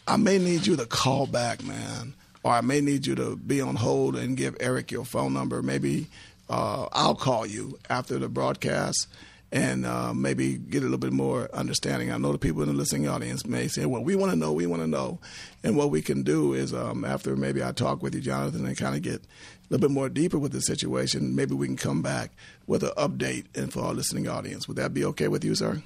I 0.07 0.17
may 0.17 0.38
need 0.38 0.67
you 0.67 0.75
to 0.75 0.86
call 0.86 1.25
back, 1.25 1.63
man, 1.63 2.13
or 2.43 2.51
I 2.51 2.62
may 2.62 2.81
need 2.81 3.07
you 3.07 3.15
to 3.15 3.36
be 3.36 3.62
on 3.62 3.75
hold 3.75 4.15
and 4.15 4.38
give 4.38 4.55
Eric 4.59 4.91
your 4.91 5.05
phone 5.05 5.33
number. 5.33 5.63
Maybe 5.63 6.07
uh, 6.49 6.88
I'll 6.91 7.15
call 7.15 7.45
you 7.45 7.79
after 7.89 8.17
the 8.19 8.29
broadcast 8.29 9.08
and 9.51 9.86
uh, 9.86 10.13
maybe 10.15 10.58
get 10.58 10.79
a 10.79 10.86
little 10.86 10.97
bit 10.97 11.13
more 11.13 11.47
understanding. 11.53 12.12
I 12.12 12.17
know 12.17 12.32
the 12.32 12.39
people 12.39 12.63
in 12.63 12.69
the 12.69 12.73
listening 12.73 13.08
audience 13.08 13.45
may 13.45 13.67
say, 13.67 13.86
"Well, 13.86 14.03
we 14.03 14.15
want 14.15 14.32
to 14.32 14.36
know, 14.36 14.51
we 14.51 14.65
want 14.65 14.82
to 14.82 14.88
know," 14.88 15.19
and 15.63 15.77
what 15.77 15.91
we 15.91 16.01
can 16.01 16.23
do 16.23 16.53
is 16.53 16.73
um, 16.73 17.06
after 17.06 17.36
maybe 17.36 17.63
I 17.63 17.71
talk 17.71 18.01
with 18.01 18.15
you, 18.15 18.21
Jonathan, 18.21 18.65
and 18.65 18.75
kind 18.75 18.95
of 18.95 19.03
get 19.03 19.21
a 19.21 19.27
little 19.69 19.88
bit 19.88 19.93
more 19.93 20.10
deeper 20.10 20.39
with 20.39 20.53
the 20.53 20.62
situation. 20.62 21.36
Maybe 21.36 21.53
we 21.53 21.67
can 21.67 21.77
come 21.77 22.01
back 22.01 22.32
with 22.65 22.84
an 22.84 22.93
update 22.97 23.45
and 23.56 23.71
for 23.71 23.82
our 23.82 23.93
listening 23.93 24.27
audience. 24.27 24.67
Would 24.67 24.77
that 24.77 24.93
be 24.93 25.06
okay 25.06 25.27
with 25.27 25.43
you, 25.43 25.53
sir? 25.53 25.84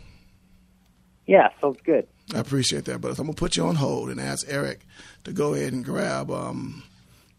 Yeah, 1.25 1.49
sounds 1.59 1.79
good. 1.83 2.07
I 2.33 2.39
appreciate 2.39 2.85
that, 2.85 3.01
but 3.01 3.09
I'm 3.09 3.25
gonna 3.25 3.33
put 3.33 3.57
you 3.57 3.65
on 3.65 3.75
hold 3.75 4.09
and 4.09 4.19
ask 4.19 4.45
Eric 4.49 4.85
to 5.25 5.33
go 5.33 5.53
ahead 5.53 5.73
and 5.73 5.83
grab 5.83 6.31
um, 6.31 6.83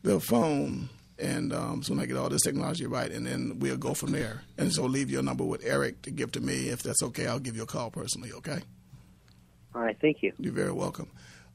the 0.03 0.21
phone, 0.21 0.91
and 1.19 1.53
um, 1.53 1.83
soon 1.83 1.99
I 1.99 2.07
get 2.07 2.17
all 2.17 2.29
this 2.29 2.43
technology 2.43 2.87
right, 2.87 3.11
and 3.11 3.27
then 3.27 3.59
we'll 3.59 3.77
go 3.77 3.95
from 3.95 4.13
there. 4.13 4.43
And 4.57 4.73
so 4.73 4.85
leave 4.85 5.11
your 5.11 5.23
number 5.23 5.45
with 5.45 5.65
Eric 5.65 6.03
to 6.03 6.11
give 6.11 6.33
to 6.33 6.41
me. 6.41 6.69
If 6.69 6.83
that's 6.83 7.03
okay, 7.03 7.27
I'll 7.27 7.41
give 7.41 7.57
you 7.57 7.65
a 7.65 7.67
call 7.67 7.91
personally, 7.91 8.33
okay? 8.33 8.61
All 9.75 9.83
right, 9.83 9.97
thank 10.01 10.23
you. 10.23 10.33
You're 10.39 10.53
very 10.53 10.73
welcome. 10.73 11.11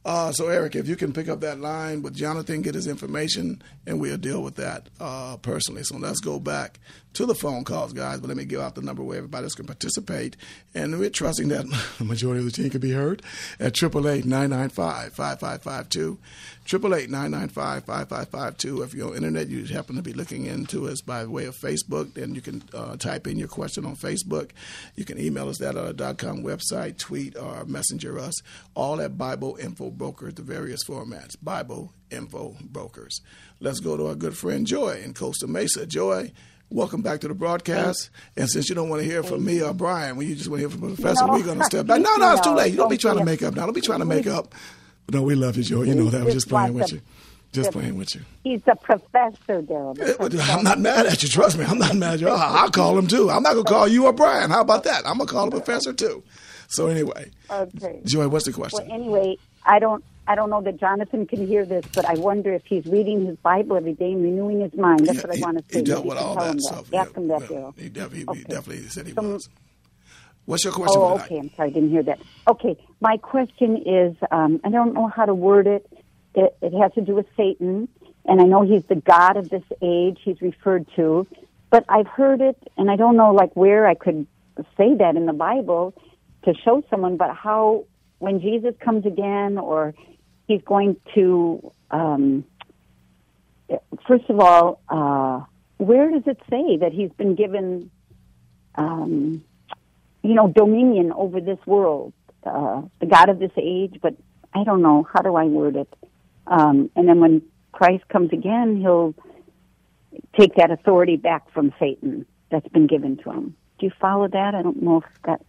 Uh, 0.05 0.33
so, 0.33 0.49
Eric, 0.49 0.75
if 0.75 0.87
you 0.87 0.97
can 0.97 1.13
pick 1.13 1.29
up 1.29 1.39
that 1.39 1.61
line 1.61 2.01
with 2.01 2.13
Jonathan, 2.13 2.61
get 2.61 2.75
his 2.75 2.87
information, 2.87 3.61
and 3.87 4.01
we'll 4.01 4.17
deal 4.17 4.43
with 4.43 4.55
that 4.55 4.89
uh, 4.99 5.37
personally. 5.37 5.81
So, 5.83 5.95
let's 5.95 6.19
go 6.19 6.39
back 6.39 6.81
to 7.13 7.25
the 7.25 7.33
phone 7.33 7.63
calls, 7.63 7.93
guys. 7.93 8.19
But 8.19 8.27
let 8.27 8.35
me 8.35 8.43
give 8.43 8.59
out 8.59 8.75
the 8.75 8.81
number 8.81 9.01
where 9.01 9.17
everybody 9.17 9.47
can 9.55 9.65
participate. 9.65 10.35
And 10.75 10.99
we're 10.99 11.09
trusting 11.09 11.47
that 11.49 11.65
the 11.99 12.03
majority 12.03 12.39
of 12.39 12.45
the 12.45 12.51
team 12.51 12.69
can 12.69 12.81
be 12.81 12.91
heard 12.91 13.21
at 13.61 13.81
888 13.81 14.25
995 14.25 15.13
5552. 15.13 16.19
Triple 16.65 16.95
eight 16.95 17.09
nine 17.09 17.31
nine 17.31 17.49
five 17.49 17.83
five 17.83 18.07
five 18.07 18.29
five 18.29 18.57
two. 18.57 18.81
If 18.83 18.93
you're 18.93 19.09
on 19.09 19.17
internet, 19.17 19.49
you 19.49 19.65
happen 19.65 19.97
to 19.97 20.01
be 20.01 20.13
looking 20.13 20.45
into 20.45 20.87
us 20.87 21.01
by 21.01 21.25
way 21.25 21.45
of 21.45 21.55
Facebook, 21.57 22.13
then 22.13 22.33
you 22.35 22.41
can 22.41 22.63
uh, 22.73 22.95
type 22.95 23.27
in 23.27 23.37
your 23.37 23.49
question 23.49 23.85
on 23.85 23.97
Facebook. 23.97 24.51
You 24.95 25.03
can 25.03 25.19
email 25.19 25.49
us 25.49 25.57
that 25.57 25.75
at 25.75 25.83
our 25.85 25.91
dot 25.93 26.17
.com 26.19 26.41
website, 26.41 26.97
tweet 26.97 27.35
or 27.37 27.65
messenger 27.65 28.17
us, 28.17 28.41
all 28.75 29.01
at 29.01 29.17
Bible 29.17 29.57
Info 29.61 29.91
Brokers, 29.91 30.35
the 30.35 30.41
various 30.41 30.85
formats. 30.85 31.35
Bible 31.41 31.91
Info 32.09 32.55
Brokers. 32.61 33.19
Let's 33.59 33.81
go 33.81 33.97
to 33.97 34.07
our 34.07 34.15
good 34.15 34.37
friend 34.37 34.65
Joy 34.65 35.01
in 35.03 35.13
Costa 35.13 35.47
Mesa. 35.47 35.85
Joy. 35.85 36.31
Welcome 36.69 37.01
back 37.01 37.19
to 37.19 37.27
the 37.27 37.35
broadcast. 37.35 38.09
And 38.35 38.49
since 38.49 38.67
you 38.67 38.73
don't 38.73 38.89
want 38.89 39.03
to 39.03 39.07
hear 39.07 39.21
from 39.21 39.45
me 39.45 39.61
or 39.61 39.73
Brian, 39.73 40.15
when 40.15 40.27
you 40.27 40.33
just 40.35 40.49
want 40.49 40.61
to 40.61 40.67
hear 40.67 40.75
from 40.75 40.89
the 40.89 40.95
professor, 40.95 41.27
No. 41.27 41.33
we're 41.33 41.43
going 41.43 41.59
to 41.59 41.65
step 41.65 41.85
back. 41.85 42.01
No, 42.01 42.15
no, 42.15 42.31
it's 42.31 42.41
too 42.41 42.55
late. 42.55 42.71
You 42.71 42.77
don't 42.77 42.89
be 42.89 42.97
trying 42.97 43.19
to 43.19 43.25
make 43.25 43.43
up 43.43 43.53
now. 43.53 43.65
Don't 43.65 43.75
be 43.75 43.81
trying 43.81 43.99
to 43.99 44.05
make 44.05 44.25
up. 44.25 44.55
No, 45.11 45.21
we 45.23 45.35
love 45.35 45.57
you, 45.57 45.63
Joy. 45.63 45.83
You 45.83 45.95
know 45.95 46.09
that. 46.09 46.19
We're 46.21 46.31
just 46.31 46.47
just 46.47 46.49
playing 46.49 46.73
with 46.73 46.91
you. 46.91 47.01
Just 47.51 47.71
playing 47.71 47.97
with 47.97 48.15
you. 48.15 48.21
He's 48.43 48.61
a 48.65 48.75
professor, 48.75 49.61
Daryl. 49.61 49.95
the 49.95 50.15
but 50.17 50.31
professor. 50.31 50.51
I'm 50.57 50.63
not 50.63 50.79
mad 50.79 51.05
at 51.05 51.21
you. 51.21 51.29
Trust 51.29 51.57
me. 51.59 51.65
I'm 51.65 51.77
not 51.77 51.95
mad 51.95 52.15
at 52.15 52.19
you. 52.21 52.29
I'll 52.29 52.71
call 52.71 52.97
him 52.97 53.05
too. 53.07 53.29
I'm 53.29 53.43
not 53.43 53.53
going 53.53 53.65
to 53.65 53.71
call 53.71 53.87
you 53.87 54.05
or 54.05 54.13
Brian. 54.13 54.49
How 54.49 54.61
about 54.61 54.85
that? 54.85 55.05
I'm 55.05 55.17
going 55.17 55.27
to 55.27 55.33
call 55.33 55.45
the 55.49 55.57
professor 55.57 55.93
too. 55.93 56.23
So 56.67 56.87
anyway, 56.87 57.29
Okay. 57.51 58.01
Joy, 58.05 58.27
what's 58.27 58.45
the 58.45 58.51
Well, 58.51 58.69
question? 58.69 58.91
anyway, 58.91 59.37
I 59.65 59.77
don't. 59.79 60.03
I 60.25 60.35
don't 60.35 60.49
know 60.49 60.61
that 60.61 60.79
Jonathan 60.79 61.27
can 61.27 61.45
hear 61.45 61.65
this, 61.65 61.83
but 61.93 62.05
I 62.05 62.13
wonder 62.13 62.53
if 62.53 62.63
he's 62.65 62.85
reading 62.85 63.25
his 63.25 63.35
Bible 63.37 63.75
every 63.75 63.91
day 63.93 64.13
and 64.13 64.23
renewing 64.23 64.61
his 64.61 64.73
mind. 64.73 65.01
That's 65.05 65.17
Yeah, 65.17 65.21
what 65.23 65.31
I 65.31 65.35
he- 65.35 65.41
want 65.43 65.57
to 65.57 65.63
say. 65.69 65.79
He 65.79 65.85
dealt 65.85 66.05
with 66.05 66.17
all 66.17 66.35
that 66.35 66.51
him 66.53 66.59
stuff. 66.61 66.93
Ask 66.93 67.13
him 67.13 67.27
that, 67.27 67.41
Yeah, 67.41 67.47
Daryl. 67.47 67.77
He, 67.79 67.89
def- 67.89 68.13
he, 68.13 68.19
he 68.33 68.43
definitely 68.45 68.87
said 68.87 69.05
he 69.07 69.13
Some- 69.13 69.33
was. 69.33 69.49
What's 70.45 70.63
your 70.65 70.73
question 70.73 70.99
Oh, 70.99 71.19
okay. 71.19 71.39
I'm 71.39 71.49
sorry, 71.55 71.69
I 71.69 71.73
didn't 71.73 71.89
hear 71.89 72.03
that. 72.03 72.19
Okay, 72.47 72.77
my 72.99 73.17
question 73.17 73.77
is, 73.85 74.15
um, 74.29 74.59
I 74.63 74.69
don't 74.69 74.93
know 74.93 75.07
how 75.07 75.25
to 75.25 75.33
word 75.33 75.67
it. 75.67 75.89
it. 76.35 76.55
It 76.61 76.73
has 76.77 76.93
to 76.93 77.01
do 77.01 77.15
with 77.15 77.27
Satan, 77.37 77.87
and 78.25 78.41
I 78.41 78.45
know 78.45 78.63
he's 78.63 78.83
the 78.85 78.95
god 78.95 79.37
of 79.37 79.49
this 79.49 79.63
age. 79.81 80.19
He's 80.23 80.41
referred 80.41 80.85
to, 80.97 81.25
but 81.69 81.85
I've 81.87 82.07
heard 82.07 82.41
it, 82.41 82.57
and 82.77 82.91
I 82.91 82.97
don't 82.97 83.15
know 83.15 83.33
like 83.33 83.55
where 83.55 83.87
I 83.87 83.95
could 83.95 84.27
say 84.77 84.95
that 84.95 85.15
in 85.15 85.25
the 85.25 85.33
Bible 85.33 85.93
to 86.43 86.53
show 86.53 86.83
someone. 86.89 87.15
But 87.15 87.33
how, 87.35 87.85
when 88.19 88.41
Jesus 88.41 88.75
comes 88.79 89.05
again, 89.05 89.57
or 89.57 89.93
he's 90.47 90.61
going 90.63 90.97
to, 91.15 91.71
um, 91.89 92.43
first 94.05 94.29
of 94.29 94.41
all, 94.41 94.81
uh, 94.89 95.45
where 95.77 96.11
does 96.11 96.23
it 96.27 96.39
say 96.49 96.77
that 96.77 96.91
he's 96.91 97.11
been 97.11 97.35
given? 97.35 97.91
Um, 98.75 99.43
you 100.23 100.33
know, 100.33 100.47
dominion 100.47 101.11
over 101.11 101.39
this 101.39 101.59
world, 101.65 102.13
uh, 102.45 102.81
the 102.99 103.05
God 103.05 103.29
of 103.29 103.39
this 103.39 103.51
age, 103.57 103.99
but 104.01 104.15
I 104.53 104.63
don't 104.63 104.81
know. 104.81 105.07
How 105.13 105.21
do 105.21 105.35
I 105.35 105.45
word 105.45 105.75
it? 105.75 105.93
Um, 106.47 106.89
and 106.95 107.07
then 107.07 107.19
when 107.19 107.41
Christ 107.71 108.07
comes 108.09 108.31
again, 108.31 108.79
he'll 108.79 109.13
take 110.37 110.55
that 110.55 110.71
authority 110.71 111.17
back 111.17 111.51
from 111.51 111.73
Satan 111.79 112.25
that's 112.49 112.67
been 112.69 112.87
given 112.87 113.17
to 113.17 113.31
him. 113.31 113.55
Do 113.79 113.85
you 113.85 113.91
follow 113.99 114.27
that? 114.27 114.55
I 114.55 114.61
don't 114.61 114.81
know 114.81 114.97
if 114.97 115.21
that. 115.25 115.41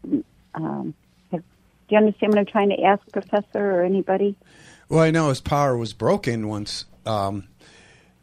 Um, 0.54 0.94
have, 1.32 1.40
do 1.40 1.46
you 1.90 1.98
understand 1.98 2.32
what 2.32 2.38
I'm 2.38 2.46
trying 2.46 2.70
to 2.70 2.82
ask, 2.82 3.02
Professor, 3.12 3.80
or 3.80 3.84
anybody? 3.84 4.36
Well, 4.88 5.00
I 5.00 5.10
know 5.10 5.28
his 5.28 5.40
power 5.40 5.76
was 5.76 5.92
broken 5.92 6.48
once, 6.48 6.84
um, 7.06 7.48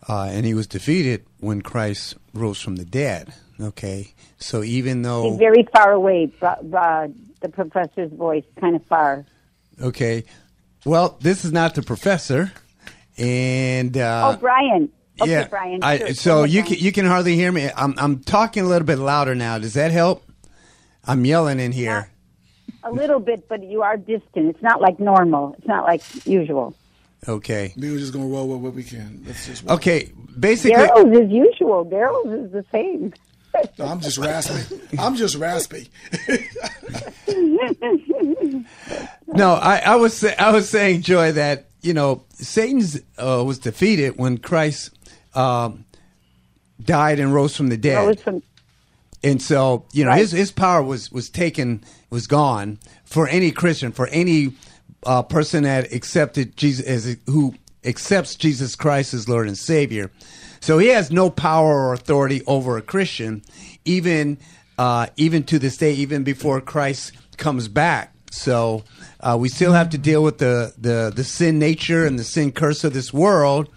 uh, 0.07 0.29
and 0.31 0.45
he 0.45 0.53
was 0.53 0.67
defeated 0.67 1.25
when 1.39 1.61
Christ 1.61 2.15
rose 2.33 2.59
from 2.59 2.77
the 2.77 2.85
dead. 2.85 3.33
Okay, 3.59 4.13
so 4.37 4.63
even 4.63 5.03
though 5.03 5.29
He's 5.29 5.37
very 5.37 5.67
far 5.71 5.91
away. 5.91 6.31
Uh, 6.41 7.07
the 7.41 7.49
professor's 7.49 8.11
voice, 8.11 8.43
kind 8.59 8.75
of 8.75 8.85
far. 8.85 9.25
okay, 9.81 10.23
well, 10.85 11.17
this 11.21 11.43
is 11.43 11.51
not 11.51 11.75
the 11.75 11.81
professor, 11.81 12.51
and 13.17 13.97
uh, 13.97 14.33
oh, 14.33 14.39
Brian. 14.39 14.89
Okay, 15.19 15.31
yeah, 15.31 15.47
Brian. 15.47 15.83
I, 15.83 15.97
sure. 15.97 16.13
so 16.13 16.43
you 16.43 16.63
can 16.63 16.77
you 16.77 16.91
can 16.91 17.05
hardly 17.05 17.35
hear 17.35 17.51
me. 17.51 17.69
I'm 17.75 17.93
I'm 17.97 18.19
talking 18.19 18.63
a 18.63 18.67
little 18.67 18.85
bit 18.85 18.97
louder 18.97 19.35
now. 19.35 19.59
Does 19.59 19.73
that 19.73 19.91
help? 19.91 20.23
I'm 21.05 21.25
yelling 21.25 21.59
in 21.59 21.71
here. 21.71 22.09
A 22.83 22.91
little 22.91 23.19
bit, 23.19 23.47
but 23.47 23.63
you 23.63 23.83
are 23.83 23.97
distant. 23.97 24.49
It's 24.49 24.61
not 24.61 24.81
like 24.81 24.99
normal. 24.99 25.55
It's 25.57 25.67
not 25.67 25.83
like 25.83 26.01
usual. 26.25 26.75
Okay, 27.27 27.73
We 27.77 27.91
were 27.91 27.99
just 27.99 28.13
going 28.13 28.25
to 28.27 28.34
roll 28.36 28.47
with 28.49 28.62
what 28.62 28.73
we 28.73 28.84
can. 28.84 29.23
Let's 29.27 29.45
just 29.45 29.63
walk. 29.63 29.75
okay. 29.75 30.12
Basically, 30.39 30.75
Daryl's 30.75 31.19
is 31.19 31.31
usual. 31.31 31.86
Daryl's 31.86 32.45
is 32.45 32.51
the 32.51 32.65
same. 32.71 33.13
No, 33.77 33.86
I'm 33.86 33.99
just 33.99 34.17
raspy. 34.17 34.79
I'm 34.97 35.15
just 35.15 35.36
raspy. 35.38 35.89
No, 39.34 39.53
I, 39.53 39.77
I 39.86 39.95
was 39.95 40.13
say, 40.13 40.36
I 40.36 40.51
was 40.51 40.69
saying, 40.69 41.01
Joy, 41.03 41.31
that 41.34 41.69
you 41.81 41.93
know 41.93 42.23
Satan's 42.34 42.99
uh, 43.17 43.43
was 43.45 43.60
defeated 43.60 44.17
when 44.17 44.38
Christ 44.38 44.91
um, 45.34 45.86
died 46.84 47.19
and 47.19 47.34
rose 47.34 47.55
from 47.55 47.69
the 47.69 47.77
dead, 47.77 48.19
from 48.19 48.43
and 49.23 49.41
so 49.41 49.86
you 49.93 50.03
know 50.03 50.10
Right. 50.10 50.19
his 50.19 50.31
his 50.31 50.51
power 50.51 50.84
was 50.84 51.12
was 51.12 51.29
taken 51.29 51.84
was 52.10 52.27
gone 52.27 52.77
for 53.05 53.27
any 53.27 53.51
Christian 53.51 53.91
for 53.93 54.07
any 54.07 54.53
uh, 55.05 55.23
person 55.23 55.63
that 55.63 55.91
accepted 55.93 56.55
Jesus 56.57 56.85
as 56.85 57.17
who 57.27 57.55
accepts 57.83 58.35
Jesus 58.35 58.75
Christ 58.75 59.13
as 59.13 59.27
Lord 59.27 59.47
and 59.47 59.57
Savior. 59.57 60.11
So 60.59 60.77
he 60.77 60.89
has 60.89 61.11
no 61.11 61.29
power 61.29 61.87
or 61.87 61.93
authority 61.93 62.43
over 62.45 62.77
a 62.77 62.81
Christian, 62.81 63.43
even 63.83 64.37
uh, 64.77 65.07
even 65.17 65.43
to 65.43 65.59
this 65.59 65.77
day, 65.77 65.93
even 65.93 66.23
before 66.23 66.61
Christ 66.61 67.13
comes 67.37 67.67
back. 67.67 68.13
So 68.31 68.83
uh, 69.19 69.37
we 69.39 69.49
still 69.49 69.73
have 69.73 69.89
to 69.89 69.97
deal 69.97 70.23
with 70.23 70.37
the, 70.37 70.73
the 70.77 71.11
the 71.13 71.23
sin 71.23 71.59
nature 71.59 72.05
and 72.05 72.17
the 72.17 72.23
sin 72.23 72.51
curse 72.51 72.83
of 72.83 72.93
this 72.93 73.11
world. 73.11 73.69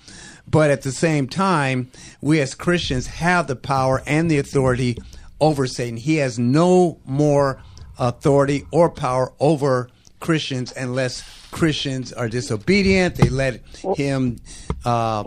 But 0.46 0.70
at 0.70 0.82
the 0.82 0.92
same 0.92 1.26
time, 1.26 1.90
we 2.20 2.40
as 2.40 2.54
Christians 2.54 3.06
have 3.06 3.46
the 3.46 3.56
power 3.56 4.02
and 4.06 4.30
the 4.30 4.38
authority 4.38 4.98
over 5.40 5.66
Satan. 5.66 5.96
He 5.96 6.16
has 6.16 6.38
no 6.38 7.00
more 7.04 7.62
authority 7.98 8.64
or 8.70 8.90
power 8.90 9.32
over 9.40 9.88
Christians 10.24 10.72
unless 10.74 11.22
Christians 11.50 12.10
are 12.10 12.30
disobedient. 12.30 13.16
They 13.16 13.28
let 13.28 13.60
him. 13.94 14.38
Uh, 14.82 15.22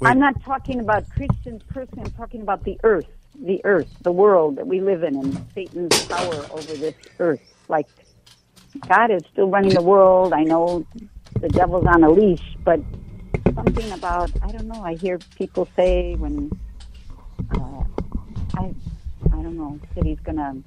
wait. 0.00 0.10
I'm 0.10 0.18
not 0.18 0.42
talking 0.42 0.80
about 0.80 1.08
Christians 1.10 1.62
personally. 1.68 2.02
I'm 2.06 2.10
talking 2.12 2.42
about 2.42 2.64
the 2.64 2.76
earth, 2.82 3.06
the 3.40 3.64
earth, 3.64 3.88
the 4.02 4.10
world 4.10 4.56
that 4.56 4.66
we 4.66 4.80
live 4.80 5.04
in, 5.04 5.14
and 5.14 5.46
Satan's 5.54 6.04
power 6.06 6.34
over 6.50 6.74
this 6.74 6.94
earth. 7.20 7.40
Like 7.68 7.86
God 8.88 9.12
is 9.12 9.22
still 9.32 9.48
running 9.48 9.72
the 9.72 9.82
world. 9.82 10.32
I 10.32 10.42
know 10.42 10.84
the 11.40 11.48
devil's 11.48 11.86
on 11.86 12.02
a 12.02 12.10
leash, 12.10 12.56
but 12.64 12.80
something 13.54 13.92
about 13.92 14.32
I 14.42 14.50
don't 14.50 14.66
know. 14.66 14.82
I 14.82 14.96
hear 14.96 15.20
people 15.36 15.68
say 15.76 16.16
when 16.16 16.50
uh, 17.54 17.84
I 18.56 18.74
I 19.32 19.42
don't 19.44 19.56
know. 19.56 19.78
He's 20.02 20.18
gonna. 20.18 20.60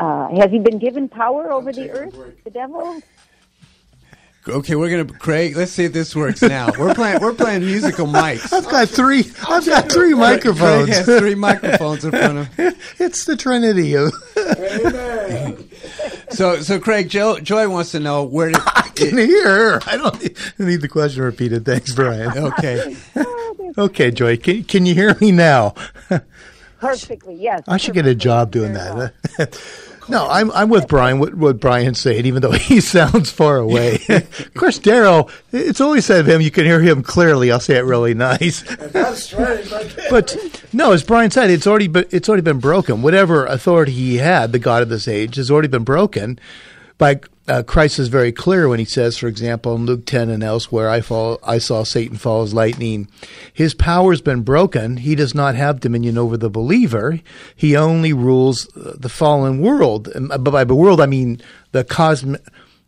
Uh, 0.00 0.28
has 0.40 0.50
he 0.50 0.58
been 0.58 0.78
given 0.78 1.08
power 1.08 1.52
over 1.52 1.72
the 1.72 1.90
earth, 1.90 2.14
the 2.44 2.50
devil? 2.50 3.00
Okay, 4.48 4.74
we're 4.74 4.88
gonna 4.88 5.04
Craig. 5.18 5.54
Let's 5.54 5.72
see 5.72 5.84
if 5.84 5.92
this 5.92 6.16
works 6.16 6.40
now. 6.40 6.70
We're 6.78 6.94
playing. 6.94 7.20
We're 7.20 7.34
playing 7.34 7.60
musical 7.66 8.06
mics. 8.06 8.50
I've 8.50 8.64
got 8.64 8.88
three. 8.88 9.30
I've 9.46 9.66
got 9.66 9.92
three 9.92 10.14
microphones. 10.14 10.86
Craig 10.86 10.96
has 11.06 11.18
three 11.20 11.34
microphones 11.34 12.06
in 12.06 12.10
front 12.12 12.38
of 12.38 12.46
him. 12.54 12.74
it's 12.98 13.26
the 13.26 13.36
Trinity. 13.36 13.94
of- 13.96 14.12
So, 16.30 16.60
so 16.62 16.80
Craig, 16.80 17.10
Joe, 17.10 17.38
Joy 17.38 17.68
wants 17.68 17.90
to 17.92 18.00
know 18.00 18.24
where. 18.24 18.48
Did, 18.50 18.62
I 18.66 18.88
can 18.94 19.18
hear 19.18 19.44
her. 19.44 19.80
I 19.86 19.98
don't 19.98 20.18
need 20.58 20.80
the 20.80 20.88
question 20.88 21.22
repeated. 21.22 21.66
Thanks, 21.66 21.94
Brian. 21.94 22.30
okay, 22.38 22.96
Okay, 23.76 24.10
Joy, 24.10 24.38
can, 24.38 24.64
can 24.64 24.86
you 24.86 24.94
hear 24.94 25.14
me 25.20 25.32
now? 25.32 25.74
Perfectly, 26.80 27.34
yes. 27.34 27.62
I 27.68 27.76
should 27.76 27.92
get 27.94 28.06
a 28.06 28.14
job 28.14 28.50
doing 28.52 28.72
Very 28.72 28.94
well. 28.94 29.10
No, 30.10 30.28
I'm 30.28 30.50
I'm 30.50 30.68
with 30.68 30.88
Brian. 30.88 31.18
What, 31.18 31.34
what 31.34 31.60
Brian 31.60 31.94
said, 31.94 32.26
even 32.26 32.42
though 32.42 32.50
he 32.52 32.80
sounds 32.80 33.30
far 33.30 33.56
away. 33.56 33.94
of 34.08 34.54
course, 34.54 34.78
Daryl. 34.78 35.30
It's 35.52 35.80
always 35.80 36.04
said 36.04 36.20
of 36.20 36.28
him. 36.28 36.40
You 36.40 36.50
can 36.50 36.64
hear 36.64 36.80
him 36.80 37.02
clearly. 37.02 37.50
I'll 37.50 37.60
say 37.60 37.76
it 37.76 37.84
really 37.84 38.14
nice. 38.14 38.58
Strange. 39.14 39.70
But 40.10 40.64
no, 40.72 40.92
as 40.92 41.02
Brian 41.02 41.30
said, 41.30 41.50
it's 41.50 41.66
already 41.66 41.88
been, 41.88 42.06
it's 42.10 42.28
already 42.28 42.42
been 42.42 42.60
broken. 42.60 43.02
Whatever 43.02 43.46
authority 43.46 43.92
he 43.92 44.16
had, 44.18 44.52
the 44.52 44.58
God 44.58 44.82
of 44.82 44.88
this 44.88 45.08
age, 45.08 45.36
has 45.36 45.50
already 45.50 45.68
been 45.68 45.84
broken. 45.84 46.38
By 46.98 47.20
uh, 47.50 47.62
Christ 47.64 47.98
is 47.98 48.08
very 48.08 48.32
clear 48.32 48.68
when 48.68 48.78
he 48.78 48.84
says, 48.84 49.18
for 49.18 49.26
example, 49.26 49.74
in 49.74 49.84
Luke 49.84 50.06
ten 50.06 50.30
and 50.30 50.42
elsewhere, 50.42 50.88
"I 50.88 51.00
fall, 51.00 51.38
I 51.42 51.58
saw 51.58 51.82
Satan 51.82 52.16
fall 52.16 52.42
as 52.42 52.54
lightning." 52.54 53.08
His 53.52 53.74
power 53.74 54.12
has 54.12 54.20
been 54.20 54.42
broken. 54.42 54.98
He 54.98 55.14
does 55.14 55.34
not 55.34 55.56
have 55.56 55.80
dominion 55.80 56.16
over 56.16 56.36
the 56.36 56.48
believer. 56.48 57.20
He 57.56 57.76
only 57.76 58.12
rules 58.12 58.68
the 58.74 59.08
fallen 59.08 59.60
world. 59.60 60.08
But 60.14 60.44
by 60.44 60.64
the 60.64 60.74
world, 60.74 61.00
I 61.00 61.06
mean 61.06 61.40
the 61.72 61.84
cosmic 61.84 62.40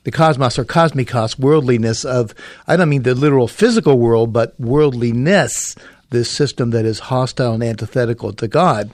the 0.04 0.10
cosmos 0.10 0.58
or 0.58 0.64
cosmikos, 0.64 1.38
worldliness 1.38 2.04
of, 2.04 2.34
I 2.66 2.76
don't 2.76 2.88
mean 2.88 3.02
the 3.02 3.14
literal 3.14 3.46
physical 3.46 3.98
world, 3.98 4.32
but 4.32 4.58
worldliness, 4.58 5.76
this 6.10 6.28
system 6.28 6.70
that 6.70 6.84
is 6.84 6.98
hostile 6.98 7.54
and 7.54 7.62
antithetical 7.62 8.32
to 8.32 8.48
God. 8.48 8.90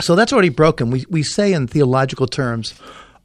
So 0.00 0.14
that's 0.14 0.32
already 0.32 0.50
broken. 0.50 0.90
We, 0.90 1.04
we 1.10 1.24
say 1.24 1.52
in 1.52 1.66
theological 1.66 2.28
terms, 2.28 2.74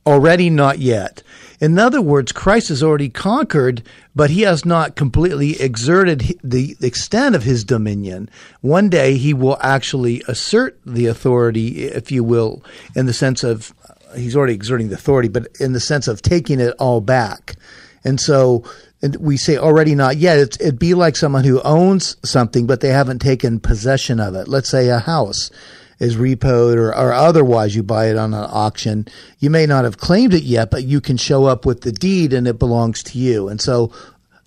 already 0.06 0.50
not 0.50 0.80
yet. 0.80 1.22
In 1.60 1.80
other 1.80 2.02
words, 2.02 2.32
Christ 2.32 2.70
has 2.70 2.84
already 2.84 3.10
conquered, 3.10 3.84
but 4.16 4.30
he 4.30 4.42
has 4.42 4.66
not 4.66 4.96
completely 4.96 5.60
exerted 5.62 6.38
the 6.44 6.76
extent 6.82 7.36
of 7.36 7.44
his 7.44 7.64
dominion. 7.64 8.30
One 8.62 8.90
day 8.90 9.18
he 9.18 9.34
will 9.34 9.58
actually 9.62 10.24
assert 10.28 10.80
the 10.86 11.06
authority, 11.08 11.86
if 11.86 12.12
you 12.12 12.24
will, 12.24 12.64
in 12.96 13.06
the 13.06 13.14
sense 13.14 13.44
of 13.44 13.74
he's 14.16 14.36
already 14.36 14.54
exerting 14.54 14.90
the 14.90 14.96
authority, 14.96 15.30
but 15.30 15.48
in 15.60 15.74
the 15.74 15.80
sense 15.80 16.08
of 16.08 16.22
taking 16.22 16.60
it 16.60 16.74
all 16.80 17.02
back. 17.02 17.56
And 18.04 18.20
so 18.20 18.64
and 19.02 19.16
we 19.18 19.38
say 19.38 19.58
already 19.58 19.94
not 19.94 20.18
yet. 20.18 20.40
It's, 20.40 20.60
it'd 20.60 20.80
be 20.80 20.94
like 20.94 21.16
someone 21.16 21.44
who 21.44 21.62
owns 21.62 22.18
something, 22.24 22.66
but 22.66 22.82
they 22.82 22.90
haven't 22.90 23.20
taken 23.20 23.60
possession 23.60 24.20
of 24.20 24.36
it. 24.36 24.48
Let's 24.48 24.70
say 24.70 24.90
a 24.90 25.00
house 25.00 25.52
is 26.00 26.16
repoed 26.16 26.76
or, 26.76 26.90
or 26.90 27.14
otherwise 27.14 27.76
you 27.76 27.84
buy 27.84 28.10
it 28.10 28.18
on 28.18 28.34
an 28.34 28.48
auction. 28.52 29.08
You 29.40 29.50
may 29.50 29.66
not 29.66 29.84
have 29.84 29.98
claimed 29.98 30.34
it 30.34 30.44
yet, 30.44 30.72
but 30.72 30.84
you 30.84 31.02
can 31.02 31.18
show 31.18 31.46
up 31.46 31.66
with 31.66 31.82
the 31.82 31.92
deed 31.92 32.34
and 32.34 32.48
it 32.48 32.60
belongs 32.60 33.04
to 33.04 33.18
you. 33.18 33.48
And 33.48 33.62
so 33.62 33.92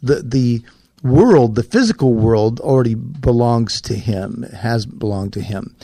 the, 0.03 0.23
the 0.23 0.63
world, 1.03 1.55
the 1.55 1.63
physical 1.63 2.15
world 2.15 2.61
already 2.61 2.95
belongs 2.95 3.81
to 3.83 3.95
him, 3.95 4.43
has 4.55 4.87
belonged 4.87 5.33
to 5.35 5.41
him. 5.41 5.77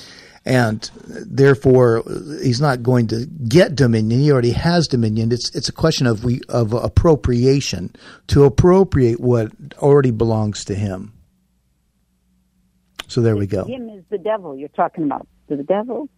And 0.46 0.90
therefore, 1.06 2.02
he's 2.42 2.60
not 2.60 2.82
going 2.82 3.06
to 3.06 3.24
get 3.24 3.74
dominion. 3.74 4.20
He 4.20 4.30
already 4.30 4.50
has 4.50 4.86
dominion. 4.86 5.32
It's 5.32 5.54
it's 5.54 5.70
a 5.70 5.72
question 5.72 6.06
of 6.06 6.22
we 6.22 6.42
of 6.50 6.74
appropriation 6.74 7.96
to 8.26 8.44
appropriate 8.44 9.20
what 9.20 9.50
already 9.78 10.10
belongs 10.10 10.62
to 10.66 10.74
him. 10.74 11.14
So 13.08 13.22
there 13.22 13.36
we 13.36 13.46
go. 13.46 13.64
Him 13.64 13.88
is 13.88 14.04
the 14.10 14.18
devil 14.18 14.54
you're 14.54 14.68
talking 14.68 15.04
about. 15.04 15.26
The 15.56 15.62
devil? 15.62 16.08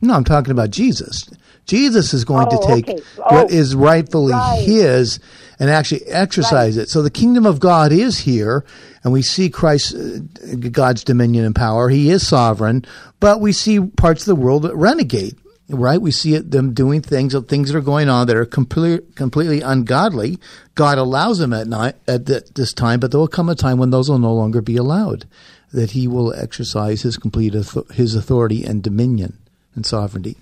No, 0.00 0.14
I'm 0.14 0.24
talking 0.24 0.50
about 0.50 0.70
Jesus. 0.70 1.28
Jesus 1.64 2.12
is 2.12 2.24
going 2.24 2.46
Oh, 2.50 2.60
to 2.60 2.66
take 2.66 2.88
okay. 2.88 3.02
Oh, 3.18 3.46
is 3.48 3.74
rightfully 3.74 4.32
right. 4.32 4.62
his 4.62 5.18
and 5.58 5.70
actually 5.70 6.04
exercise 6.06 6.76
it. 6.76 6.88
So 6.90 7.02
the 7.02 7.10
kingdom 7.10 7.46
of 7.46 7.60
God 7.60 7.92
is 7.92 8.18
here, 8.18 8.64
and 9.02 9.12
we 9.12 9.22
see 9.22 9.48
Christ, 9.48 9.94
uh, 9.94 10.56
God's 10.70 11.02
dominion 11.02 11.44
and 11.46 11.54
power. 11.54 11.88
He 11.88 12.10
is 12.10 12.26
sovereign, 12.26 12.84
but 13.20 13.40
we 13.40 13.52
see 13.52 13.80
parts 13.80 14.22
of 14.22 14.26
the 14.26 14.40
world 14.40 14.62
that 14.62 14.76
renegade. 14.76 15.36
Right? 15.68 16.00
We 16.00 16.12
see 16.12 16.34
it, 16.34 16.52
them 16.52 16.74
doing 16.74 17.02
things, 17.02 17.34
things 17.48 17.72
that 17.72 17.76
are 17.76 17.80
going 17.80 18.08
on 18.08 18.28
that 18.28 18.36
are 18.36 18.44
completely, 18.44 19.04
completely 19.16 19.62
ungodly. 19.62 20.38
God 20.76 20.96
allows 20.96 21.38
them 21.38 21.52
at 21.52 21.66
night, 21.66 21.96
at 22.06 22.26
th- 22.26 22.50
this 22.54 22.72
time, 22.72 23.00
but 23.00 23.10
there 23.10 23.18
will 23.18 23.26
come 23.26 23.48
a 23.48 23.56
time 23.56 23.76
when 23.76 23.90
those 23.90 24.08
will 24.08 24.20
no 24.20 24.32
longer 24.32 24.62
be 24.62 24.76
allowed. 24.76 25.26
That 25.72 25.90
He 25.92 26.06
will 26.08 26.32
exercise 26.34 27.02
His 27.02 27.16
complete, 27.16 27.54
His 27.92 28.14
authority 28.14 28.64
and 28.64 28.82
dominion 28.82 29.38
and 29.74 29.84
sovereignty. 29.84 30.36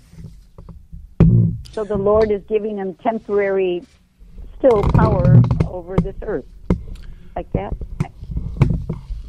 So 1.71 1.83
the 1.83 1.97
Lord 1.97 2.31
is 2.31 2.41
giving 2.47 2.77
him 2.77 2.93
temporary, 2.95 3.83
still 4.57 4.81
power 4.93 5.41
over 5.67 5.97
this 5.97 6.15
earth. 6.21 6.45
Like 7.35 7.51
that? 7.51 7.73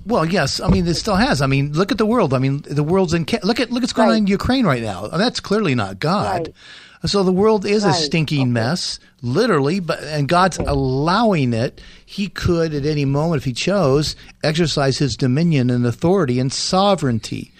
Well, 0.06 0.24
yes. 0.24 0.60
I 0.60 0.68
mean, 0.68 0.86
it 0.86 0.94
still 0.94 1.16
has. 1.16 1.42
I 1.42 1.46
mean, 1.48 1.72
look 1.72 1.90
at 1.90 1.98
the 1.98 2.06
world. 2.06 2.32
I 2.32 2.38
mean, 2.38 2.62
the 2.62 2.84
world's 2.84 3.12
in. 3.12 3.26
Look 3.42 3.58
at 3.58 3.72
look 3.72 3.82
what's 3.82 3.92
going 3.92 4.10
on 4.10 4.16
in 4.16 4.26
Ukraine 4.28 4.64
right 4.64 4.82
now. 4.82 5.08
That's 5.08 5.40
clearly 5.40 5.74
not 5.74 5.98
God. 5.98 6.46
Right. 6.46 7.10
So 7.10 7.24
the 7.24 7.32
world 7.32 7.66
is 7.66 7.84
a 7.84 7.92
stinking 7.92 8.42
Okay. 8.42 8.50
mess, 8.50 9.00
literally. 9.22 9.80
But 9.80 10.04
and 10.04 10.28
God's 10.28 10.58
allowing 10.58 11.52
it. 11.52 11.80
He 12.08 12.28
could 12.28 12.72
at 12.72 12.86
any 12.86 13.04
moment, 13.04 13.40
if 13.40 13.44
He 13.44 13.52
chose, 13.52 14.14
exercise 14.42 14.98
His 14.98 15.16
dominion 15.16 15.68
and 15.68 15.84
authority 15.84 16.38
and 16.38 16.52
sovereignty. 16.52 17.52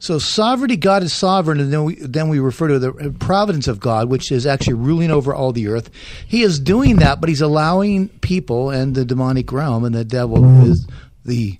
So 0.00 0.18
sovereignty, 0.18 0.76
God 0.76 1.04
is 1.04 1.12
sovereign, 1.12 1.60
and 1.60 1.72
then 1.72 1.84
we 1.84 1.94
then 1.94 2.28
we 2.28 2.40
refer 2.40 2.66
to 2.66 2.78
the 2.80 3.14
providence 3.20 3.68
of 3.68 3.78
God, 3.78 4.10
which 4.10 4.32
is 4.32 4.44
actually 4.44 4.74
ruling 4.74 5.12
over 5.12 5.32
all 5.32 5.52
the 5.52 5.68
earth. 5.68 5.90
He 6.26 6.42
is 6.42 6.58
doing 6.58 6.96
that, 6.96 7.20
but 7.20 7.28
He's 7.28 7.40
allowing 7.40 8.08
people 8.08 8.70
and 8.70 8.96
the 8.96 9.04
demonic 9.04 9.52
realm 9.52 9.84
and 9.84 9.94
the 9.94 10.04
devil 10.04 10.44
is 10.68 10.88
the 11.24 11.56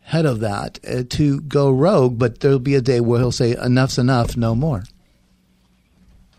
head 0.00 0.26
of 0.26 0.40
that 0.40 0.78
uh, 0.86 1.04
to 1.08 1.40
go 1.40 1.70
rogue. 1.70 2.18
But 2.18 2.40
there'll 2.40 2.58
be 2.58 2.74
a 2.74 2.82
day 2.82 3.00
where 3.00 3.18
He'll 3.18 3.32
say, 3.32 3.56
"Enough's 3.56 3.96
enough, 3.96 4.36
no 4.36 4.54
more." 4.54 4.84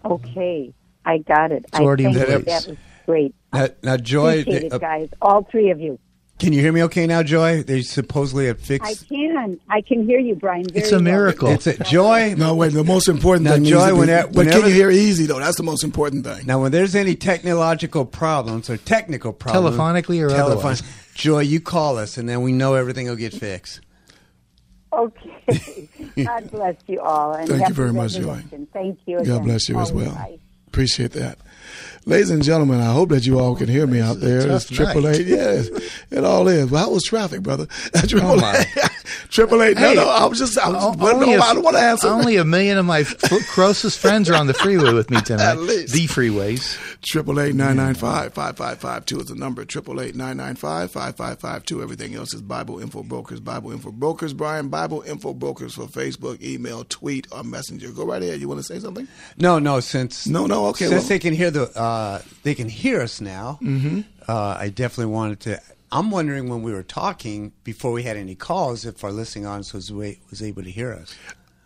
Okay. 0.06 0.72
I 1.06 1.18
got 1.20 1.52
it. 1.52 1.66
It's 1.70 1.80
I 1.80 1.84
in 1.84 1.98
think 1.98 2.18
place. 2.18 2.46
that 2.46 2.68
was 2.68 2.78
great. 3.08 3.34
Now, 3.54 3.68
now 3.84 3.98
Joy, 3.98 4.42
Appreciate 4.42 4.72
uh, 4.74 4.76
it, 4.76 4.82
guys. 4.82 5.10
All 5.22 5.44
three 5.44 5.70
of 5.72 5.80
you. 5.80 5.98
can 6.40 6.54
you 6.54 6.62
hear 6.62 6.72
me? 6.72 6.84
Okay, 6.84 7.08
now 7.08 7.24
Joy, 7.24 7.64
they 7.64 7.82
supposedly 7.82 8.48
have 8.48 8.60
fixed. 8.60 8.90
I 8.90 8.94
can. 9.08 9.60
I 9.70 9.82
can 9.82 10.06
hear 10.06 10.20
you, 10.20 10.36
Brian. 10.36 10.66
Very 10.66 10.80
It's 10.82 10.92
a 10.92 10.96
well. 10.96 11.02
miracle. 11.04 11.48
It's 11.50 11.66
a 11.68 11.78
Joy. 11.84 12.34
No, 12.38 12.54
wait. 12.56 12.74
The 12.74 12.84
most 12.84 13.08
important 13.08 13.46
Now, 13.46 13.54
thing 13.54 13.64
Joy, 13.64 13.78
needs 13.80 13.88
to 13.90 13.96
whenever- 13.96 14.28
but 14.34 14.48
can 14.48 14.62
you 14.66 14.74
hear 14.74 14.92
easy 14.92 15.26
though? 15.26 15.40
That's 15.40 15.58
the 15.58 15.64
most 15.64 15.84
important 15.84 16.26
thing. 16.26 16.46
Now, 16.46 16.62
when 16.62 16.72
there's 16.72 16.96
any 16.96 17.16
technological 17.16 18.06
problems 18.06 18.70
or 18.70 18.78
technical 18.78 19.34
problems, 19.34 19.78
Telephonically 19.78 20.22
or 20.22 20.32
otherwise. 20.32 20.84
Joy, 21.16 21.40
you 21.40 21.60
call 21.60 21.98
us, 21.98 22.18
and 22.18 22.30
then 22.30 22.42
we 22.44 22.52
know 22.52 22.76
everything 22.76 23.08
will 23.08 23.16
get 23.16 23.34
fixed. 23.34 23.82
Okay. 24.94 25.90
God 26.24 26.52
bless 26.52 26.76
you 26.88 27.00
all. 27.02 27.34
And 27.34 27.50
Thank 27.50 27.68
you 27.68 27.74
very 27.74 27.92
much, 27.94 28.14
Joy. 28.14 28.44
Thank 28.74 29.00
you. 29.06 29.24
God 29.24 29.44
bless 29.44 29.68
you 29.68 29.80
as 29.80 29.92
well. 29.92 30.12
right. 30.12 30.40
Appreciate 30.68 31.12
that. 31.14 31.40
Ladies 32.08 32.30
and 32.30 32.42
gentlemen, 32.42 32.80
I 32.80 32.94
hope 32.94 33.10
that 33.10 33.26
you 33.28 33.38
all 33.38 33.54
can 33.54 33.68
hear 33.68 33.86
me 33.86 34.00
out 34.00 34.22
there. 34.22 34.50
It's 34.50 34.70
triple 34.70 35.10
eight. 35.10 35.28
Yes, 35.28 35.68
it 36.10 36.24
all 36.24 36.48
is. 36.48 36.72
Well, 36.72 36.86
how 36.86 36.92
was 36.92 37.04
traffic, 37.04 37.42
brother? 37.44 37.66
Triple 38.08 38.40
Oh. 38.42 38.54
Triple 39.30 39.62
eight. 39.64 39.76
No, 39.78 39.90
Hey, 39.90 39.96
no. 39.96 40.08
I 40.10 40.26
was 40.26 40.40
just. 40.40 40.58
I 40.58 40.70
was 40.70 40.84
O- 40.84 40.88
just 40.94 41.00
no, 41.00 41.12
only 41.14 41.34
a- 41.34 41.40
I 41.40 41.54
don't 41.54 41.64
want 41.64 41.76
to 41.78 41.82
answer. 41.84 42.08
Only 42.08 42.38
a 42.38 42.46
million 42.46 42.78
of 42.78 42.86
my 42.86 43.00
f- 43.02 43.18
closest 43.50 44.00
friends 44.00 44.30
are 44.30 44.36
on 44.36 44.48
the 44.48 44.54
freeway 44.54 44.94
with 44.94 45.10
me 45.10 45.22
tonight. 45.22 45.44
At 45.52 45.60
least. 45.60 45.94
The 45.94 46.08
freeways. 46.08 46.78
Triple 47.02 47.40
eight 47.40 47.56
nine 47.56 47.78
nine 47.78 47.94
five 47.96 48.34
five 48.34 48.58
five 48.58 48.80
five 48.80 49.06
two 49.06 49.20
is 49.20 49.28
the 49.28 49.36
number. 49.36 49.64
Triple 49.66 50.02
eight 50.02 50.16
nine 50.16 50.38
nine 50.38 50.56
five 50.56 50.92
five 50.92 51.16
five 51.16 51.40
five 51.40 51.64
two. 51.66 51.82
Everything 51.82 52.16
else 52.16 52.34
is 52.34 52.42
Bible 52.42 52.80
Info 52.80 53.04
Brokers. 53.04 53.40
Bible 53.40 53.72
Info 53.72 53.92
Brokers. 53.92 54.34
Brian 54.34 54.70
Bible 54.70 55.02
Info 55.04 55.34
Brokers 55.34 55.76
for 55.76 55.84
Facebook, 55.86 56.42
email, 56.42 56.84
tweet, 56.86 57.28
or 57.32 57.44
messenger. 57.44 57.92
Go 57.92 58.06
right 58.06 58.22
ahead. 58.22 58.40
You 58.42 58.48
want 58.48 58.60
to 58.60 58.64
say 58.64 58.80
something? 58.80 59.08
No, 59.38 59.60
no, 59.60 59.80
since 59.80 60.28
No, 60.28 60.46
no, 60.46 60.68
okay, 60.68 60.86
Since 60.88 61.02
well- 61.04 61.10
they 61.10 61.20
can 61.20 61.34
hear 61.34 61.52
the, 61.52 61.64
uh, 61.80 62.22
they 62.44 62.56
can 62.56 62.68
hear 62.70 63.02
us 63.02 63.22
now. 63.22 63.60
Mm-hmm. 63.62 64.02
Uh, 64.28 64.58
I 64.60 64.70
definitely 64.70 65.14
wanted 65.14 65.40
to. 65.42 65.62
I'm 65.92 66.12
wondering 66.12 66.50
when 66.50 66.64
we 66.64 66.72
were 66.74 66.84
talking 66.84 67.54
before 67.64 67.92
we 67.92 68.04
had 68.04 68.18
any 68.18 68.36
calls 68.36 68.86
if 68.86 69.04
our 69.04 69.12
listening 69.12 69.46
audience 69.46 69.74
was 69.74 69.92
was 69.92 70.42
able 70.42 70.64
to 70.64 70.72
hear 70.72 70.92
us. 70.94 71.16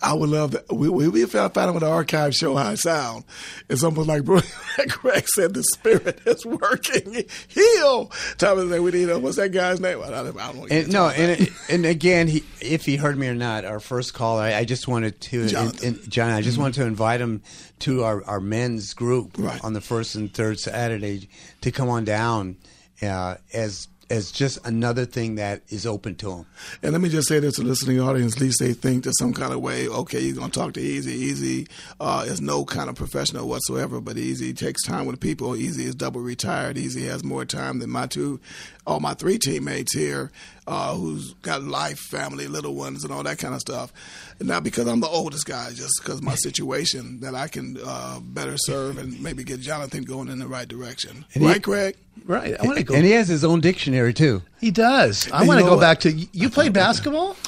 I 0.04 0.14
would 0.14 0.30
love 0.30 0.52
that. 0.52 0.72
We 0.74 0.90
we, 0.90 1.08
we 1.10 1.24
found 1.28 1.56
out 1.56 1.74
with 1.76 1.82
the 1.84 1.90
archive 1.90 2.34
show 2.34 2.56
how 2.56 2.72
it 2.72 2.78
sound. 2.78 3.24
It's 3.70 3.84
almost 3.84 4.08
like 4.08 4.26
Greg 4.88 5.28
said, 5.28 5.54
the 5.54 5.62
spirit 5.64 6.22
is 6.26 6.44
working. 6.44 7.26
Heal. 7.48 8.12
Thomas 8.40 8.70
said, 8.72 8.82
"We 8.82 8.90
need. 8.92 9.12
Uh, 9.12 9.20
what's 9.20 9.38
that 9.38 9.50
guy's 9.52 9.80
name? 9.80 10.02
I 10.04 10.10
don't, 10.10 10.40
I 10.40 10.52
don't 10.54 10.72
And, 10.72 10.92
no, 10.92 11.10
and 11.10 11.48
and 11.70 11.86
again, 11.86 12.28
he, 12.28 12.44
if 12.60 12.84
he 12.86 12.96
heard 12.96 13.16
me 13.16 13.28
or 13.28 13.36
not, 13.36 13.64
our 13.64 13.80
first 13.80 14.16
caller, 14.16 14.42
I, 14.42 14.56
I 14.56 14.66
just 14.66 14.88
wanted 14.88 15.22
to, 15.22 15.48
Jonathan. 15.48 15.88
and- 15.88 15.98
and 16.00 16.12
John, 16.12 16.32
I 16.32 16.42
just 16.42 16.58
wanted 16.58 16.76
to 16.82 16.86
invite 16.88 17.22
him 17.22 17.44
to 17.80 18.04
our, 18.04 18.24
our 18.26 18.40
men's 18.40 18.96
group 18.96 19.38
Right. 19.38 19.64
on 19.64 19.74
the 19.74 19.82
first 19.82 20.16
and 20.16 20.34
third 20.34 20.60
Saturday 20.60 21.30
to 21.62 21.72
come 21.72 21.90
on 21.90 22.06
down 22.06 22.58
uh, 23.04 23.36
as 23.54 23.88
as 24.12 24.32
just 24.32 24.64
another 24.68 25.06
thing 25.06 25.36
that 25.36 25.62
is 25.70 25.86
open 25.86 26.16
to 26.16 26.32
him. 26.32 26.46
And 26.84 26.92
let 26.92 27.02
me 27.02 27.10
just 27.10 27.28
say 27.28 27.40
this 27.40 27.56
to 27.56 27.62
the 27.62 27.68
listening 27.68 28.00
audience: 28.00 28.36
at 28.36 28.42
least 28.42 28.60
they 28.60 28.74
think 28.74 29.06
that 29.06 29.18
some 29.18 29.34
kind 29.34 29.54
of 29.54 29.62
way, 29.62 29.88
okay, 29.88 30.20
you're 30.20 30.36
going 30.36 30.52
to 30.52 30.60
talk 30.60 30.74
to 30.74 30.82
Easy. 30.82 31.14
Easy 31.14 31.68
uh, 32.00 32.26
is 32.28 32.42
no 32.42 32.66
kind 32.66 32.90
of 32.90 32.96
professional 32.96 33.48
whatsoever, 33.48 34.02
but 34.02 34.18
Easy 34.18 34.54
takes 34.54 34.84
time 34.84 35.06
with 35.06 35.20
people. 35.20 35.56
Easy 35.56 35.86
is 35.86 35.96
double 35.96 36.22
retired. 36.22 36.78
Easy 36.78 37.06
has 37.06 37.24
more 37.24 37.46
time 37.46 37.80
than 37.80 37.90
my 37.90 38.06
two, 38.06 38.40
all 38.88 39.00
my 39.00 39.14
three 39.14 39.38
teammates 39.38 39.94
here, 39.94 40.32
uh, 40.68 40.96
who's 40.96 41.34
got 41.36 41.64
life, 41.64 42.00
family, 42.00 42.48
little 42.48 42.76
ones, 42.76 43.04
and 43.04 43.14
all 43.14 43.24
that 43.24 43.38
kind 43.38 43.54
of 43.54 43.60
stuff. 43.60 43.92
And 44.40 44.48
not 44.48 44.64
because 44.64 44.88
I'm 44.88 45.00
the 45.00 45.08
oldest 45.08 45.46
guy, 45.46 45.70
just 45.72 46.02
because 46.02 46.22
my 46.22 46.36
situation 46.44 47.20
that 47.22 47.36
I 47.36 47.48
can 47.48 47.78
uh, 47.84 48.20
better 48.22 48.58
serve 48.58 48.98
and 48.98 49.22
maybe 49.22 49.44
get 49.44 49.60
Jonathan 49.60 50.04
going 50.04 50.30
in 50.30 50.40
the 50.40 50.48
right 50.48 50.68
direction. 50.68 51.26
And 51.34 51.44
he- 51.44 51.50
right, 51.50 51.64
Craig? 51.64 51.96
Right. 52.26 52.60
I 52.60 52.66
want 52.66 52.78
to 52.78 52.84
go. 52.84 52.94
And 52.94 53.06
he 53.06 53.12
has 53.12 53.28
his 53.28 53.44
own 53.44 53.62
dictionary 53.62 54.14
too. 54.14 54.42
he 54.60 54.70
does. 54.70 55.32
I 55.32 55.46
want 55.46 55.60
to 55.60 55.66
go 55.66 55.76
what? 55.76 55.82
back 55.82 56.00
to 56.02 56.12
you 56.12 56.50
played 56.50 56.74
basketball. 56.74 57.36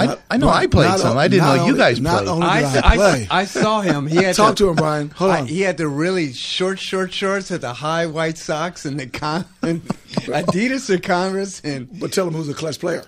I, 0.00 0.06
Not- 0.06 0.20
I 0.30 0.36
know 0.38 0.46
not- 0.46 0.56
I 0.56 0.66
played 0.66 0.88
not 0.88 1.00
some. 1.00 1.10
on- 1.12 1.18
I 1.18 1.28
didn't 1.28 1.44
not 1.46 1.56
know 1.56 1.66
you 1.66 1.76
guys 1.76 2.00
not 2.00 2.18
played. 2.24 2.28
only- 2.28 2.46
I, 2.46 2.72
did 2.72 2.84
I 2.84 2.88
I, 2.92 2.96
play? 2.96 3.28
I 3.30 3.44
saw 3.44 3.80
him. 3.80 4.06
He 4.06 4.16
had 4.22 4.34
Talk 4.34 4.50
the- 4.50 4.64
to 4.64 4.68
him, 4.70 4.76
Brian. 4.76 5.10
Hold 5.10 5.30
I- 5.30 5.40
on. 5.40 5.46
he 5.46 5.60
had 5.62 5.76
the 5.76 5.88
really 5.88 6.32
short, 6.32 6.78
short 6.78 7.12
shorts 7.12 7.50
with 7.50 7.60
the 7.60 7.72
high 7.74 8.06
white 8.06 8.38
socks 8.38 8.84
and 8.84 8.98
the 8.98 9.06
con- 9.06 9.44
and 9.62 9.82
Adidas 10.26 10.90
or 10.90 10.98
Converse 10.98 11.60
and 11.64 11.88
But 12.00 12.12
tell 12.12 12.26
him 12.28 12.34
who's 12.34 12.48
a 12.48 12.54
clutch 12.54 12.78
player. 12.80 13.04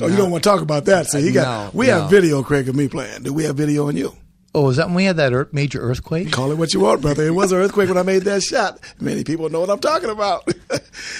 Oh, 0.00 0.06
you 0.06 0.16
don't 0.16 0.30
want 0.30 0.42
to 0.44 0.48
talk 0.48 0.60
about 0.62 0.84
that. 0.86 1.06
So 1.08 1.18
he 1.18 1.32
got. 1.32 1.74
No, 1.74 1.78
we 1.78 1.88
no. 1.88 2.00
have 2.02 2.10
video, 2.10 2.42
Craig, 2.42 2.68
of 2.68 2.76
me 2.76 2.88
playing. 2.88 3.22
Do 3.24 3.32
we 3.34 3.44
have 3.44 3.56
video 3.56 3.88
on 3.88 3.96
you? 3.96 4.16
Oh, 4.54 4.62
was 4.62 4.76
that 4.78 4.86
when 4.86 4.94
we 4.96 5.04
had 5.04 5.16
that 5.16 5.32
ear- 5.32 5.48
major 5.52 5.80
earthquake? 5.80 6.30
Call 6.32 6.50
it 6.52 6.56
what 6.58 6.72
you 6.74 6.80
want, 6.80 7.02
brother. 7.02 7.24
It 7.26 7.30
was 7.34 7.52
an 7.52 7.58
earthquake 7.58 7.88
when 7.88 7.98
I 7.98 8.02
made 8.02 8.22
that 8.22 8.42
shot. 8.42 8.78
Many 9.00 9.24
people 9.24 9.48
know 9.50 9.60
what 9.60 9.70
I'm 9.70 9.78
talking 9.80 10.10
about. 10.10 10.46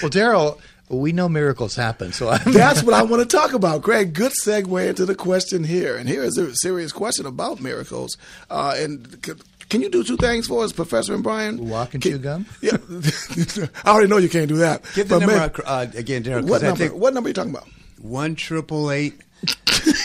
Well, 0.03 0.11
Daryl, 0.11 0.59
we 0.91 1.13
know 1.13 1.29
miracles 1.29 1.75
happen, 1.77 2.13
so 2.13 2.29
I'm, 2.31 2.53
That's 2.53 2.83
what 2.83 2.95
I 2.95 3.03
want 3.03 3.23
to 3.29 3.37
talk 3.37 3.53
about, 3.53 3.83
Craig. 3.83 4.13
Good 4.13 4.33
segue 4.33 4.89
into 4.89 5.07
the 5.07 5.15
question 5.15 5.65
here. 5.65 5.97
And 5.97 6.09
here 6.09 6.23
is 6.23 6.37
a 6.37 6.55
serious 6.57 6.93
question 6.93 7.27
about 7.27 7.61
miracles. 7.61 8.17
Uh, 8.51 8.75
and 8.77 9.25
c- 9.25 9.33
can 9.69 9.83
you 9.83 9.89
do 9.89 10.03
two 10.03 10.17
things 10.17 10.49
for 10.49 10.65
us, 10.65 10.73
Professor 10.73 11.15
and 11.15 11.23
Brian? 11.23 11.69
Walk 11.69 11.95
and 11.95 12.03
Can- 12.03 12.13
chew 12.13 12.19
gum? 12.19 12.47
Yeah, 12.61 12.77
I 13.85 13.91
already 13.91 14.09
know 14.09 14.17
you 14.19 14.29
can't 14.29 14.49
do 14.49 14.57
that. 14.57 14.83
give 14.95 15.09
the 15.09 15.21
number 15.21 15.37
man, 15.37 15.51
uh, 15.65 15.87
again, 15.95 16.23
Derek. 16.23 16.45
what 16.45 16.55
'cause 16.61 16.63
I 16.65 16.67
number? 16.69 16.89
think 16.89 17.01
What 17.01 17.15
number 17.15 17.29
are 17.29 17.31
you 17.31 17.35
talking 17.35 17.53
about? 17.55 17.69
one 18.01 18.35
triple 18.35 18.91
eight. 18.91 19.15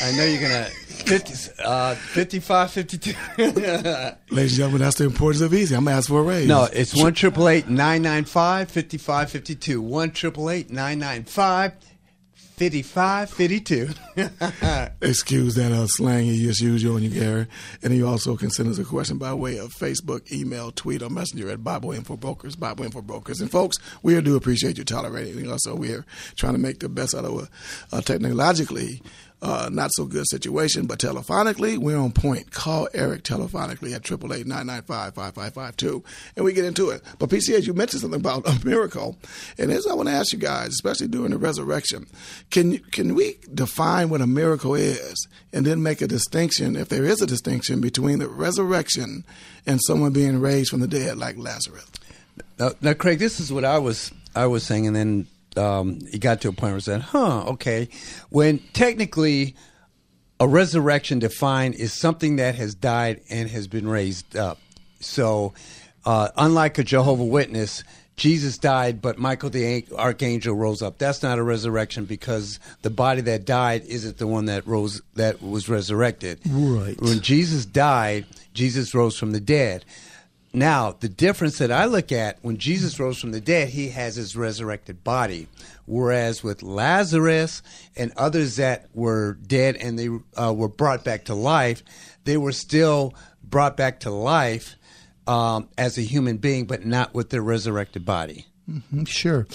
I 0.03 0.11
know 0.15 0.23
you're 0.25 0.41
gonna 0.41 0.67
50, 1.05 1.51
uh, 1.63 1.95
55, 1.95 2.71
52. 2.71 3.13
Ladies 3.37 4.15
and 4.31 4.49
gentlemen, 4.49 4.81
that's 4.81 4.97
the 4.97 5.05
importance 5.05 5.41
of 5.41 5.53
easy. 5.53 5.75
I'm 5.75 5.83
going 5.83 5.93
to 5.93 5.97
ask 5.97 6.09
for 6.09 6.19
a 6.19 6.23
raise. 6.23 6.47
no, 6.47 6.67
it's 6.71 6.95
one 6.95 7.13
triple 7.13 7.47
eight 7.47 7.67
nine 7.67 8.01
nine 8.01 8.25
five 8.25 8.69
fifty 8.69 8.97
five 8.97 9.29
fifty 9.29 9.55
two. 9.55 9.81
One 9.81 10.11
triple 10.11 10.49
eight 10.49 10.69
nine 10.69 10.99
nine 10.99 11.23
five 11.23 11.73
fifty 12.33 12.81
five 12.81 13.29
fifty 13.29 13.59
two. 13.59 13.89
excuse 15.01 15.55
that 15.55 15.71
uh, 15.71 15.87
slang 15.87 16.25
you 16.25 16.47
just 16.47 16.61
used 16.61 16.85
on 16.87 17.03
you, 17.03 17.09
Gary. 17.09 17.47
And 17.83 17.93
you 17.93 18.07
also 18.07 18.35
can 18.35 18.49
send 18.49 18.69
us 18.69 18.79
a 18.79 18.85
question 18.85 19.17
by 19.17 19.33
way 19.33 19.57
of 19.57 19.73
Facebook, 19.73 20.31
email, 20.31 20.71
tweet, 20.71 21.01
or 21.01 21.09
messenger 21.09 21.49
at 21.49 21.63
Bible 21.63 21.91
Info 21.91 22.15
Brokers, 22.17 22.55
Bible 22.55 22.85
Info 22.85 23.01
Brokers. 23.01 23.41
And 23.41 23.51
folks, 23.51 23.77
we 24.03 24.19
do 24.21 24.35
appreciate 24.35 24.77
you 24.77 24.83
tolerating 24.83 25.51
us. 25.51 25.63
So 25.63 25.75
we're 25.75 26.05
trying 26.35 26.53
to 26.53 26.59
make 26.59 26.79
the 26.79 26.89
best 26.89 27.13
out 27.13 27.25
of 27.25 27.49
a, 27.91 27.97
a 27.97 28.01
technologically 28.01 29.01
uh, 29.45 29.69
not 29.71 29.91
so 29.93 30.05
good 30.05 30.27
situation, 30.27 30.87
but 30.87 30.97
telephonically, 30.97 31.77
we're 31.77 31.99
on 31.99 32.11
point. 32.11 32.49
Call 32.49 32.89
Eric 32.95 33.21
telephonically 33.21 33.93
at 33.93 34.01
888-995-5552, 34.01 36.03
and 36.35 36.43
we 36.43 36.51
get 36.51 36.65
into 36.65 36.89
it. 36.89 37.03
But 37.19 37.29
PCH, 37.29 37.67
you 37.67 37.75
mentioned 37.75 38.01
something 38.01 38.19
about 38.19 38.47
a 38.47 38.59
miracle, 38.65 39.15
and 39.59 39.69
here's 39.69 39.85
what 39.85 39.91
I 39.91 39.95
want 39.95 40.09
to 40.09 40.15
ask 40.15 40.33
you 40.33 40.39
guys, 40.39 40.69
especially 40.69 41.09
during 41.09 41.29
the 41.29 41.37
resurrection. 41.37 42.07
Can 42.49 42.79
can 42.79 43.13
we 43.13 43.37
define 43.53 44.09
what 44.09 44.21
a 44.21 44.25
miracle 44.25 44.73
is, 44.73 45.27
and 45.53 45.63
then 45.63 45.83
make 45.83 46.01
a 46.01 46.07
distinction, 46.07 46.75
if 46.75 46.89
there 46.89 47.05
is 47.05 47.21
a 47.21 47.27
distinction, 47.27 47.81
between 47.81 48.17
the 48.17 48.27
resurrection 48.27 49.25
and 49.67 49.79
someone 49.85 50.11
being 50.11 50.41
raised 50.41 50.71
from 50.71 50.79
the 50.79 50.87
dead, 50.87 51.19
like 51.19 51.37
Lazarus? 51.37 51.85
Now, 52.57 52.71
now, 52.81 52.93
Craig, 52.93 53.19
this 53.19 53.39
is 53.39 53.53
what 53.53 53.63
I 53.63 53.77
was 53.77 54.11
I 54.35 54.47
was 54.47 54.63
saying, 54.63 54.87
and 54.87 54.95
then 54.95 55.27
um, 55.57 55.99
it 56.11 56.19
got 56.19 56.41
to 56.41 56.49
a 56.49 56.51
point 56.51 56.71
where 56.71 56.75
I 56.75 56.79
said, 56.79 57.01
"Huh, 57.01 57.43
okay." 57.47 57.89
When 58.29 58.59
technically, 58.73 59.55
a 60.39 60.47
resurrection 60.47 61.19
defined 61.19 61.75
is 61.75 61.93
something 61.93 62.37
that 62.37 62.55
has 62.55 62.75
died 62.75 63.21
and 63.29 63.49
has 63.49 63.67
been 63.67 63.87
raised 63.87 64.35
up. 64.35 64.59
So, 64.99 65.53
uh, 66.05 66.29
unlike 66.37 66.77
a 66.77 66.83
Jehovah 66.83 67.25
Witness, 67.25 67.83
Jesus 68.17 68.57
died, 68.57 69.01
but 69.01 69.17
Michael 69.17 69.49
the 69.49 69.85
archangel 69.97 70.55
rose 70.55 70.81
up. 70.81 70.97
That's 70.97 71.21
not 71.21 71.37
a 71.37 71.43
resurrection 71.43 72.05
because 72.05 72.59
the 72.81 72.89
body 72.89 73.21
that 73.21 73.45
died 73.45 73.83
isn't 73.85 74.17
the 74.17 74.27
one 74.27 74.45
that 74.45 74.65
rose 74.65 75.01
that 75.15 75.41
was 75.41 75.67
resurrected. 75.67 76.39
Right. 76.45 76.99
When 77.01 77.19
Jesus 77.19 77.65
died, 77.65 78.25
Jesus 78.53 78.95
rose 78.95 79.17
from 79.17 79.31
the 79.31 79.41
dead. 79.41 79.83
Now, 80.55 80.95
the 80.97 81.09
difference 81.09 81.57
that 81.57 81.71
I 81.71 81.85
look 81.85 82.11
at 82.11 82.39
when 82.41 82.57
Jesus 82.57 82.99
rose 82.99 83.19
from 83.19 83.31
the 83.31 83.41
dead, 83.41 83.69
he 83.69 83.89
has 83.89 84.15
his 84.15 84.35
resurrected 84.37 85.03
body. 85.03 85.47
Whereas 85.85 86.43
with 86.43 86.63
Lazarus 86.63 87.61
and 87.95 88.13
others 88.15 88.55
that 88.55 88.87
were 88.93 89.33
dead 89.33 89.75
and 89.75 89.99
they 89.99 90.09
uh, 90.41 90.53
were 90.53 90.69
brought 90.69 91.03
back 91.03 91.25
to 91.25 91.35
life, 91.35 91.83
they 92.23 92.37
were 92.37 92.53
still 92.53 93.13
brought 93.43 93.75
back 93.75 93.99
to 94.01 94.09
life 94.09 94.75
um, 95.27 95.67
as 95.77 95.97
a 95.97 96.01
human 96.01 96.37
being, 96.37 96.65
but 96.65 96.85
not 96.85 97.13
with 97.13 97.31
their 97.31 97.41
resurrected 97.41 98.05
body. 98.05 98.45
Sure. 99.05 99.45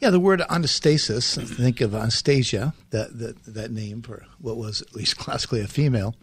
Yeah, 0.00 0.10
the 0.10 0.20
word 0.20 0.40
anastasis, 0.40 1.56
think 1.56 1.80
of 1.80 1.94
Anastasia, 1.94 2.74
that, 2.90 3.18
that, 3.18 3.42
that 3.44 3.70
name 3.72 4.02
for 4.02 4.24
what 4.38 4.56
was 4.56 4.80
at 4.82 4.94
least 4.94 5.16
classically 5.18 5.60
a 5.60 5.66
female, 5.66 6.14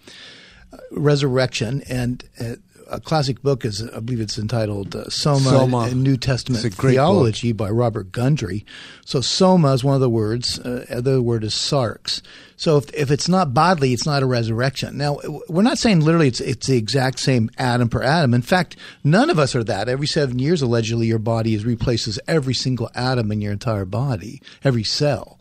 uh, 0.72 0.78
resurrection. 0.92 1.84
And 1.90 2.24
uh, 2.40 2.56
a 2.90 3.00
classic 3.00 3.42
book 3.42 3.66
is, 3.66 3.88
I 3.90 4.00
believe 4.00 4.20
it's 4.20 4.38
entitled 4.38 4.96
uh, 4.96 5.10
Soma, 5.10 5.50
Soma. 5.50 5.80
and 5.90 6.04
New 6.04 6.18
Testament 6.18 6.64
It's 6.64 6.76
a 6.76 6.80
great 6.80 6.94
Theology 6.94 7.52
by 7.52 7.70
Robert 7.70 8.12
Gundry. 8.12 8.66
So 9.06 9.22
Soma 9.22 9.74
is 9.74 9.84
one 9.84 9.96
of 9.96 10.02
the 10.02 10.10
words. 10.10 10.60
Uh, 10.60 10.86
the 10.88 10.98
other 10.98 11.22
word 11.22 11.44
is 11.44 11.54
sarx. 11.54 12.22
So 12.56 12.78
if, 12.78 12.94
if 12.94 13.12
it's 13.12 13.30
not 13.30 13.54
bodily, 13.54 13.94
it's 13.94 14.06
not 14.06 14.24
a 14.24 14.26
resurrection. 14.26 14.98
Now, 14.98 15.20
we're 15.48 15.62
not 15.62 15.78
saying 15.78 16.02
literally 16.02 16.28
it's, 16.28 16.42
it's 16.42 16.68
the 16.68 16.78
exact 16.78 17.20
same 17.20 17.50
atom 17.58 17.90
per 17.90 18.02
atom. 18.02 18.34
In 18.34 18.42
fact, 18.42 18.76
none 19.04 19.30
of 19.30 19.38
us 19.38 19.56
are 19.56 19.64
that. 19.64 19.88
Every 19.88 20.08
seven 20.08 20.40
years, 20.40 20.62
allegedly, 20.62 21.08
your 21.08 21.20
body 21.20 21.54
is 21.54 21.66
replaces 21.66 22.20
every 22.28 22.56
single 22.56 22.90
atom 22.96 23.32
in 23.32 23.42
your 23.42 23.54
entire 23.54 23.86
body, 23.86 24.42
every 24.64 24.84
cell. 24.84 25.40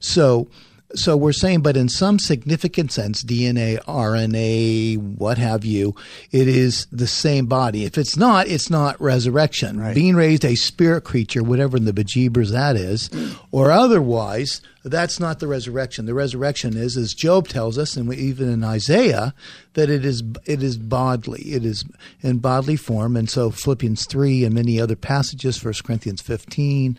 So, 0.00 0.48
so 0.94 1.16
we're 1.16 1.32
saying, 1.32 1.60
but 1.62 1.76
in 1.76 1.88
some 1.88 2.18
significant 2.18 2.92
sense, 2.92 3.22
DNA, 3.24 3.82
RNA, 3.84 4.98
what 5.18 5.38
have 5.38 5.64
you, 5.64 5.94
it 6.30 6.48
is 6.48 6.86
the 6.92 7.06
same 7.06 7.46
body. 7.46 7.84
If 7.84 7.98
it's 7.98 8.16
not, 8.16 8.46
it's 8.46 8.70
not 8.70 9.00
resurrection. 9.00 9.78
Being 9.94 10.14
raised 10.14 10.44
a 10.44 10.54
spirit 10.54 11.02
creature, 11.02 11.42
whatever 11.42 11.76
in 11.76 11.84
the 11.84 11.92
bejeebers 11.92 12.52
that 12.52 12.76
is, 12.76 13.10
or 13.50 13.72
otherwise, 13.72 14.62
that's 14.84 15.18
not 15.18 15.40
the 15.40 15.48
resurrection. 15.48 16.06
The 16.06 16.14
resurrection 16.14 16.76
is, 16.76 16.96
as 16.96 17.12
Job 17.12 17.48
tells 17.48 17.76
us, 17.76 17.96
and 17.96 18.08
we, 18.08 18.16
even 18.16 18.48
in 18.48 18.62
Isaiah, 18.62 19.34
that 19.74 19.90
it 19.90 20.04
is 20.04 20.22
it 20.44 20.62
is 20.62 20.78
bodily. 20.78 21.42
It 21.42 21.64
is 21.64 21.84
in 22.20 22.38
bodily 22.38 22.76
form, 22.76 23.16
and 23.16 23.28
so 23.28 23.50
Philippians 23.50 24.06
three 24.06 24.44
and 24.44 24.54
many 24.54 24.80
other 24.80 24.94
passages, 24.94 25.58
First 25.58 25.82
Corinthians 25.82 26.22
fifteen, 26.22 26.96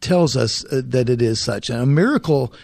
tells 0.00 0.34
us 0.34 0.64
uh, 0.72 0.80
that 0.86 1.10
it 1.10 1.20
is 1.20 1.38
such. 1.38 1.68
And 1.68 1.80
a 1.80 1.86
miracle, 1.86 2.54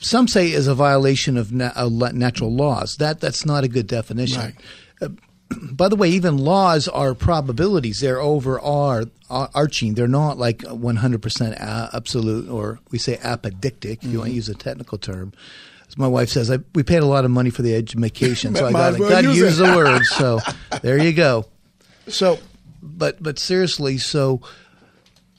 some 0.00 0.28
say, 0.28 0.52
is 0.52 0.66
a 0.66 0.74
violation 0.74 1.36
of 1.36 1.52
uh, 1.60 1.88
natural 2.12 2.52
laws. 2.52 2.96
That 2.96 3.20
that's 3.20 3.44
not 3.44 3.64
a 3.64 3.68
good 3.68 3.86
definition. 3.86 4.40
Right. 4.40 4.54
Uh, 5.00 5.08
by 5.72 5.88
the 5.88 5.96
way, 5.96 6.08
even 6.10 6.38
laws 6.38 6.88
are 6.88 7.14
probabilities. 7.14 8.00
They're 8.00 8.20
over 8.20 8.60
are 8.60 9.04
arching. 9.30 9.94
They're 9.94 10.08
not 10.08 10.38
like 10.38 10.58
100% 10.58 11.56
absolute, 11.94 12.48
or 12.48 12.80
we 12.90 12.98
say 12.98 13.16
apodictic, 13.16 14.04
if 14.04 14.04
you 14.04 14.18
want 14.18 14.30
to 14.30 14.34
use 14.34 14.48
a 14.48 14.54
technical 14.54 14.98
term. 14.98 15.32
As 15.86 15.96
my 15.96 16.06
wife 16.08 16.28
says, 16.28 16.50
I, 16.50 16.58
we 16.74 16.82
paid 16.82 17.02
a 17.02 17.06
lot 17.06 17.24
of 17.24 17.30
money 17.30 17.50
for 17.50 17.62
the 17.62 17.74
education, 17.74 18.54
so 18.54 18.66
I 18.66 18.72
got 18.72 18.98
well 18.98 19.22
to 19.22 19.28
use 19.28 19.36
use 19.36 19.56
the 19.56 19.76
word. 19.76 20.04
So 20.04 20.40
there 20.82 20.98
you 20.98 21.12
go. 21.12 21.46
So, 22.08 22.38
but 22.82 23.22
but 23.22 23.38
seriously, 23.38 23.98
so 23.98 24.42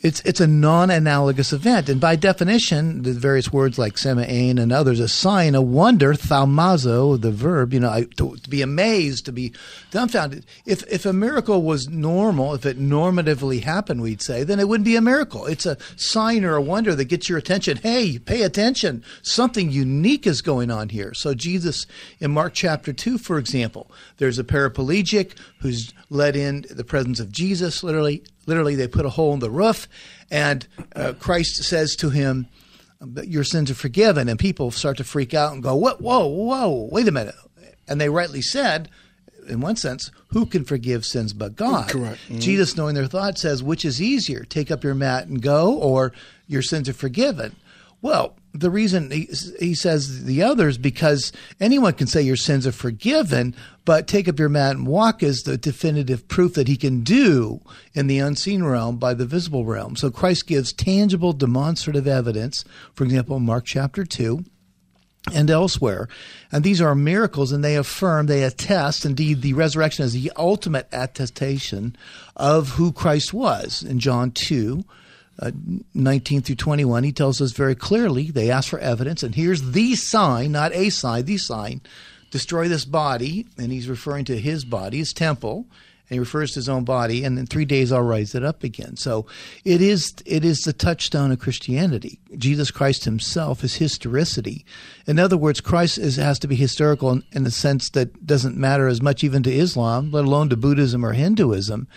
It's 0.01 0.21
it's 0.21 0.39
a 0.39 0.47
non-analogous 0.47 1.51
event, 1.51 1.89
and 1.89 1.99
by 1.99 2.15
definition, 2.15 3.01
the 3.03 3.11
various 3.11 3.51
words 3.51 3.77
like 3.77 3.97
semain 3.97 4.57
and 4.57 4.71
others, 4.71 5.01
a 5.01 5.09
sign, 5.09 5.55
a 5.55 5.61
wonder, 5.61 6.13
thaumazo, 6.13 7.19
the 7.19 7.31
verb, 7.31 7.73
you 7.73 7.81
know, 7.81 8.05
to, 8.15 8.37
to 8.37 8.49
be 8.49 8.61
amazed, 8.61 9.25
to 9.25 9.33
be 9.33 9.51
dumbfounded. 9.91 10.45
If 10.65 10.87
if 10.89 11.05
a 11.05 11.11
miracle 11.11 11.63
was 11.63 11.89
normal, 11.89 12.53
if 12.53 12.65
it 12.65 12.79
normatively 12.79 13.61
happened, 13.61 14.01
we'd 14.01 14.21
say, 14.21 14.45
then 14.45 14.57
it 14.57 14.69
wouldn't 14.69 14.85
be 14.85 14.95
a 14.95 15.01
miracle. 15.01 15.45
It's 15.45 15.65
a 15.65 15.77
sign 15.97 16.45
or 16.45 16.55
a 16.55 16.61
wonder 16.61 16.95
that 16.95 17.05
gets 17.05 17.27
your 17.27 17.37
attention. 17.37 17.75
Hey, 17.75 18.19
pay 18.19 18.43
attention! 18.43 19.03
Something 19.21 19.69
unique 19.69 20.25
is 20.25 20.41
going 20.41 20.71
on 20.71 20.87
here. 20.87 21.13
So 21.13 21.33
Jesus, 21.33 21.85
in 22.21 22.31
Mark 22.31 22.53
chapter 22.53 22.93
two, 22.93 23.17
for 23.17 23.37
example, 23.37 23.91
there's 24.15 24.39
a 24.39 24.45
paraplegic 24.45 25.37
who's 25.59 25.93
led 26.09 26.37
in 26.37 26.65
the 26.69 26.85
presence 26.85 27.19
of 27.19 27.33
Jesus, 27.33 27.83
literally 27.83 28.23
literally 28.49 28.75
they 28.75 28.87
put 28.87 29.05
a 29.05 29.09
hole 29.09 29.33
in 29.33 29.39
the 29.39 29.49
roof 29.49 29.87
and 30.29 30.67
uh, 30.95 31.13
christ 31.19 31.63
says 31.63 31.95
to 31.95 32.09
him 32.09 32.47
your 33.23 33.43
sins 33.43 33.71
are 33.71 33.75
forgiven. 33.75 34.27
And 34.27 34.37
people 34.37 34.71
start 34.71 34.97
to 34.97 35.03
freak 35.03 35.33
out 35.33 35.53
and 35.53 35.63
go 35.63 35.75
what? 35.75 36.01
Whoa 36.01 36.27
whoa 36.27 36.89
wait 36.91 37.07
a 37.07 37.11
minute. 37.11 37.35
And 37.87 37.99
they 37.99 38.09
rightly 38.09 38.41
said 38.41 38.89
in 39.47 39.61
one 39.61 39.75
sense 39.75 40.11
who 40.27 40.45
can 40.45 40.63
forgive 40.63 41.05
sins 41.05 41.33
but 41.33 41.55
god? 41.55 41.89
Correct. 41.89 42.19
jesus 42.37 42.77
knowing 42.77 42.93
their 42.93 43.07
thoughts 43.07 43.41
says 43.41 43.63
which 43.63 43.83
is 43.83 43.99
easier 43.99 44.43
take 44.43 44.69
up 44.69 44.83
your 44.83 44.93
mat 44.93 45.25
and 45.25 45.41
go 45.41 45.73
or 45.73 46.11
your 46.45 46.61
sins 46.61 46.87
are 46.87 46.93
forgiven 46.93 47.55
well 48.01 48.35
the 48.53 48.69
reason 48.69 49.11
he, 49.11 49.29
he 49.59 49.75
says 49.75 50.25
the 50.25 50.41
others 50.43 50.77
because 50.77 51.31
anyone 51.59 51.93
can 51.93 52.07
say 52.07 52.21
your 52.21 52.35
sins 52.35 52.65
are 52.65 52.71
forgiven, 52.71 53.55
but 53.85 54.07
take 54.07 54.27
up 54.27 54.39
your 54.39 54.49
mat 54.49 54.75
and 54.75 54.87
walk 54.87 55.21
is 55.21 55.43
the 55.43 55.57
definitive 55.57 56.27
proof 56.27 56.55
that 56.55 56.67
he 56.67 56.75
can 56.75 57.01
do 57.01 57.61
in 57.93 58.07
the 58.07 58.19
unseen 58.19 58.63
realm 58.63 58.97
by 58.97 59.13
the 59.13 59.25
visible 59.25 59.65
realm. 59.65 59.95
So 59.95 60.09
Christ 60.09 60.47
gives 60.47 60.73
tangible, 60.73 61.33
demonstrative 61.33 62.07
evidence. 62.07 62.65
For 62.93 63.03
example, 63.03 63.39
Mark 63.39 63.65
chapter 63.65 64.03
two 64.03 64.45
and 65.33 65.49
elsewhere. 65.49 66.07
And 66.51 66.63
these 66.63 66.81
are 66.81 66.95
miracles, 66.95 67.51
and 67.51 67.63
they 67.63 67.75
affirm, 67.75 68.25
they 68.25 68.43
attest. 68.43 69.05
Indeed, 69.05 69.41
the 69.41 69.53
resurrection 69.53 70.05
is 70.05 70.13
the 70.13 70.31
ultimate 70.35 70.87
attestation 70.91 71.95
of 72.35 72.69
who 72.69 72.91
Christ 72.91 73.33
was. 73.33 73.83
In 73.83 73.99
John 73.99 74.31
2, 74.31 74.83
uh, 75.41 75.51
19 75.93 76.41
through 76.41 76.55
21, 76.55 77.03
he 77.03 77.11
tells 77.11 77.41
us 77.41 77.51
very 77.51 77.75
clearly 77.75 78.31
they 78.31 78.51
ask 78.51 78.69
for 78.69 78.79
evidence, 78.79 79.23
and 79.23 79.35
here's 79.35 79.71
the 79.71 79.95
sign, 79.95 80.51
not 80.51 80.73
a 80.73 80.89
sign, 80.89 81.25
the 81.25 81.37
sign 81.37 81.81
destroy 82.31 82.67
this 82.67 82.85
body, 82.85 83.47
and 83.57 83.71
he's 83.71 83.89
referring 83.89 84.25
to 84.25 84.39
his 84.39 84.65
body, 84.65 84.97
his 84.97 85.13
temple. 85.13 85.65
And 86.09 86.15
he 86.15 86.19
refers 86.19 86.53
to 86.53 86.55
his 86.55 86.69
own 86.69 86.85
body, 86.85 87.23
and 87.23 87.37
in 87.37 87.45
three 87.45 87.65
days 87.65 87.91
I'll 87.91 88.01
rise 88.01 88.33
it 88.33 88.43
up 88.43 88.63
again. 88.63 88.97
So 88.97 89.27
it 89.63 89.79
is 89.79 90.15
it 90.25 90.43
is 90.43 90.61
the 90.61 90.73
touchstone 90.73 91.31
of 91.31 91.37
Christianity. 91.37 92.19
Jesus 92.35 92.71
Christ 92.71 93.05
Himself 93.05 93.63
is 93.63 93.75
historicity. 93.75 94.65
In 95.05 95.19
other 95.19 95.37
words, 95.37 95.61
Christ 95.61 95.99
is, 95.99 96.15
has 96.15 96.39
to 96.39 96.47
be 96.47 96.55
historical 96.55 97.11
in, 97.11 97.23
in 97.31 97.43
the 97.43 97.51
sense 97.51 97.91
that 97.91 98.25
doesn't 98.25 98.57
matter 98.57 98.87
as 98.87 99.03
much 99.03 99.23
even 99.23 99.43
to 99.43 99.53
Islam, 99.53 100.09
let 100.09 100.25
alone 100.25 100.49
to 100.49 100.57
Buddhism 100.57 101.05
or 101.05 101.13
Hinduism. 101.13 101.87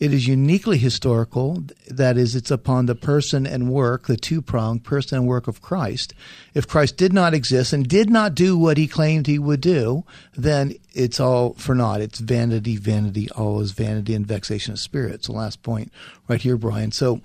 It 0.00 0.14
is 0.14 0.26
uniquely 0.26 0.78
historical. 0.78 1.62
That 1.86 2.16
is, 2.16 2.34
it's 2.34 2.50
upon 2.50 2.86
the 2.86 2.94
person 2.94 3.46
and 3.46 3.70
work, 3.70 4.06
the 4.06 4.16
two 4.16 4.40
pronged 4.40 4.82
person 4.82 5.18
and 5.18 5.26
work 5.28 5.46
of 5.46 5.60
Christ. 5.60 6.14
If 6.54 6.66
Christ 6.66 6.96
did 6.96 7.12
not 7.12 7.34
exist 7.34 7.74
and 7.74 7.86
did 7.86 8.08
not 8.08 8.34
do 8.34 8.56
what 8.56 8.78
he 8.78 8.88
claimed 8.88 9.26
he 9.26 9.38
would 9.38 9.60
do, 9.60 10.04
then 10.34 10.74
it's 10.94 11.20
all 11.20 11.52
for 11.52 11.74
naught. 11.74 12.00
It's 12.00 12.18
vanity, 12.18 12.78
vanity, 12.78 13.30
all 13.32 13.60
is 13.60 13.72
vanity 13.72 14.14
and 14.14 14.26
vexation 14.26 14.72
of 14.72 14.78
spirit. 14.78 15.16
It's 15.16 15.26
the 15.26 15.34
last 15.34 15.62
point 15.62 15.92
right 16.28 16.40
here, 16.40 16.56
Brian. 16.56 16.92
So, 16.92 17.20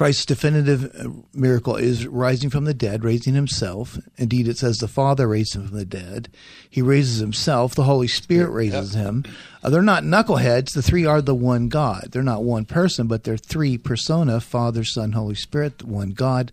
Christ's 0.00 0.24
definitive 0.24 0.96
uh, 0.98 1.10
miracle 1.34 1.76
is 1.76 2.06
rising 2.06 2.48
from 2.48 2.64
the 2.64 2.72
dead, 2.72 3.04
raising 3.04 3.34
himself. 3.34 3.98
Indeed, 4.16 4.48
it 4.48 4.56
says 4.56 4.78
the 4.78 4.88
Father 4.88 5.28
raised 5.28 5.54
him 5.54 5.68
from 5.68 5.76
the 5.76 5.84
dead. 5.84 6.30
He 6.70 6.80
raises 6.80 7.18
himself. 7.18 7.74
The 7.74 7.84
Holy 7.84 8.08
Spirit 8.08 8.48
raises 8.48 8.94
him. 8.94 9.26
Uh, 9.62 9.68
they're 9.68 9.82
not 9.82 10.02
knuckleheads. 10.02 10.72
The 10.72 10.80
three 10.80 11.04
are 11.04 11.20
the 11.20 11.34
one 11.34 11.68
God. 11.68 12.12
They're 12.12 12.22
not 12.22 12.44
one 12.44 12.64
person, 12.64 13.08
but 13.08 13.24
they're 13.24 13.36
three 13.36 13.76
persona 13.76 14.40
Father, 14.40 14.84
Son, 14.84 15.12
Holy 15.12 15.34
Spirit, 15.34 15.80
the 15.80 15.86
one 15.86 16.12
God, 16.12 16.50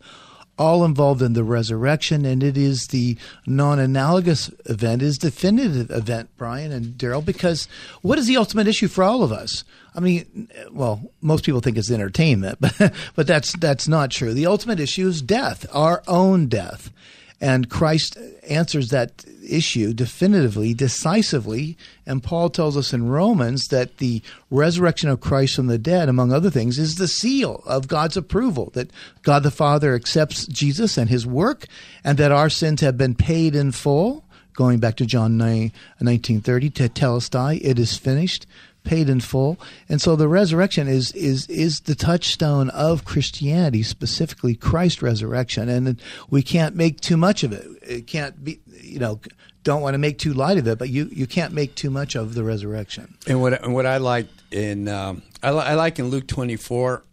all 0.58 0.84
involved 0.84 1.22
in 1.22 1.34
the 1.34 1.44
resurrection. 1.44 2.26
And 2.26 2.44
it 2.44 2.58
is 2.58 2.88
the 2.88 3.18
non 3.46 3.80
analogous 3.80 4.52
event, 4.66 5.02
is 5.02 5.18
definitive 5.18 5.92
event, 5.92 6.30
Brian 6.38 6.72
and 6.72 6.98
Daryl, 6.98 7.24
because 7.24 7.68
what 8.02 8.18
is 8.18 8.28
the 8.28 8.38
ultimate 8.38 8.68
issue 8.68 8.88
for 8.88 9.04
all 9.04 9.24
of 9.24 9.32
us? 9.32 9.64
I 9.96 10.00
mean, 10.00 10.50
well, 10.72 11.12
most 11.22 11.44
people 11.44 11.60
think 11.60 11.78
it's 11.78 11.92
entertainment, 11.92 12.60
but 12.60 12.94
but 13.16 13.28
that's 13.28 13.54
that's 13.58 13.88
not 13.88 14.12
true. 14.12 14.34
The 14.34 14.46
ultimate 14.46 14.80
issue 14.80 15.08
is 15.08 15.22
death, 15.22 15.66
our 15.74 16.04
own 16.08 16.48
death, 16.48 16.92
and 17.40 17.70
Christ 17.70 18.18
answers 18.50 18.90
that 18.90 19.24
issue 19.48 19.94
definitively, 19.94 20.74
decisively. 20.74 21.78
And 22.06 22.24
Paul 22.24 22.50
tells 22.50 22.76
us 22.76 22.94
in 22.94 23.10
Romans 23.10 23.68
that 23.68 23.98
the 23.98 24.22
resurrection 24.50 25.10
of 25.10 25.22
Christ 25.22 25.56
from 25.56 25.68
the 25.68 25.78
dead, 25.78 26.10
among 26.10 26.32
other 26.32 26.50
things, 26.50 26.80
is 26.80 26.96
the 26.96 27.08
seal 27.08 27.62
of 27.66 27.88
God's 27.88 28.18
approval 28.18 28.72
that 28.74 28.92
God 29.22 29.44
the 29.44 29.52
Father 29.52 29.94
accepts 29.94 30.48
Jesus 30.48 30.98
and 30.98 31.10
His 31.10 31.28
work, 31.28 31.68
and 32.04 32.18
that 32.18 32.32
our 32.32 32.50
sins 32.50 32.82
have 32.82 32.98
been 32.98 33.16
paid 33.16 33.56
in 33.56 33.72
full. 33.72 34.24
Going 34.54 34.80
back 34.80 34.96
to 34.96 35.06
John 35.06 35.38
9, 35.38 35.72
1930, 36.00 36.72
tetelestai, 36.72 37.60
it 37.62 37.78
is 37.78 37.96
finished 37.96 38.48
paid 38.88 39.10
in 39.10 39.20
full. 39.20 39.60
And 39.88 40.02
so 40.02 40.16
the 40.16 40.28
resurrection 40.28 40.88
is 40.88 41.12
is 41.12 41.46
is 41.48 41.82
the 41.82 41.96
touchstone 41.96 42.70
of 42.72 43.06
Christianity, 43.06 43.84
specifically 43.84 44.56
Christ's 44.56 45.02
resurrection. 45.02 45.70
And 45.70 46.02
we 46.30 46.42
can't 46.42 46.76
make 46.76 47.02
too 47.02 47.18
much 47.18 47.44
of 47.44 47.52
it. 47.52 47.68
It 47.84 48.08
can't 48.08 48.44
be, 48.44 48.60
you 48.82 49.00
know, 49.00 49.20
don't 49.68 49.82
want 49.82 49.96
to 49.96 49.98
make 49.98 50.18
too 50.18 50.34
light 50.34 50.58
of 50.58 50.66
it, 50.66 50.80
but 50.80 50.88
you, 50.88 51.10
you 51.12 51.28
can't 51.28 51.54
make 51.54 51.76
too 51.76 51.90
much 51.90 52.16
of 52.16 52.36
the 52.36 52.44
resurrection. 52.44 53.18
And 53.28 53.42
what 53.42 53.62
and 53.62 53.74
what 53.74 53.86
I 53.86 53.98
like 53.98 54.28
in 54.50 54.88
um, 54.88 55.22
I, 55.44 55.52
li- 55.52 55.66
I 55.66 55.74
like 55.76 56.00
in 56.00 56.08
Luke 56.08 56.26
twenty 56.26 56.56
four, 56.56 57.04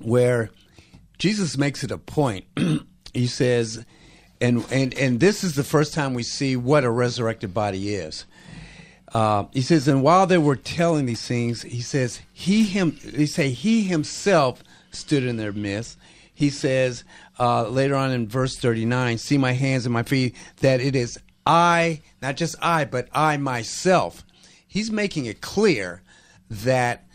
where 0.00 0.50
Jesus 1.18 1.58
makes 1.58 1.84
it 1.84 1.90
a 1.90 1.98
point. 1.98 2.46
he 3.14 3.26
says, 3.26 3.84
and 4.40 4.64
and 4.70 4.94
and 4.94 5.20
this 5.20 5.44
is 5.44 5.56
the 5.56 5.64
first 5.64 5.92
time 5.92 6.14
we 6.14 6.22
see 6.22 6.56
what 6.56 6.84
a 6.84 6.90
resurrected 6.90 7.52
body 7.52 7.94
is. 7.94 8.24
Uh, 9.14 9.44
he 9.52 9.62
says, 9.62 9.88
and 9.88 10.02
while 10.02 10.26
they 10.26 10.38
were 10.38 10.56
telling 10.56 11.06
these 11.06 11.26
things, 11.26 11.62
he 11.62 11.80
says 11.80 12.20
he 12.32 12.64
him. 12.64 12.92
He 12.92 13.26
say 13.26 13.50
he 13.50 13.82
himself 13.82 14.62
stood 14.90 15.24
in 15.24 15.36
their 15.36 15.52
midst. 15.52 15.98
He 16.34 16.50
says 16.50 17.04
uh, 17.40 17.68
later 17.68 17.96
on 17.96 18.10
in 18.12 18.28
verse 18.28 18.56
thirty 18.56 18.84
nine, 18.84 19.18
"See 19.18 19.38
my 19.38 19.52
hands 19.52 19.86
and 19.86 19.92
my 19.92 20.02
feet, 20.02 20.36
that 20.60 20.80
it 20.80 20.94
is 20.94 21.18
I, 21.46 22.02
not 22.20 22.36
just 22.36 22.56
I, 22.60 22.84
but 22.84 23.08
I 23.12 23.38
myself." 23.38 24.24
He's 24.66 24.90
making 24.90 25.24
it 25.24 25.40
clear 25.40 26.02
that 26.50 27.07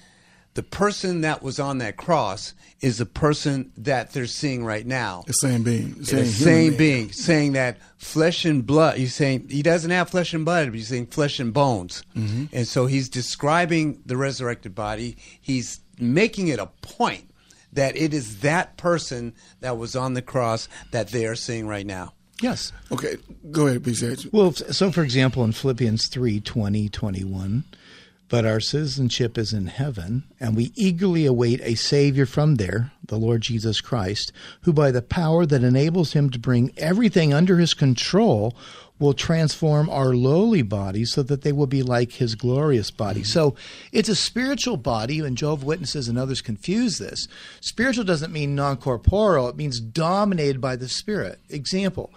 the 0.56 0.64
person 0.64 1.22
that 1.22 1.42
was 1.42 1.60
on 1.60 1.80
that 1.80 1.98
cross 1.98 2.54
is 2.82 2.98
the 2.98 3.06
person 3.06 3.72
that 3.78 4.12
they're 4.14 4.28
seeing 4.28 4.64
right 4.64 4.86
now. 4.86 5.24
The 5.26 5.34
same 5.34 5.64
being. 5.64 5.96
The 5.96 6.06
Same, 6.06 6.26
same 6.26 6.62
human 6.64 6.78
being, 6.78 7.12
saying 7.12 7.54
that 7.54 7.78
flesh 7.98 8.46
and 8.46 8.66
blood. 8.66 8.98
He's 8.98 9.16
saying 9.16 9.48
he 9.50 9.64
doesn't 9.64 9.92
have 9.92 10.10
flesh 10.10 10.34
and 10.34 10.46
blood, 10.46 10.68
but 10.68 10.76
he's 10.76 10.90
saying 10.90 11.08
flesh 11.08 11.40
and 11.40 11.54
bones. 11.54 12.04
Mm-hmm. 12.16 12.56
And 12.56 12.68
so 12.68 12.86
he's 12.86 13.10
describing 13.10 14.02
the 14.06 14.18
resurrected 14.18 14.76
body. 14.76 15.18
He's 15.42 15.80
making 16.00 16.50
it 16.50 16.60
a 16.60 16.68
point 16.82 17.30
that 17.72 17.96
it 17.98 18.14
is 18.14 18.42
that 18.42 18.78
person 18.78 19.34
that 19.62 19.78
was 19.78 19.96
on 19.96 20.14
the 20.14 20.22
cross 20.22 20.68
that 20.92 21.10
they 21.10 21.26
are 21.26 21.36
seeing 21.36 21.68
right 21.68 21.86
now. 21.86 22.14
Yes. 22.42 22.72
Okay, 22.92 23.16
go 23.52 23.68
ahead, 23.68 23.84
BC. 23.84 24.32
Well, 24.34 24.52
so 24.52 24.92
for 24.92 25.02
example, 25.02 25.44
in 25.44 25.54
Philippians 25.54 26.08
3 26.08 26.42
20, 26.42 26.90
21, 26.90 27.64
but 28.30 28.46
our 28.46 28.60
citizenship 28.60 29.38
is 29.38 29.54
in 29.54 29.68
heaven, 29.68 30.24
and 30.40 30.56
we 30.56 30.72
eagerly 30.76 31.26
await 31.26 31.62
a 31.62 31.76
Savior 31.76 32.26
from 32.26 32.56
there, 32.56 32.92
the 33.06 33.18
Lord 33.18 33.42
Jesus 33.42 33.82
Christ, 33.82 34.32
who 34.62 34.74
by 34.74 34.92
the 34.92 35.02
power 35.02 35.46
that 35.46 35.64
enables 35.64 36.14
him 36.14 36.30
to 36.32 36.40
bring 36.40 36.74
everything 36.78 37.34
under 37.34 37.58
his 37.58 37.74
control 37.74 38.56
will 39.00 39.14
transform 39.14 39.90
our 39.90 40.16
lowly 40.16 40.62
bodies 40.62 41.12
so 41.12 41.24
that 41.24 41.42
they 41.42 41.52
will 41.52 41.68
be 41.68 41.84
like 41.84 42.14
his 42.14 42.36
glorious 42.36 42.90
body. 42.90 43.22
Mm-hmm. 43.22 43.28
So 43.28 43.56
it's 43.92 44.10
a 44.10 44.16
spiritual 44.16 44.78
body, 44.78 45.20
and 45.20 45.38
Jehovah's 45.38 45.66
Witnesses 45.66 46.08
and 46.08 46.18
others 46.18 46.42
confuse 46.42 47.00
this. 47.00 47.28
Spiritual 47.60 48.06
doesn't 48.06 48.32
mean 48.32 48.56
non 48.56 48.78
corporeal, 48.78 49.50
it 49.50 49.58
means 49.58 49.80
dominated 49.80 50.62
by 50.62 50.76
the 50.76 50.88
Spirit. 50.88 51.40
Example 51.50 52.12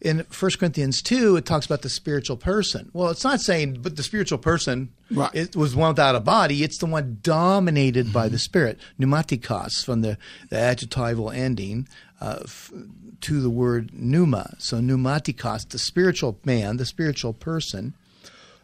in 0.00 0.18
1 0.38 0.50
Corinthians 0.58 1.02
2, 1.02 1.36
it 1.36 1.44
talks 1.44 1.66
about 1.66 1.82
the 1.82 1.88
spiritual 1.90 2.36
person. 2.36 2.90
Well, 2.92 3.10
it's 3.10 3.24
not 3.24 3.40
saying, 3.40 3.78
but 3.82 3.96
the 3.96 4.02
spiritual 4.02 4.38
person 4.38 4.90
Right. 5.10 5.30
it 5.34 5.54
was 5.56 5.74
one 5.76 5.88
without 5.90 6.14
a 6.14 6.20
body. 6.20 6.62
It's 6.62 6.78
the 6.78 6.86
one 6.86 7.18
dominated 7.22 8.12
by 8.12 8.28
the 8.28 8.38
Spirit. 8.38 8.78
Pneumatikos, 8.98 9.84
from 9.84 10.00
the, 10.02 10.16
the 10.48 10.56
adjectival 10.56 11.30
ending 11.30 11.86
uh, 12.20 12.38
f- 12.44 12.72
to 13.22 13.40
the 13.42 13.50
word 13.50 13.90
pneuma. 13.92 14.54
So, 14.58 14.78
pneumatikos, 14.78 15.68
the 15.68 15.78
spiritual 15.78 16.38
man, 16.44 16.76
the 16.78 16.86
spiritual 16.86 17.32
person. 17.32 17.94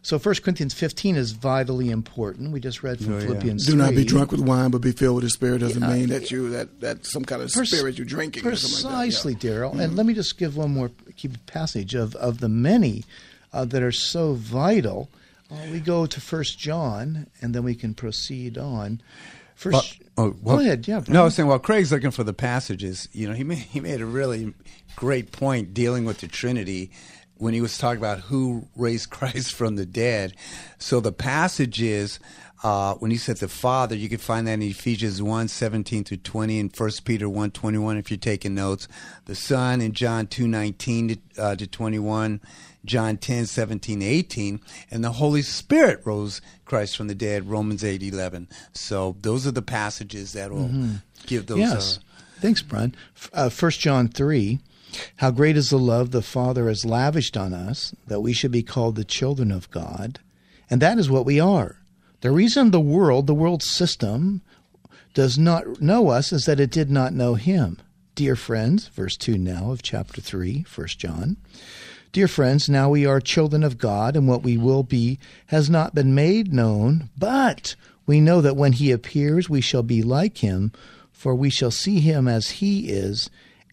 So 0.07 0.21
1 0.21 0.37
Corinthians 0.37 0.73
15 0.73 1.17
is 1.17 1.33
vitally 1.33 1.91
important. 1.91 2.53
We 2.53 2.61
just 2.61 2.85
read 2.85 3.01
from 3.01 3.15
Oh, 3.15 3.19
yeah. 3.19 3.25
Philippians 3.27 3.67
Do 3.67 3.75
not 3.75 3.91
be 3.93 4.05
drunk 4.05 4.31
with 4.31 4.41
wine, 4.41 4.71
but 4.71 4.81
be 4.81 4.93
filled 4.93 5.17
with 5.17 5.25
the 5.25 5.31
Spirit. 5.31 5.59
Doesn't 5.63 5.83
Yeah. 5.83 5.93
mean 5.95 6.09
that 6.11 6.31
you 6.31 6.49
that 6.51 6.81
that 6.81 7.05
some 7.05 7.25
kind 7.25 7.43
of 7.43 7.53
Pres- 7.53 7.71
spirit 7.71 7.99
you're 7.99 8.05
drinking. 8.07 8.47
or 8.47 8.55
something 8.55 8.85
like 8.85 8.93
that. 8.93 8.99
Precisely, 9.05 9.35
Mm-hmm. 9.35 9.49
Daryl. 9.49 9.81
And 9.83 9.97
let 9.97 10.07
me 10.07 10.15
just 10.15 10.39
give 10.39 10.57
one 10.57 10.73
more 10.73 10.93
key 11.17 11.31
passage 11.47 11.95
of, 11.97 12.15
of 12.15 12.39
the 12.39 12.49
many 12.49 13.03
uh, 13.53 13.65
that 13.65 13.83
are 13.83 13.91
so 13.91 14.35
vital. 14.35 15.09
Uh, 15.51 15.57
we 15.73 15.81
go 15.81 16.07
to 16.07 16.21
First 16.21 16.57
John, 16.57 17.27
and 17.43 17.53
then 17.53 17.65
we 17.65 17.75
can 17.75 17.93
proceed 17.93 18.57
on. 18.57 19.01
First, 19.57 19.99
Well, 20.17 20.27
oh, 20.29 20.37
well, 20.41 20.57
go 20.59 20.63
ahead. 20.63 20.87
Yeah. 20.87 20.95
No, 20.95 21.01
I 21.01 21.05
Brian. 21.05 21.25
was 21.25 21.35
saying 21.35 21.49
while 21.49 21.59
Craig's 21.59 21.91
looking 21.91 22.13
for 22.13 22.23
the 22.23 22.33
passages, 22.33 23.09
you 23.13 23.27
know, 23.27 23.35
he 23.35 23.43
made, 23.43 23.59
he 23.59 23.81
made 23.81 24.01
a 24.01 24.07
really 24.07 24.55
great 24.95 25.33
point 25.33 25.75
dealing 25.75 26.05
with 26.05 26.19
the 26.19 26.29
Trinity 26.29 26.93
when 27.39 27.55
he 27.55 27.61
was 27.61 27.79
talking 27.79 27.99
about 27.99 28.21
who 28.21 28.67
raised 28.77 29.11
Christ 29.11 29.53
from 29.53 29.77
the 29.77 29.87
dead. 29.87 30.35
So 30.79 31.01
the 31.01 31.13
passages, 31.13 32.19
uh, 32.63 32.95
when 32.95 33.11
he 33.11 33.17
said 33.17 33.37
the 33.37 33.49
Father, 33.49 33.95
you 33.95 34.09
can 34.09 34.19
find 34.19 34.47
that 34.47 34.55
in 34.55 34.63
Ephesians 34.63 35.23
1, 35.23 35.49
17 35.49 36.05
through 36.05 36.17
20 36.19 36.61
and 36.61 36.77
1 36.77 36.91
Peter 37.05 37.29
1, 37.29 37.51
21 37.51 37.97
if 37.99 38.11
you're 38.11 38.19
taking 38.19 38.55
notes. 38.55 38.89
The 39.27 39.35
Son 39.35 39.81
in 39.81 39.93
John 39.93 40.27
2, 40.27 40.49
19 40.49 41.09
to, 41.09 41.43
uh, 41.43 41.57
to 41.57 41.67
21. 41.67 42.41
John 42.85 43.17
10, 43.17 43.47
17, 43.47 44.01
18, 44.01 44.61
and 44.93 45.03
the 45.03 45.11
Holy 45.11 45.43
Spirit 45.43 46.01
rose 46.05 46.41
Christ 46.65 46.97
from 46.97 47.09
the 47.09 47.17
dead, 47.17 47.49
Romans 47.49 47.83
8, 47.83 48.01
11. 48.01 48.49
So 48.73 49.17
those 49.23 49.45
are 49.45 49.51
the 49.51 49.61
passages 49.61 50.35
that 50.35 50.53
will 50.53 50.71
give 51.27 51.47
those. 51.47 51.59
Mm-hmm. 51.59 51.73
Yes. 51.73 51.99
Uh, 51.99 52.01
Thanks, 52.41 52.63
Brian. 52.63 52.95
Uh, 53.33 53.51
1 53.51 53.71
John 53.73 54.09
3 54.09 54.61
How 55.17 55.31
great 55.31 55.57
is 55.57 55.71
the 55.71 55.79
love 55.79 56.11
the 56.11 56.23
Father 56.23 56.69
has 56.69 56.85
lavished 56.85 57.37
on 57.37 57.53
us 57.53 57.95
that 58.07 58.21
we 58.21 58.33
should 58.33 58.53
be 58.53 58.63
called 58.63 58.97
the 58.97 59.05
children 59.05 59.51
of 59.51 59.71
God. 59.71 60.21
And 60.69 60.83
that 60.83 60.99
is 60.99 61.11
what 61.11 61.27
we 61.27 61.39
are. 61.41 61.77
The 62.21 62.31
reason 62.31 62.71
the 62.71 62.81
world, 62.81 63.27
the 63.27 63.35
world 63.35 63.63
system, 63.63 64.43
does 65.15 65.39
not 65.39 65.81
know 65.81 66.09
us 66.09 66.33
is 66.33 66.45
that 66.45 66.61
it 66.61 66.71
did 66.71 66.91
not 66.91 67.13
know 67.13 67.35
Him. 67.35 67.79
Dear 68.15 68.37
friends, 68.37 68.89
verse 68.89 69.17
2 69.17 69.39
now 69.39 69.71
of 69.71 69.83
chapter 69.83 70.21
3, 70.21 70.65
1 70.75 70.87
John. 70.89 71.37
Dear 72.13 72.29
friends, 72.29 72.69
now 72.69 72.89
we 72.89 73.05
are 73.05 73.21
children 73.21 73.63
of 73.63 73.79
God, 73.79 74.17
and 74.17 74.27
what 74.27 74.43
we 74.43 74.57
will 74.57 74.83
be 74.83 75.19
has 75.47 75.69
not 75.69 75.95
been 75.95 76.15
made 76.15 76.53
known, 76.53 77.11
but 77.19 77.77
we 78.07 78.21
know 78.21 78.41
that 78.41 78.57
when 78.57 78.73
he 78.73 78.91
appears, 78.91 79.51
we 79.51 79.61
shall 79.61 79.83
be 79.83 80.03
like 80.03 80.39
him, 80.39 80.73
for 81.13 81.35
we 81.35 81.51
shall 81.51 81.71
see 81.71 82.01
him 82.01 82.27
as 82.27 82.51
he 82.53 82.89
is. 82.89 83.29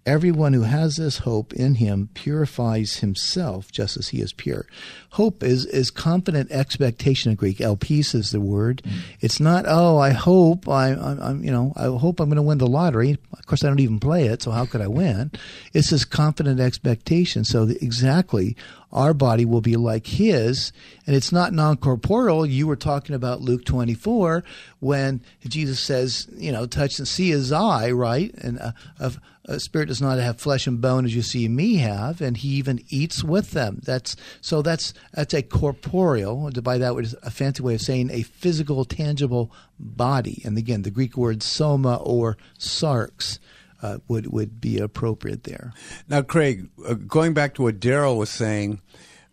Everyone 0.05 0.51
who 0.51 0.63
has 0.63 0.97
this 0.97 1.19
hope 1.19 1.53
in 1.53 1.75
him 1.75 2.09
purifies 2.13 2.97
himself 2.97 3.71
just 3.71 3.95
as 3.95 4.09
he 4.09 4.19
is 4.19 4.33
pure. 4.33 4.65
Hope 5.11 5.41
is, 5.43 5.65
is 5.65 5.91
confident 5.91 6.51
expectation 6.51 7.31
in 7.31 7.37
Greek. 7.37 7.59
Elpis 7.59 8.13
is 8.13 8.31
the 8.31 8.41
word. 8.41 8.81
Mm. 8.83 8.99
It's 9.21 9.39
not, 9.39 9.63
oh, 9.65 9.97
I 9.99 10.09
hope 10.09 10.67
I, 10.67 10.89
I'm, 10.89 11.21
I'm, 11.21 11.43
you 11.43 11.51
know, 11.51 11.71
I 11.77 11.85
hope 11.85 12.19
I'm 12.19 12.27
going 12.27 12.35
to 12.35 12.41
win 12.41 12.57
the 12.57 12.67
lottery. 12.67 13.17
Of 13.31 13.45
course, 13.45 13.63
I 13.63 13.67
don't 13.67 13.79
even 13.79 14.01
play 14.01 14.25
it, 14.25 14.41
so 14.41 14.51
how 14.51 14.65
could 14.65 14.81
I 14.81 14.87
win? 14.87 15.31
It's 15.73 15.91
this 15.91 16.03
confident 16.03 16.59
expectation. 16.59 17.45
So 17.45 17.63
exactly, 17.63 18.57
our 18.91 19.13
body 19.13 19.45
will 19.45 19.61
be 19.61 19.75
like 19.75 20.05
his, 20.05 20.71
and 21.07 21.15
it's 21.15 21.31
not 21.31 21.53
non-corporeal. 21.53 22.45
You 22.45 22.67
were 22.67 22.75
talking 22.75 23.15
about 23.15 23.41
Luke 23.41 23.65
24 23.65 24.43
when 24.79 25.21
Jesus 25.47 25.79
says, 25.79 26.27
you 26.35 26.51
know, 26.51 26.65
touch 26.67 26.99
and 26.99 27.07
see 27.07 27.29
his 27.29 27.51
eye, 27.51 27.91
right? 27.91 28.33
And 28.35 28.59
uh, 28.59 28.71
a, 28.99 29.05
a, 29.07 29.13
a 29.45 29.59
spirit 29.59 29.87
does 29.87 30.01
not 30.01 30.19
have 30.19 30.39
flesh 30.39 30.67
and 30.67 30.79
bone 30.79 31.05
as 31.05 31.15
you 31.15 31.21
see 31.21 31.47
me 31.47 31.75
have, 31.75 32.21
and 32.21 32.37
he 32.37 32.49
even 32.49 32.83
eats 32.89 33.23
with 33.23 33.51
them. 33.51 33.79
That's 33.83 34.15
so 34.41 34.61
that's 34.61 34.93
that's 35.13 35.33
a 35.33 35.41
corporeal. 35.41 36.49
By 36.61 36.77
that, 36.77 36.95
that 36.95 37.03
is 37.03 37.15
a 37.23 37.31
fancy 37.31 37.61
way 37.61 37.75
of 37.75 37.81
saying 37.81 38.09
a 38.11 38.23
physical, 38.23 38.85
tangible 38.85 39.51
body. 39.79 40.41
And 40.45 40.57
again, 40.57 40.83
the 40.83 40.91
Greek 40.91 41.17
word 41.17 41.43
soma 41.43 41.97
or 41.97 42.37
sarx. 42.57 43.39
Uh, 43.81 43.97
would 44.07 44.31
would 44.31 44.61
be 44.61 44.79
appropriate 44.79 45.43
there. 45.43 45.73
now, 46.07 46.21
Craig, 46.21 46.69
uh, 46.87 46.93
going 46.93 47.33
back 47.33 47.53
to 47.55 47.63
what 47.63 47.81
Daryl 47.81 48.17
was 48.17 48.29
saying, 48.29 48.79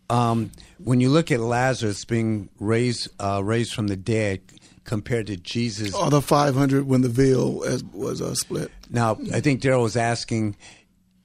um, 0.09 0.51
when 0.77 0.99
you 0.99 1.09
look 1.09 1.31
at 1.31 1.39
Lazarus 1.39 2.03
being 2.03 2.49
raised 2.59 3.07
uh, 3.17 3.41
raised 3.41 3.73
from 3.73 3.87
the 3.87 3.95
dead 3.95 4.41
compared 4.83 5.27
to 5.27 5.37
Jesus, 5.37 5.93
Or 5.93 6.09
the 6.09 6.21
500 6.21 6.87
when 6.87 7.01
the 7.01 7.09
veil 7.09 7.63
as, 7.65 7.83
was 7.83 8.21
uh, 8.21 8.35
split. 8.35 8.71
Now, 8.89 9.17
I 9.33 9.39
think 9.39 9.61
Daryl 9.61 9.83
was 9.83 9.95
asking, 9.95 10.55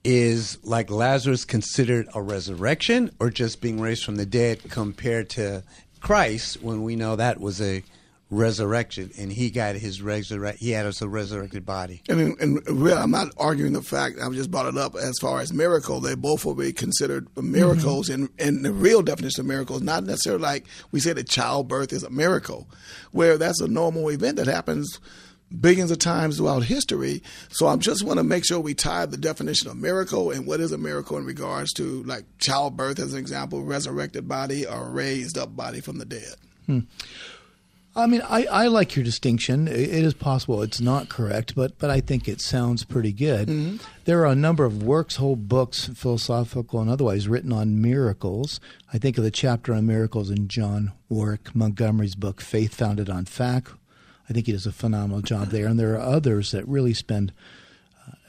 is 0.05 0.59
like 0.63 0.91
Lazarus 0.91 1.45
considered 1.45 2.09
a 2.15 2.23
resurrection 2.23 3.11
or 3.19 3.31
just 3.31 3.61
being 3.61 3.81
raised 3.81 4.05
from 4.05 4.17
the 4.17 4.27
dead 4.27 4.61
compared 4.71 5.31
to 5.31 5.65
Christ 6.01 6.63
when 6.63 6.83
we 6.83 6.95
know 6.95 7.17
that 7.17 7.41
was 7.41 7.61
a 7.61 7.83
resurrection 8.29 9.11
and 9.19 9.33
he 9.33 9.51
got 9.51 9.77
his 9.77 10.03
resurrect 10.03 10.59
he 10.59 10.71
had 10.71 10.85
us 10.85 11.01
a 11.01 11.09
resurrected 11.09 11.65
body. 11.65 12.03
I 12.11 12.15
mean, 12.15 12.37
and 12.41 12.61
really, 12.69 12.97
I'm 12.97 13.11
not 13.11 13.29
arguing 13.37 13.73
the 13.73 13.83
fact. 13.83 14.17
I 14.21 14.29
just 14.31 14.51
brought 14.51 14.67
it 14.67 14.77
up 14.77 14.97
as 14.97 15.17
far 15.21 15.41
as 15.41 15.53
miracle. 15.53 16.01
They 16.01 16.17
both 16.17 16.45
will 16.45 16.55
be 16.55 16.73
considered 16.73 17.29
miracles, 17.37 18.09
mm-hmm. 18.09 18.25
and 18.39 18.57
and 18.57 18.65
the 18.65 18.73
real 18.73 19.03
definition 19.03 19.43
of 19.43 19.47
miracle 19.47 19.77
is 19.77 19.83
not 19.83 20.05
necessarily 20.05 20.43
like 20.43 20.67
we 20.91 21.01
say 21.01 21.13
that 21.13 21.29
childbirth 21.29 21.93
is 21.93 22.03
a 22.03 22.11
miracle, 22.11 22.69
where 23.13 23.39
that's 23.39 23.61
a 23.61 23.69
normal 23.69 24.11
event 24.11 24.37
that 24.37 24.47
happens 24.47 24.99
billions 25.61 25.93
of 25.93 25.99
times 25.99 26.39
throughout 26.39 26.65
history. 26.65 27.23
So 27.51 27.69
I 27.69 27.77
just 27.77 28.03
want 28.03 28.19
to 28.19 28.25
make 28.25 28.45
sure 28.45 28.59
we 28.59 28.75
tie 28.75 29.07
the 29.07 29.17
definition 29.17 29.71
of 29.71 29.77
miracle 29.77 30.33
and 30.33 30.47
what 30.47 30.59
is 30.59 30.73
a 30.73 30.79
miracle 30.79 31.17
in 31.17 31.25
regards 31.25 31.73
to 31.75 32.03
like 32.03 32.25
childbirth, 32.39 32.99
as 32.99 33.13
an 33.13 33.21
example, 33.21 33.63
resurrected 33.63 34.27
body 34.27 34.67
or 34.67 34.91
raised 34.91 35.39
up 35.39 35.55
body 35.55 35.81
from 35.81 35.99
the 35.99 36.05
dead. 36.05 36.35
Hmm. 36.67 36.81
I 37.97 38.07
mean, 38.07 38.21
I, 38.29 38.45
I 38.45 38.67
like 38.67 38.95
your 38.95 39.05
distinction. 39.05 39.67
It 39.67 39.89
is 39.89 40.13
possible 40.13 40.63
it's 40.63 40.83
not 40.83 41.09
correct, 41.09 41.55
but 41.55 41.79
but 41.79 41.89
I 41.89 42.01
think 42.01 42.29
it 42.29 42.43
sounds 42.43 42.85
pretty 42.85 43.13
good. 43.13 43.49
Mm-hmm. 43.49 43.77
There 44.05 44.21
are 44.21 44.33
a 44.33 44.35
number 44.35 44.67
of 44.67 44.83
works, 44.83 45.17
whole 45.17 45.35
books, 45.35 45.87
philosophical 45.95 46.81
and 46.81 46.91
otherwise, 46.91 47.27
written 47.27 47.53
on 47.53 47.81
miracles. 47.81 48.61
I 48.93 48.99
think 48.99 49.17
of 49.17 49.25
the 49.25 49.31
chapter 49.31 49.73
on 49.73 49.87
miracles 49.87 50.31
in 50.31 50.47
John 50.47 50.93
Warwick 51.09 51.55
Montgomery's 51.55 52.15
book, 52.15 52.43
Faith 52.43 52.75
Founded 52.75 53.09
on 53.09 53.25
Fact. 53.25 53.73
I 54.29 54.33
think 54.35 54.47
he 54.47 54.53
does 54.53 54.67
a 54.67 54.73
phenomenal 54.73 55.23
job 55.23 55.49
there, 55.49 55.67
and 55.67 55.79
there 55.79 55.95
are 55.95 56.01
others 56.01 56.51
that 56.51 56.69
really 56.69 56.95
spend 56.95 57.33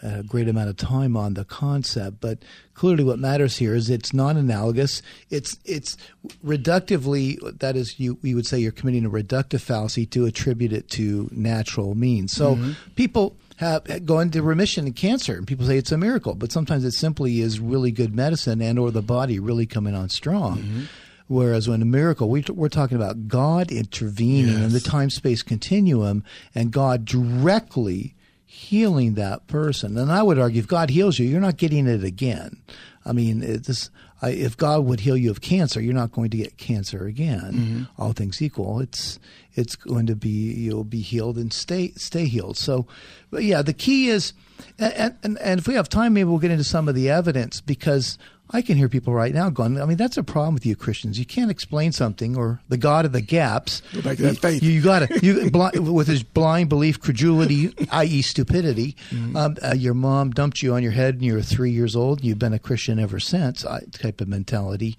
a 0.01 0.23
great 0.23 0.47
amount 0.47 0.69
of 0.69 0.77
time 0.77 1.17
on 1.17 1.33
the 1.33 1.45
concept, 1.45 2.21
but 2.21 2.39
clearly 2.73 3.03
what 3.03 3.19
matters 3.19 3.57
here 3.57 3.73
is 3.73 3.89
it's 3.89 4.13
not 4.13 4.35
analogous. 4.35 5.01
It's 5.29 5.57
it's 5.65 5.97
reductively 6.45 7.37
that 7.59 7.75
is 7.75 7.99
you 7.99 8.17
we 8.21 8.35
would 8.35 8.45
say 8.45 8.59
you're 8.59 8.71
committing 8.71 9.05
a 9.05 9.09
reductive 9.09 9.61
fallacy 9.61 10.05
to 10.07 10.25
attribute 10.25 10.73
it 10.73 10.89
to 10.91 11.29
natural 11.31 11.95
means. 11.95 12.31
So 12.31 12.55
mm-hmm. 12.55 12.71
people 12.95 13.37
have 13.57 14.05
go 14.05 14.19
into 14.19 14.41
remission 14.43 14.85
in 14.85 14.93
cancer 14.93 15.35
and 15.35 15.47
people 15.47 15.65
say 15.65 15.77
it's 15.77 15.91
a 15.91 15.97
miracle, 15.97 16.35
but 16.35 16.51
sometimes 16.51 16.85
it 16.85 16.91
simply 16.91 17.41
is 17.41 17.59
really 17.59 17.91
good 17.91 18.15
medicine 18.15 18.61
and 18.61 18.77
or 18.77 18.91
the 18.91 19.01
body 19.01 19.39
really 19.39 19.65
coming 19.65 19.95
on 19.95 20.09
strong. 20.09 20.59
Mm-hmm. 20.59 20.83
Whereas 21.29 21.67
when 21.67 21.81
a 21.81 21.85
miracle, 21.85 22.29
we, 22.29 22.45
we're 22.49 22.69
talking 22.69 22.95
about 22.95 23.27
God 23.27 23.69
intervening 23.69 24.63
in 24.63 24.71
the 24.71 24.79
time 24.79 25.09
space 25.09 25.43
continuum 25.43 26.23
and 26.55 26.71
God 26.71 27.03
directly 27.03 28.15
healing 28.49 29.15
that 29.15 29.45
person. 29.47 29.97
And 29.97 30.09
I 30.09 30.23
would 30.23 30.39
argue 30.39 30.59
if 30.59 30.67
God 30.67 30.89
heals 30.89 31.19
you, 31.19 31.27
you're 31.27 31.41
not 31.41 31.57
getting 31.57 31.85
it 31.85 32.03
again. 32.03 32.63
I 33.05 33.11
mean, 33.11 33.39
this, 33.39 33.89
I, 34.21 34.29
if 34.29 34.55
God 34.55 34.85
would 34.85 35.01
heal 35.01 35.17
you 35.17 35.29
of 35.29 35.41
cancer, 35.41 35.81
you're 35.81 35.93
not 35.93 36.13
going 36.13 36.29
to 36.31 36.37
get 36.37 36.57
cancer 36.57 37.05
again. 37.05 37.51
Mm-hmm. 37.53 37.83
All 38.01 38.13
things 38.13 38.41
equal, 38.41 38.79
it's 38.79 39.19
it's 39.53 39.75
going 39.75 40.07
to 40.07 40.15
be 40.15 40.29
you'll 40.29 40.85
be 40.85 41.01
healed 41.01 41.37
and 41.37 41.51
stay 41.51 41.91
stay 41.97 42.25
healed. 42.25 42.57
So, 42.57 42.87
but 43.29 43.43
yeah, 43.43 43.61
the 43.61 43.73
key 43.73 44.07
is, 44.07 44.33
and, 44.79 45.15
and 45.23 45.37
and 45.39 45.59
if 45.59 45.67
we 45.67 45.75
have 45.75 45.89
time, 45.89 46.13
maybe 46.13 46.29
we'll 46.29 46.39
get 46.39 46.51
into 46.51 46.63
some 46.63 46.87
of 46.87 46.95
the 46.95 47.09
evidence 47.09 47.61
because 47.61 48.17
I 48.49 48.61
can 48.61 48.77
hear 48.77 48.87
people 48.87 49.13
right 49.13 49.33
now 49.33 49.49
going, 49.49 49.81
I 49.81 49.85
mean, 49.85 49.97
that's 49.97 50.17
a 50.17 50.23
problem 50.23 50.53
with 50.53 50.65
you 50.65 50.75
Christians. 50.75 51.19
You 51.19 51.25
can't 51.25 51.51
explain 51.51 51.91
something, 51.91 52.37
or 52.37 52.61
the 52.69 52.77
God 52.77 53.05
of 53.05 53.11
the 53.11 53.21
gaps. 53.21 53.81
Go 53.93 54.01
back 54.01 54.17
to 54.17 54.23
that 54.23 54.37
faith. 54.37 54.63
You, 54.63 54.71
you 54.73 54.81
got 54.81 55.07
to 55.07 55.79
with 55.79 56.07
his 56.07 56.23
blind 56.23 56.69
belief, 56.69 56.99
credulity, 56.99 57.73
i.e., 57.91 58.21
stupidity. 58.21 58.95
Um, 59.35 59.57
uh, 59.61 59.73
your 59.75 59.93
mom 59.93 60.31
dumped 60.31 60.61
you 60.61 60.73
on 60.73 60.83
your 60.83 60.93
head, 60.93 61.15
and 61.15 61.23
you're 61.23 61.41
three 61.41 61.71
years 61.71 61.95
old. 61.95 62.19
And 62.19 62.27
you've 62.27 62.39
been 62.39 62.53
a 62.53 62.59
Christian 62.59 62.99
ever 62.99 63.19
since. 63.19 63.65
I, 63.65 63.81
type 63.91 64.21
of 64.21 64.27
mentality. 64.27 64.97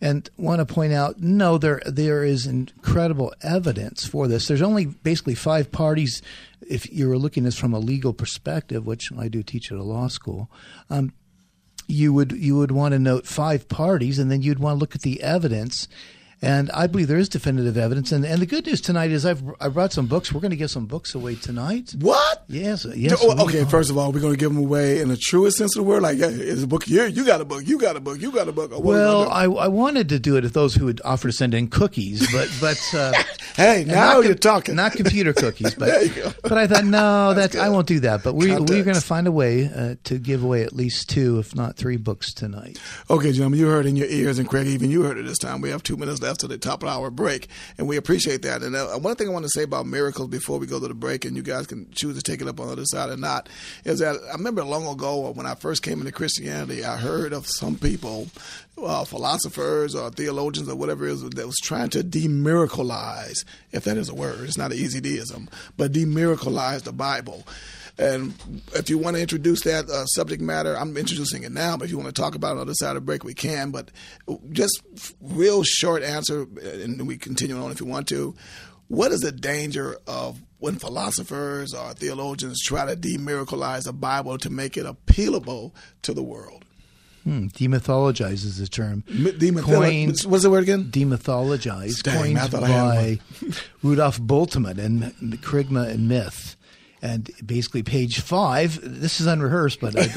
And 0.00 0.28
want 0.36 0.60
to 0.60 0.74
point 0.74 0.92
out, 0.92 1.20
no, 1.20 1.58
there 1.58 1.82
there 1.84 2.22
is 2.22 2.46
incredible 2.46 3.34
evidence 3.42 4.06
for 4.06 4.28
this. 4.28 4.46
There's 4.46 4.62
only 4.62 4.86
basically 4.86 5.34
five 5.34 5.72
parties. 5.72 6.22
If 6.60 6.90
you're 6.92 7.18
looking 7.18 7.44
at 7.44 7.46
this 7.46 7.58
from 7.58 7.74
a 7.74 7.80
legal 7.80 8.12
perspective, 8.12 8.86
which 8.86 9.10
I 9.18 9.26
do 9.28 9.42
teach 9.42 9.72
at 9.72 9.78
a 9.78 9.82
law 9.82 10.06
school, 10.06 10.50
um, 10.88 11.12
you 11.88 12.12
would 12.12 12.32
you 12.32 12.56
would 12.56 12.70
want 12.70 12.92
to 12.92 12.98
note 12.98 13.26
five 13.26 13.68
parties, 13.68 14.18
and 14.18 14.30
then 14.30 14.42
you'd 14.42 14.60
want 14.60 14.76
to 14.76 14.78
look 14.78 14.94
at 14.94 15.00
the 15.00 15.22
evidence. 15.22 15.88
And 16.40 16.70
I 16.70 16.86
believe 16.86 17.08
there 17.08 17.18
is 17.18 17.28
definitive 17.28 17.76
evidence. 17.76 18.12
And, 18.12 18.24
and 18.24 18.40
the 18.40 18.46
good 18.46 18.64
news 18.66 18.80
tonight 18.80 19.10
is 19.10 19.26
I've 19.26 19.42
I 19.60 19.68
brought 19.68 19.92
some 19.92 20.06
books. 20.06 20.32
We're 20.32 20.40
going 20.40 20.52
to 20.52 20.56
give 20.56 20.70
some 20.70 20.86
books 20.86 21.14
away 21.14 21.34
tonight. 21.34 21.94
What? 21.98 22.44
Yes, 22.46 22.86
yes. 22.94 23.18
Oh, 23.20 23.34
we 23.34 23.42
okay, 23.42 23.64
first 23.64 23.90
of 23.90 23.98
all, 23.98 24.12
we're 24.12 24.20
going 24.20 24.34
to 24.34 24.38
give 24.38 24.54
them 24.54 24.62
away 24.62 25.00
in 25.00 25.08
the 25.08 25.16
truest 25.16 25.58
sense 25.58 25.74
of 25.74 25.82
the 25.82 25.88
word. 25.88 26.02
Like, 26.02 26.18
yeah, 26.18 26.28
it's 26.30 26.62
a 26.62 26.66
book 26.68 26.84
here. 26.84 27.06
You 27.06 27.26
got 27.26 27.40
a 27.40 27.44
book. 27.44 27.66
You 27.66 27.78
got 27.78 27.96
a 27.96 28.00
book. 28.00 28.20
You 28.20 28.30
got 28.30 28.48
a 28.48 28.52
book. 28.52 28.70
What 28.70 28.84
Well, 28.84 29.28
I, 29.28 29.44
I 29.44 29.66
wanted 29.68 30.08
to 30.10 30.20
do 30.20 30.36
it 30.36 30.44
if 30.44 30.52
those 30.52 30.76
who 30.76 30.84
would 30.84 31.00
offer 31.04 31.28
to 31.28 31.32
send 31.32 31.54
in 31.54 31.68
cookies, 31.68 32.30
but 32.32 32.48
but 32.60 32.80
uh, 32.94 33.12
hey, 33.56 33.84
now 33.84 34.14
not 34.14 34.24
you're 34.24 34.34
talking. 34.34 34.76
Not 34.76 34.92
computer 34.92 35.32
cookies, 35.32 35.74
but 35.78 35.86
There 35.86 36.04
you 36.04 36.14
go. 36.14 36.32
but 36.42 36.56
I 36.56 36.68
thought 36.68 36.84
no, 36.84 37.34
that 37.34 37.56
I 37.56 37.68
won't 37.68 37.88
do 37.88 37.98
that. 38.00 38.22
But 38.22 38.34
we 38.34 38.52
we're 38.52 38.84
going 38.84 38.94
to 38.94 39.00
find 39.00 39.26
a 39.26 39.32
way 39.32 39.70
uh, 39.74 39.96
to 40.04 40.18
give 40.18 40.44
away 40.44 40.62
at 40.62 40.72
least 40.72 41.10
two, 41.10 41.40
if 41.40 41.56
not 41.56 41.76
three, 41.76 41.96
books 41.96 42.32
tonight. 42.32 42.78
Okay, 43.10 43.32
gentlemen, 43.32 43.58
you 43.58 43.66
heard 43.66 43.86
in 43.86 43.96
your 43.96 44.08
ears, 44.08 44.38
and 44.38 44.48
Craig, 44.48 44.68
even 44.68 44.90
you 44.90 45.02
heard 45.02 45.18
it 45.18 45.26
this 45.26 45.38
time. 45.38 45.60
We 45.60 45.70
have 45.70 45.82
two 45.82 45.96
minutes 45.96 46.20
left 46.20 46.27
to 46.36 46.46
the 46.46 46.58
top 46.58 46.82
of 46.82 46.88
our 46.90 47.10
break, 47.10 47.48
and 47.78 47.88
we 47.88 47.96
appreciate 47.96 48.42
that. 48.42 48.62
And 48.62 48.76
uh, 48.76 48.98
one 48.98 49.16
thing 49.16 49.28
I 49.28 49.32
want 49.32 49.46
to 49.46 49.50
say 49.50 49.62
about 49.62 49.86
miracles 49.86 50.28
before 50.28 50.58
we 50.58 50.66
go 50.66 50.78
to 50.78 50.86
the 50.88 50.94
break, 50.94 51.24
and 51.24 51.34
you 51.34 51.42
guys 51.42 51.66
can 51.66 51.90
choose 51.92 52.16
to 52.16 52.22
take 52.22 52.42
it 52.42 52.48
up 52.48 52.60
on 52.60 52.66
the 52.66 52.72
other 52.72 52.84
side 52.84 53.08
or 53.08 53.16
not, 53.16 53.48
is 53.84 54.00
that 54.00 54.16
I 54.28 54.32
remember 54.32 54.62
long 54.64 54.86
ago 54.86 55.30
when 55.30 55.46
I 55.46 55.54
first 55.54 55.82
came 55.82 56.00
into 56.00 56.12
Christianity, 56.12 56.84
I 56.84 56.96
heard 56.96 57.32
of 57.32 57.46
some 57.46 57.76
people, 57.76 58.28
uh, 58.82 59.04
philosophers 59.04 59.94
or 59.94 60.10
theologians 60.10 60.68
or 60.68 60.76
whatever 60.76 61.08
it 61.08 61.12
is, 61.12 61.22
that 61.22 61.46
was 61.46 61.56
trying 61.62 61.90
to 61.90 62.00
demiracleize, 62.00 63.44
if 63.72 63.84
that 63.84 63.96
is 63.96 64.08
a 64.08 64.14
word. 64.14 64.40
It's 64.40 64.58
not 64.58 64.72
an 64.72 64.78
easy 64.78 65.00
deism, 65.00 65.48
but 65.76 65.92
demiracleize 65.92 66.82
the 66.82 66.92
Bible. 66.92 67.46
And 67.98 68.32
if 68.74 68.88
you 68.90 68.96
want 68.98 69.16
to 69.16 69.20
introduce 69.22 69.62
that 69.62 69.88
uh, 69.90 70.06
subject 70.06 70.40
matter, 70.40 70.76
I'm 70.76 70.96
introducing 70.96 71.42
it 71.42 71.50
now. 71.52 71.76
But 71.76 71.86
if 71.86 71.90
you 71.90 71.98
want 71.98 72.14
to 72.14 72.20
talk 72.20 72.34
about 72.36 72.56
it 72.56 72.60
on 72.60 72.66
the 72.68 72.74
side 72.74 72.90
of 72.90 72.94
the 72.96 73.00
break, 73.00 73.24
we 73.24 73.34
can. 73.34 73.70
But 73.72 73.90
just 74.52 74.82
real 75.20 75.62
short 75.64 76.02
answer, 76.02 76.46
and 76.62 77.06
we 77.08 77.16
continue 77.18 77.60
on 77.60 77.72
if 77.72 77.80
you 77.80 77.86
want 77.86 78.06
to. 78.08 78.34
What 78.86 79.10
is 79.12 79.20
the 79.20 79.32
danger 79.32 79.96
of 80.06 80.40
when 80.58 80.76
philosophers 80.76 81.74
or 81.74 81.92
theologians 81.92 82.62
try 82.62 82.86
to 82.86 82.96
demiraculize 82.96 83.84
the 83.84 83.92
Bible 83.92 84.38
to 84.38 84.48
make 84.50 84.76
it 84.76 84.86
appealable 84.86 85.72
to 86.02 86.14
the 86.14 86.22
world? 86.22 86.64
Hmm, 87.24 87.46
demythologize 87.48 88.44
is 88.44 88.58
the 88.58 88.68
term. 88.68 89.04
M- 89.08 89.24
demytholo- 89.26 89.64
Coined- 89.64 90.20
what's 90.22 90.44
the 90.44 90.50
word 90.50 90.62
again? 90.62 90.84
demythologize, 90.84 92.02
Dang, 92.02 92.16
coined 92.22 92.38
I 92.38 92.46
thought 92.46 92.62
I 92.62 92.68
had 92.68 93.18
by 93.42 93.54
Rudolf 93.82 94.18
Bultmann 94.20 94.78
and 94.78 95.02
Kerygma 95.42 95.88
and 95.90 96.08
Myth. 96.08 96.56
And 97.00 97.30
basically, 97.44 97.82
page 97.82 98.20
five. 98.20 98.78
This 98.82 99.20
is 99.20 99.26
unrehearsed, 99.26 99.80
but 99.80 99.94
I, 99.96 100.08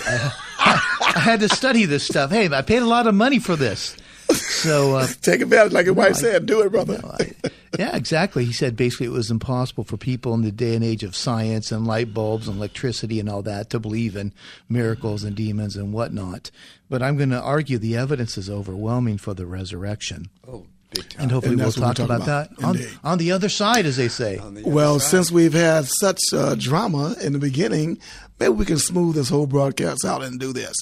I, 0.57 1.11
I 1.15 1.19
had 1.19 1.39
to 1.41 1.49
study 1.49 1.85
this 1.85 2.03
stuff. 2.05 2.31
Hey, 2.31 2.49
I 2.51 2.61
paid 2.63 2.81
a 2.81 2.85
lot 2.87 3.05
of 3.07 3.13
money 3.13 3.37
for 3.39 3.55
this, 3.55 3.95
so 4.31 4.95
uh, 4.95 5.07
Take 5.21 5.41
advantage, 5.41 5.73
like 5.73 5.85
your 5.85 5.93
wife 5.93 6.15
said. 6.15 6.45
Do 6.45 6.61
it, 6.61 6.71
brother. 6.71 6.99
I- 7.03 7.33
yeah, 7.79 7.95
exactly. 7.95 8.43
He 8.43 8.51
said 8.51 8.75
basically 8.75 9.05
it 9.05 9.11
was 9.11 9.31
impossible 9.31 9.85
for 9.85 9.95
people 9.95 10.33
in 10.33 10.41
the 10.41 10.51
day 10.51 10.75
and 10.75 10.83
age 10.83 11.03
of 11.03 11.15
science 11.15 11.71
and 11.71 11.87
light 11.87 12.13
bulbs 12.13 12.49
and 12.49 12.57
electricity 12.57 13.17
and 13.17 13.29
all 13.29 13.41
that 13.43 13.69
to 13.69 13.79
believe 13.79 14.17
in 14.17 14.33
miracles 14.67 15.23
and 15.23 15.37
demons 15.37 15.77
and 15.77 15.93
whatnot. 15.93 16.51
But 16.89 17.01
I'm 17.01 17.15
going 17.15 17.29
to 17.29 17.39
argue 17.41 17.77
the 17.77 17.95
evidence 17.95 18.37
is 18.37 18.49
overwhelming 18.49 19.17
for 19.19 19.33
the 19.33 19.45
resurrection. 19.45 20.25
Oh, 20.45 20.57
big 20.57 20.61
time. 20.61 20.70
And 21.17 21.31
hopefully 21.31 21.53
And 21.53 21.61
we'll 21.61 21.71
talk 21.71 21.99
we're 21.99 22.05
about, 22.05 22.25
that 22.25 22.49
on, 22.63 22.77
on 23.03 23.17
the 23.17 23.31
other 23.31 23.47
side, 23.47 23.85
as 23.85 23.95
they 23.95 24.09
say. 24.09 24.37
The 24.37 24.63
Well, 24.65 24.99
side. 24.99 25.09
since 25.09 25.31
we've 25.31 25.53
had 25.53 25.85
such 25.85 26.19
uh, 26.33 26.55
drama 26.55 27.15
in 27.21 27.31
the 27.33 27.39
beginning, 27.39 27.97
maybe 28.39 28.51
we 28.53 28.65
can 28.65 28.77
smooth 28.77 29.15
this 29.15 29.29
whole 29.29 29.47
broadcast 29.47 30.03
out 30.03 30.21
and 30.21 30.39
do 30.39 30.51
this. 30.51 30.75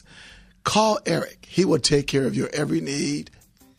Call 0.64 1.00
Eric. 1.06 1.46
He 1.48 1.64
will 1.64 1.80
take 1.80 2.08
care 2.08 2.26
of 2.26 2.36
your 2.36 2.50
every 2.54 2.82
need. 2.82 3.30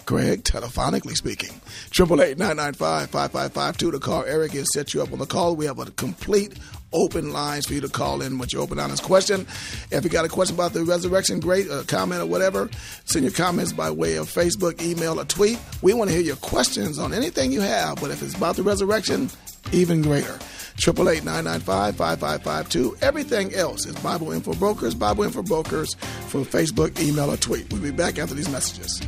Greg, 0.07 0.43
telephonically 0.45 1.15
speaking. 1.17 1.61
Triple 1.91 2.21
eight 2.23 2.39
nine 2.39 2.57
nine 2.57 2.73
five 2.75 3.11
five 3.11 3.31
five 3.31 3.53
five 3.53 3.77
two 3.77 3.91
to 3.93 3.99
call 4.01 4.25
Eric 4.25 4.55
and 4.55 4.67
set 4.67 4.93
you 4.95 5.03
up 5.03 5.13
on 5.13 5.19
the 5.19 5.27
call. 5.27 5.55
We 5.55 5.67
have 5.67 5.79
a 5.79 5.87
complete 5.93 6.55
open 6.93 7.33
lines 7.33 7.67
for 7.67 7.75
you 7.75 7.81
to 7.81 7.89
call 7.89 8.23
in 8.23 8.39
with 8.39 8.53
your 8.53 8.63
open 8.63 8.79
honest 8.79 9.03
question. 9.03 9.47
If 9.91 10.05
you 10.05 10.11
got 10.11 10.25
a 10.25 10.29
question 10.29 10.55
about 10.57 10.73
the 10.73 10.85
resurrection, 10.85 11.41
great, 11.41 11.67
a 11.69 11.85
comment 11.87 12.23
or 12.23 12.27
whatever, 12.27 12.71
send 13.05 13.25
your 13.25 13.33
comments 13.33 13.73
by 13.73 13.91
way 13.91 14.17
of 14.17 14.27
Facebook, 14.29 14.83
email, 14.83 15.21
or 15.21 15.25
tweet. 15.25 15.59
We 15.83 15.95
want 15.95 16.11
to 16.11 16.17
hear 16.17 16.25
your 16.25 16.37
questions 16.37 16.99
on 16.99 17.13
anything 17.13 17.53
you 17.53 17.61
have, 17.61 18.01
but 18.01 18.11
if 18.11 18.23
it's 18.23 18.35
about 18.35 18.57
the 18.57 18.63
resurrection, 18.63 19.31
even 19.73 20.03
greater. 20.03 20.39
Triple 20.77 21.11
eight 21.11 21.25
nine 21.25 21.45
nine 21.45 21.61
five 21.61 21.97
five 21.97 22.21
five 22.21 22.43
five 22.43 22.69
two. 22.69 22.97
Everything 23.03 23.55
else 23.55 23.85
is 23.85 23.95
Bible 23.97 24.33
Info 24.33 24.55
Brokers, 24.55 24.95
Bible 24.95 25.25
Info 25.25 25.43
Brokers 25.43 25.95
for 26.29 26.41
Facebook, 26.41 26.99
email, 27.01 27.31
or 27.31 27.37
tweet. 27.37 27.71
We'll 27.71 27.83
be 27.83 27.91
back 27.91 28.19
after 28.19 28.35
these 28.35 28.49
messages. 28.49 29.03